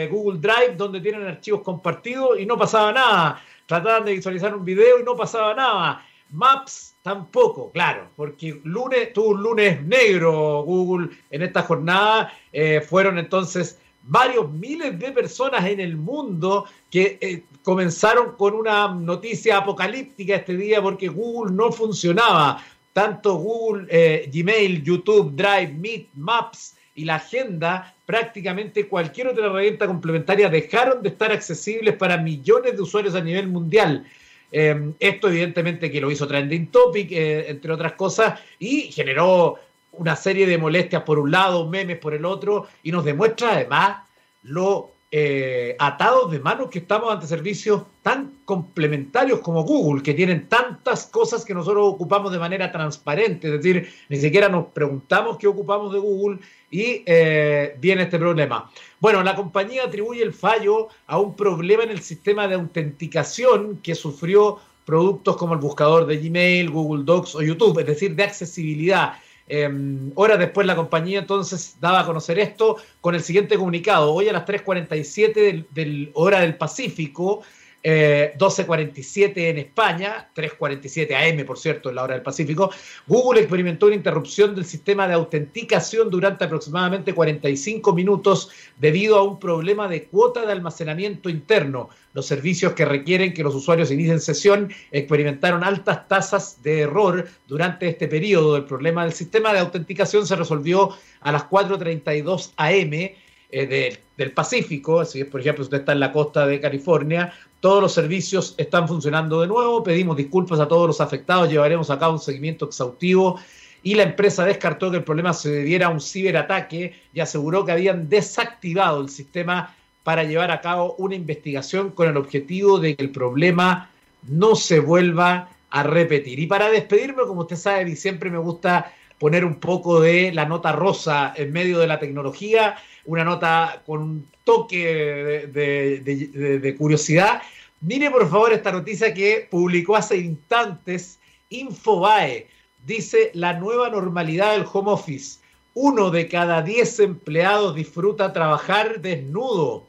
Google 0.09 0.39
Drive, 0.39 0.75
donde 0.75 0.99
tienen 0.99 1.25
archivos 1.25 1.61
compartidos, 1.61 2.37
y 2.41 2.45
no 2.45 2.57
pasaba 2.57 2.91
nada 2.91 3.41
trataban 3.72 4.03
de 4.03 4.15
visualizar 4.15 4.53
un 4.53 4.65
video 4.65 4.99
y 4.99 5.03
no 5.03 5.15
pasaba 5.15 5.53
nada. 5.53 6.05
Maps 6.32 6.93
tampoco, 7.01 7.72
claro, 7.72 8.09
porque 8.17 8.59
lunes, 8.65 9.13
tuvo 9.13 9.30
un 9.30 9.43
lunes 9.43 9.82
negro 9.84 10.63
Google 10.63 11.09
en 11.30 11.41
esta 11.41 11.63
jornada. 11.63 12.34
Eh, 12.51 12.82
fueron 12.82 13.17
entonces 13.17 13.80
varios 14.03 14.51
miles 14.51 14.99
de 14.99 15.13
personas 15.13 15.65
en 15.65 15.80
el 15.80 15.95
mundo 15.95 16.65
que 16.89 17.17
eh, 17.22 17.43
comenzaron 17.63 18.36
con 18.36 18.55
una 18.55 18.93
noticia 18.93 19.59
apocalíptica 19.59 20.36
este 20.36 20.57
día 20.57 20.82
porque 20.82 21.07
Google 21.07 21.53
no 21.53 21.72
funcionaba. 21.72 22.61
Tanto 22.91 23.36
Google, 23.36 23.88
eh, 23.89 24.30
Gmail, 24.34 24.84
YouTube, 24.84 25.34
Drive, 25.34 25.72
Meet, 25.80 26.09
Maps 26.15 26.76
y 26.93 27.05
la 27.05 27.15
agenda, 27.15 27.95
prácticamente 28.12 28.89
cualquier 28.89 29.30
otra 29.30 29.45
herramienta 29.45 29.88
complementaria 29.88 30.49
dejaron 30.49 31.01
de 31.01 31.07
estar 31.07 31.32
accesibles 31.32 31.95
para 31.95 32.18
millones 32.18 32.76
de 32.76 32.82
usuarios 32.82 33.16
a 33.16 33.22
nivel 33.22 33.47
mundial. 33.47 34.05
Eh, 34.51 34.91
esto 34.99 35.30
evidentemente 35.30 35.89
que 35.89 36.01
lo 36.01 36.12
hizo 36.12 36.28
Trending 36.28 36.68
Topic, 36.68 37.09
eh, 37.09 37.49
entre 37.49 37.72
otras 37.72 37.93
cosas, 37.93 38.38
y 38.59 38.91
generó 38.91 39.59
una 39.93 40.18
serie 40.18 40.45
de 40.45 40.57
molestias 40.57 41.03
por 41.03 41.20
un 41.20 41.32
lado, 41.32 41.70
memes 41.70 41.99
por 41.99 42.14
el 42.14 42.26
otro, 42.26 42.68
y 42.84 42.91
nos 42.91 43.05
demuestra 43.05 43.53
además 43.53 43.99
lo 44.43 44.91
eh, 45.09 45.78
atados 45.80 46.32
de 46.32 46.39
manos 46.39 46.70
que 46.70 46.80
estamos 46.80 47.14
ante 47.14 47.28
servicios 47.28 47.84
tan 48.01 48.39
complementarios 48.43 49.39
como 49.39 49.64
Google, 49.64 50.03
que 50.03 50.14
tienen 50.14 50.49
tantas 50.49 51.05
cosas 51.05 51.45
que 51.45 51.53
nosotros 51.53 51.86
ocupamos 51.86 52.34
de 52.34 52.39
manera 52.39 52.74
transparente, 52.74 53.47
es 53.47 53.53
decir, 53.53 53.89
ni 54.09 54.18
siquiera 54.18 54.49
nos 54.49 54.68
preguntamos 54.68 55.38
qué 55.38 55.47
ocupamos 55.47 55.93
de 55.93 55.99
Google 55.99 56.39
y 56.72 57.03
eh, 57.05 57.76
viene 57.80 58.03
este 58.03 58.17
problema. 58.17 58.72
Bueno, 58.99 59.22
la 59.22 59.36
compañía 59.36 59.84
atribuye 59.84 60.24
el 60.24 60.34
fallo 60.34 60.88
a 61.05 61.19
un 61.19 61.36
problema 61.36 61.84
en 61.84 61.91
el 61.91 62.01
sistema 62.01 62.47
de 62.47 62.55
autenticación 62.55 63.78
que 63.84 63.93
sufrió 63.93 64.59
productos 64.86 65.38
como 65.38 65.53
el 65.53 65.59
buscador 65.59 66.05
de 66.05 66.17
Gmail, 66.17 66.69
Google 66.69 67.03
Docs 67.03 67.36
o 67.36 67.41
YouTube, 67.41 67.80
es 67.80 67.86
decir, 67.86 68.15
de 68.15 68.24
accesibilidad. 68.24 69.13
Em, 69.47 70.11
horas 70.15 70.39
después 70.39 70.65
la 70.65 70.78
compañía 70.78 71.19
entonces 71.19 71.76
daba 71.82 71.99
a 71.99 72.05
conocer 72.05 72.39
esto 72.39 72.78
con 73.01 73.15
el 73.15 73.22
siguiente 73.22 73.57
comunicado. 73.57 74.13
Hoy 74.13 74.30
a 74.30 74.34
las 74.34 74.45
3.47 74.45 75.34
del, 75.34 75.67
del 75.72 76.11
hora 76.13 76.39
del 76.39 76.55
Pacífico, 76.55 77.43
12.47 77.84 79.38
eh, 79.38 79.49
en 79.49 79.57
España, 79.57 80.29
3.47 80.36 81.15
AM, 81.15 81.45
por 81.45 81.57
cierto, 81.57 81.89
en 81.89 81.95
la 81.95 82.03
hora 82.03 82.13
del 82.13 82.23
Pacífico, 82.23 82.71
Google 83.07 83.41
experimentó 83.41 83.88
una 83.88 83.95
interrupción 83.95 84.53
del 84.53 84.65
sistema 84.65 85.07
de 85.07 85.15
autenticación 85.15 86.09
durante 86.09 86.45
aproximadamente 86.45 87.13
45 87.13 87.93
minutos 87.93 88.49
debido 88.77 89.17
a 89.17 89.23
un 89.23 89.39
problema 89.39 89.88
de 89.88 90.03
cuota 90.03 90.45
de 90.45 90.51
almacenamiento 90.51 91.29
interno. 91.29 91.89
Los 92.13 92.27
servicios 92.27 92.73
que 92.73 92.86
requieren 92.86 93.34
que 93.34 93.43
los 93.43 93.55
usuarios 93.55 93.89
inicien 93.89 94.19
sesión 94.19 94.71
experimentaron 94.91 95.63
altas 95.63 96.07
tasas 96.07 96.61
de 96.61 96.82
error 96.82 97.27
durante 97.47 97.88
este 97.88 98.07
periodo. 98.07 98.57
El 98.57 98.65
problema 98.65 99.03
del 99.03 99.13
sistema 99.13 99.53
de 99.53 99.59
autenticación 99.59 100.27
se 100.27 100.36
resolvió 100.36 100.95
a 101.21 101.32
las 101.32 101.43
4.32 101.49 102.51
AM. 102.57 103.15
Eh, 103.53 103.97
del 104.15 104.32
Pacífico, 104.32 105.01
así 105.01 105.21
es, 105.21 105.25
por 105.27 105.41
ejemplo, 105.41 105.63
usted 105.63 105.79
está 105.79 105.91
en 105.91 105.99
la 105.99 106.13
costa 106.13 106.45
de 106.45 106.61
California, 106.61 107.34
todos 107.62 107.82
los 107.82 107.93
servicios 107.93 108.55
están 108.57 108.88
funcionando 108.88 109.39
de 109.39 109.47
nuevo. 109.47 109.84
Pedimos 109.84 110.18
disculpas 110.18 110.59
a 110.59 110.68
todos 110.68 110.88
los 110.88 110.99
afectados. 110.99 111.49
Llevaremos 111.49 111.89
a 111.89 111.99
cabo 111.99 112.14
un 112.14 112.20
seguimiento 112.20 112.66
exhaustivo. 112.66 113.39
Y 113.84 113.93
la 113.93 114.03
empresa 114.03 114.43
descartó 114.43 114.91
que 114.91 114.97
el 114.97 115.03
problema 115.03 115.34
se 115.34 115.49
debiera 115.49 115.88
a 115.88 115.89
un 115.89 116.01
ciberataque 116.01 116.93
y 117.14 117.20
aseguró 117.20 117.64
que 117.64 117.72
habían 117.72 118.09
desactivado 118.09 119.01
el 119.01 119.09
sistema 119.09 119.76
para 120.03 120.24
llevar 120.24 120.51
a 120.51 120.62
cabo 120.62 120.95
una 120.97 121.16
investigación 121.16 121.91
con 121.91 122.09
el 122.09 122.18
objetivo 122.18 122.80
de 122.80 122.95
que 122.95 123.03
el 123.03 123.12
problema 123.12 123.91
no 124.28 124.55
se 124.55 124.80
vuelva 124.80 125.49
a 125.70 125.84
repetir. 125.84 126.39
Y 126.39 126.47
para 126.47 126.70
despedirme, 126.70 127.24
como 127.28 127.41
usted 127.41 127.55
sabe, 127.55 127.89
y 127.89 127.95
siempre 127.95 128.32
me 128.32 128.39
gusta 128.39 128.91
poner 129.20 129.45
un 129.45 129.59
poco 129.59 130.01
de 130.01 130.32
la 130.34 130.45
nota 130.45 130.72
rosa 130.72 131.34
en 131.36 131.51
medio 131.53 131.78
de 131.78 131.86
la 131.86 131.99
tecnología, 131.99 132.76
una 133.05 133.23
nota 133.23 133.81
con 133.85 134.01
un 134.01 134.27
toque 134.43 135.49
de, 135.51 136.75
curiosidad, 136.77 137.41
Mire 137.81 138.11
por 138.11 138.29
favor 138.29 138.53
esta 138.53 138.71
noticia 138.71 139.11
que 139.11 139.47
publicó 139.49 139.95
hace 139.95 140.17
instantes 140.17 141.19
Infobae. 141.49 142.47
Dice 142.85 143.31
la 143.33 143.53
nueva 143.53 143.89
normalidad 143.89 144.51
del 144.53 144.67
home 144.71 144.91
office. 144.91 145.39
Uno 145.73 146.11
de 146.11 146.27
cada 146.27 146.61
diez 146.61 146.99
empleados 146.99 147.73
disfruta 147.73 148.33
trabajar 148.33 149.01
desnudo. 149.01 149.87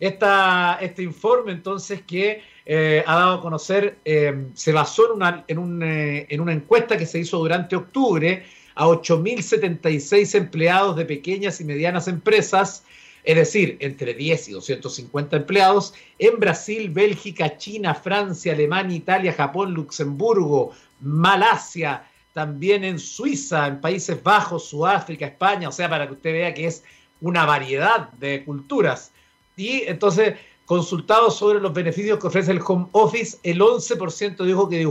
Esta, 0.00 0.78
este 0.80 1.02
informe 1.02 1.52
entonces 1.52 2.00
que 2.02 2.42
eh, 2.64 3.04
ha 3.06 3.14
dado 3.14 3.34
a 3.34 3.40
conocer, 3.42 3.98
eh, 4.06 4.46
se 4.54 4.72
basó 4.72 5.06
en 5.06 5.12
una, 5.12 5.44
eh, 5.86 6.26
en 6.30 6.40
una 6.40 6.52
encuesta 6.54 6.96
que 6.96 7.04
se 7.04 7.18
hizo 7.18 7.38
durante 7.38 7.76
octubre 7.76 8.42
a 8.74 8.86
8.076 8.86 10.34
empleados 10.34 10.96
de 10.96 11.04
pequeñas 11.04 11.60
y 11.60 11.64
medianas 11.64 12.08
empresas 12.08 12.84
es 13.24 13.36
decir, 13.36 13.78
entre 13.80 14.12
10 14.12 14.48
y 14.48 14.52
250 14.52 15.36
empleados, 15.36 15.94
en 16.18 16.38
Brasil, 16.38 16.90
Bélgica, 16.90 17.56
China, 17.56 17.94
Francia, 17.94 18.52
Alemania, 18.52 18.98
Italia, 18.98 19.32
Japón, 19.32 19.72
Luxemburgo, 19.72 20.72
Malasia, 21.00 22.06
también 22.34 22.84
en 22.84 22.98
Suiza, 22.98 23.66
en 23.66 23.80
Países 23.80 24.22
Bajos, 24.22 24.68
Sudáfrica, 24.68 25.26
España, 25.26 25.70
o 25.70 25.72
sea, 25.72 25.88
para 25.88 26.06
que 26.06 26.12
usted 26.12 26.32
vea 26.32 26.52
que 26.52 26.66
es 26.66 26.84
una 27.22 27.46
variedad 27.46 28.10
de 28.12 28.44
culturas. 28.44 29.12
Y 29.56 29.84
entonces, 29.86 30.34
consultado 30.66 31.30
sobre 31.30 31.60
los 31.60 31.72
beneficios 31.72 32.18
que 32.18 32.26
ofrece 32.26 32.50
el 32.50 32.60
home 32.66 32.88
office, 32.92 33.38
el 33.42 33.60
11% 33.60 34.44
dijo 34.44 34.68
que 34.68 34.86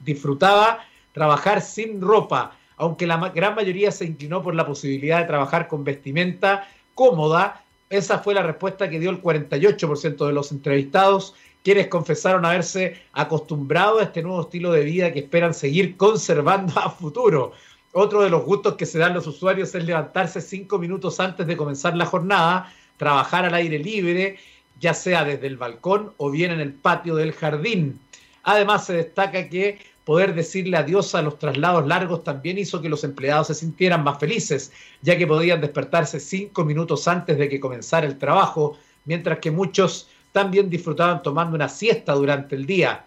disfrutaba 0.00 0.84
trabajar 1.12 1.62
sin 1.62 2.00
ropa, 2.00 2.56
aunque 2.76 3.06
la 3.06 3.16
gran 3.30 3.54
mayoría 3.54 3.90
se 3.90 4.04
inclinó 4.04 4.42
por 4.42 4.54
la 4.54 4.66
posibilidad 4.66 5.20
de 5.20 5.26
trabajar 5.26 5.68
con 5.68 5.84
vestimenta 5.84 6.68
cómoda. 6.94 7.64
Esa 7.90 8.18
fue 8.18 8.34
la 8.34 8.42
respuesta 8.42 8.88
que 8.88 8.98
dio 8.98 9.10
el 9.10 9.22
48% 9.22 10.26
de 10.26 10.32
los 10.32 10.52
entrevistados, 10.52 11.34
quienes 11.62 11.88
confesaron 11.88 12.44
haberse 12.44 13.00
acostumbrado 13.12 13.98
a 13.98 14.04
este 14.04 14.22
nuevo 14.22 14.42
estilo 14.42 14.72
de 14.72 14.84
vida 14.84 15.12
que 15.12 15.20
esperan 15.20 15.54
seguir 15.54 15.96
conservando 15.96 16.78
a 16.78 16.90
futuro. 16.90 17.52
Otro 17.92 18.22
de 18.22 18.30
los 18.30 18.44
gustos 18.44 18.74
que 18.74 18.86
se 18.86 18.98
dan 18.98 19.14
los 19.14 19.26
usuarios 19.26 19.74
es 19.74 19.84
levantarse 19.84 20.40
cinco 20.40 20.78
minutos 20.78 21.20
antes 21.20 21.46
de 21.46 21.56
comenzar 21.56 21.96
la 21.96 22.06
jornada, 22.06 22.72
trabajar 22.96 23.44
al 23.44 23.54
aire 23.54 23.78
libre, 23.78 24.36
ya 24.80 24.94
sea 24.94 25.24
desde 25.24 25.46
el 25.46 25.56
balcón 25.56 26.12
o 26.16 26.30
bien 26.30 26.50
en 26.50 26.60
el 26.60 26.72
patio 26.72 27.14
del 27.14 27.32
jardín. 27.32 28.00
Además, 28.42 28.86
se 28.86 28.94
destaca 28.94 29.48
que 29.48 29.78
poder 30.04 30.34
decirle 30.34 30.76
adiós 30.76 31.14
a 31.14 31.22
los 31.22 31.38
traslados 31.38 31.86
largos 31.86 32.24
también 32.24 32.58
hizo 32.58 32.80
que 32.82 32.88
los 32.88 33.04
empleados 33.04 33.48
se 33.48 33.54
sintieran 33.54 34.04
más 34.04 34.18
felices, 34.18 34.72
ya 35.02 35.16
que 35.16 35.26
podían 35.26 35.60
despertarse 35.60 36.20
cinco 36.20 36.64
minutos 36.64 37.08
antes 37.08 37.38
de 37.38 37.48
que 37.48 37.60
comenzara 37.60 38.06
el 38.06 38.18
trabajo, 38.18 38.76
mientras 39.06 39.38
que 39.38 39.50
muchos 39.50 40.08
también 40.32 40.68
disfrutaban 40.68 41.22
tomando 41.22 41.54
una 41.54 41.68
siesta 41.68 42.12
durante 42.12 42.54
el 42.54 42.66
día. 42.66 43.06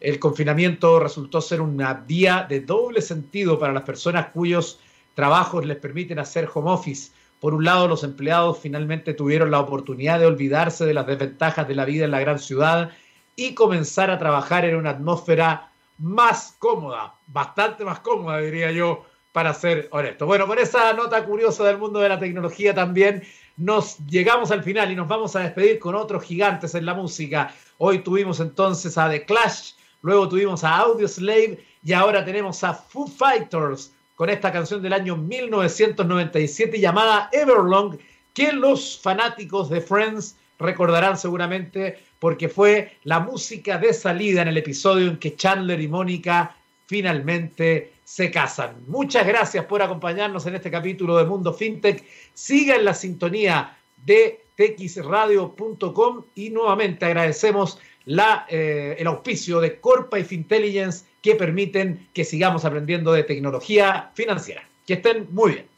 El 0.00 0.18
confinamiento 0.18 0.98
resultó 0.98 1.42
ser 1.42 1.60
una 1.60 1.92
vía 1.92 2.46
de 2.48 2.60
doble 2.60 3.02
sentido 3.02 3.58
para 3.58 3.74
las 3.74 3.82
personas 3.82 4.28
cuyos 4.32 4.78
trabajos 5.14 5.66
les 5.66 5.76
permiten 5.76 6.18
hacer 6.18 6.48
home 6.52 6.70
office. 6.70 7.12
Por 7.38 7.52
un 7.52 7.64
lado, 7.64 7.88
los 7.88 8.04
empleados 8.04 8.58
finalmente 8.58 9.12
tuvieron 9.12 9.50
la 9.50 9.60
oportunidad 9.60 10.18
de 10.18 10.26
olvidarse 10.26 10.86
de 10.86 10.94
las 10.94 11.06
desventajas 11.06 11.68
de 11.68 11.74
la 11.74 11.84
vida 11.84 12.06
en 12.06 12.12
la 12.12 12.20
gran 12.20 12.38
ciudad 12.38 12.90
y 13.36 13.54
comenzar 13.54 14.10
a 14.10 14.18
trabajar 14.18 14.64
en 14.64 14.76
una 14.76 14.90
atmósfera 14.90 15.69
más 16.00 16.56
cómoda, 16.58 17.14
bastante 17.26 17.84
más 17.84 18.00
cómoda, 18.00 18.38
diría 18.38 18.72
yo, 18.72 19.04
para 19.32 19.54
ser 19.54 19.88
honesto. 19.92 20.26
Bueno, 20.26 20.46
con 20.46 20.58
esa 20.58 20.92
nota 20.94 21.24
curiosa 21.24 21.64
del 21.64 21.78
mundo 21.78 22.00
de 22.00 22.08
la 22.08 22.18
tecnología 22.18 22.74
también 22.74 23.22
nos 23.56 23.98
llegamos 24.06 24.50
al 24.50 24.62
final 24.62 24.90
y 24.90 24.96
nos 24.96 25.06
vamos 25.06 25.36
a 25.36 25.40
despedir 25.40 25.78
con 25.78 25.94
otros 25.94 26.24
gigantes 26.24 26.74
en 26.74 26.86
la 26.86 26.94
música. 26.94 27.54
Hoy 27.78 27.98
tuvimos 28.00 28.40
entonces 28.40 28.96
a 28.96 29.08
The 29.08 29.24
Clash, 29.24 29.72
luego 30.02 30.28
tuvimos 30.28 30.64
a 30.64 30.78
Audio 30.78 31.06
Slave 31.06 31.62
y 31.84 31.92
ahora 31.92 32.24
tenemos 32.24 32.64
a 32.64 32.74
Foo 32.74 33.06
Fighters 33.06 33.92
con 34.16 34.30
esta 34.30 34.50
canción 34.50 34.82
del 34.82 34.94
año 34.94 35.16
1997 35.16 36.80
llamada 36.80 37.28
Everlong, 37.32 37.98
que 38.32 38.52
los 38.52 38.98
fanáticos 39.00 39.68
de 39.68 39.80
Friends 39.80 40.36
recordarán 40.58 41.16
seguramente 41.16 42.02
porque 42.20 42.48
fue 42.48 42.92
la 43.02 43.18
música 43.18 43.78
de 43.78 43.92
salida 43.92 44.42
en 44.42 44.48
el 44.48 44.58
episodio 44.58 45.08
en 45.08 45.16
que 45.16 45.34
Chandler 45.34 45.80
y 45.80 45.88
Mónica 45.88 46.54
finalmente 46.86 47.94
se 48.04 48.30
casan. 48.30 48.76
Muchas 48.86 49.26
gracias 49.26 49.64
por 49.64 49.82
acompañarnos 49.82 50.46
en 50.46 50.54
este 50.54 50.70
capítulo 50.70 51.16
de 51.16 51.24
Mundo 51.24 51.52
FinTech. 51.52 52.04
Siga 52.34 52.76
en 52.76 52.84
la 52.84 52.94
sintonía 52.94 53.76
de 54.04 54.40
txradio.com 54.56 56.24
y 56.34 56.50
nuevamente 56.50 57.06
agradecemos 57.06 57.78
la, 58.04 58.46
eh, 58.48 58.96
el 58.98 59.06
auspicio 59.06 59.60
de 59.60 59.80
Corpa 59.80 60.18
y 60.18 60.24
Fintelligence 60.24 61.04
que 61.22 61.34
permiten 61.34 62.08
que 62.12 62.24
sigamos 62.24 62.64
aprendiendo 62.64 63.12
de 63.12 63.24
tecnología 63.24 64.10
financiera. 64.14 64.68
Que 64.86 64.94
estén 64.94 65.28
muy 65.30 65.52
bien. 65.52 65.69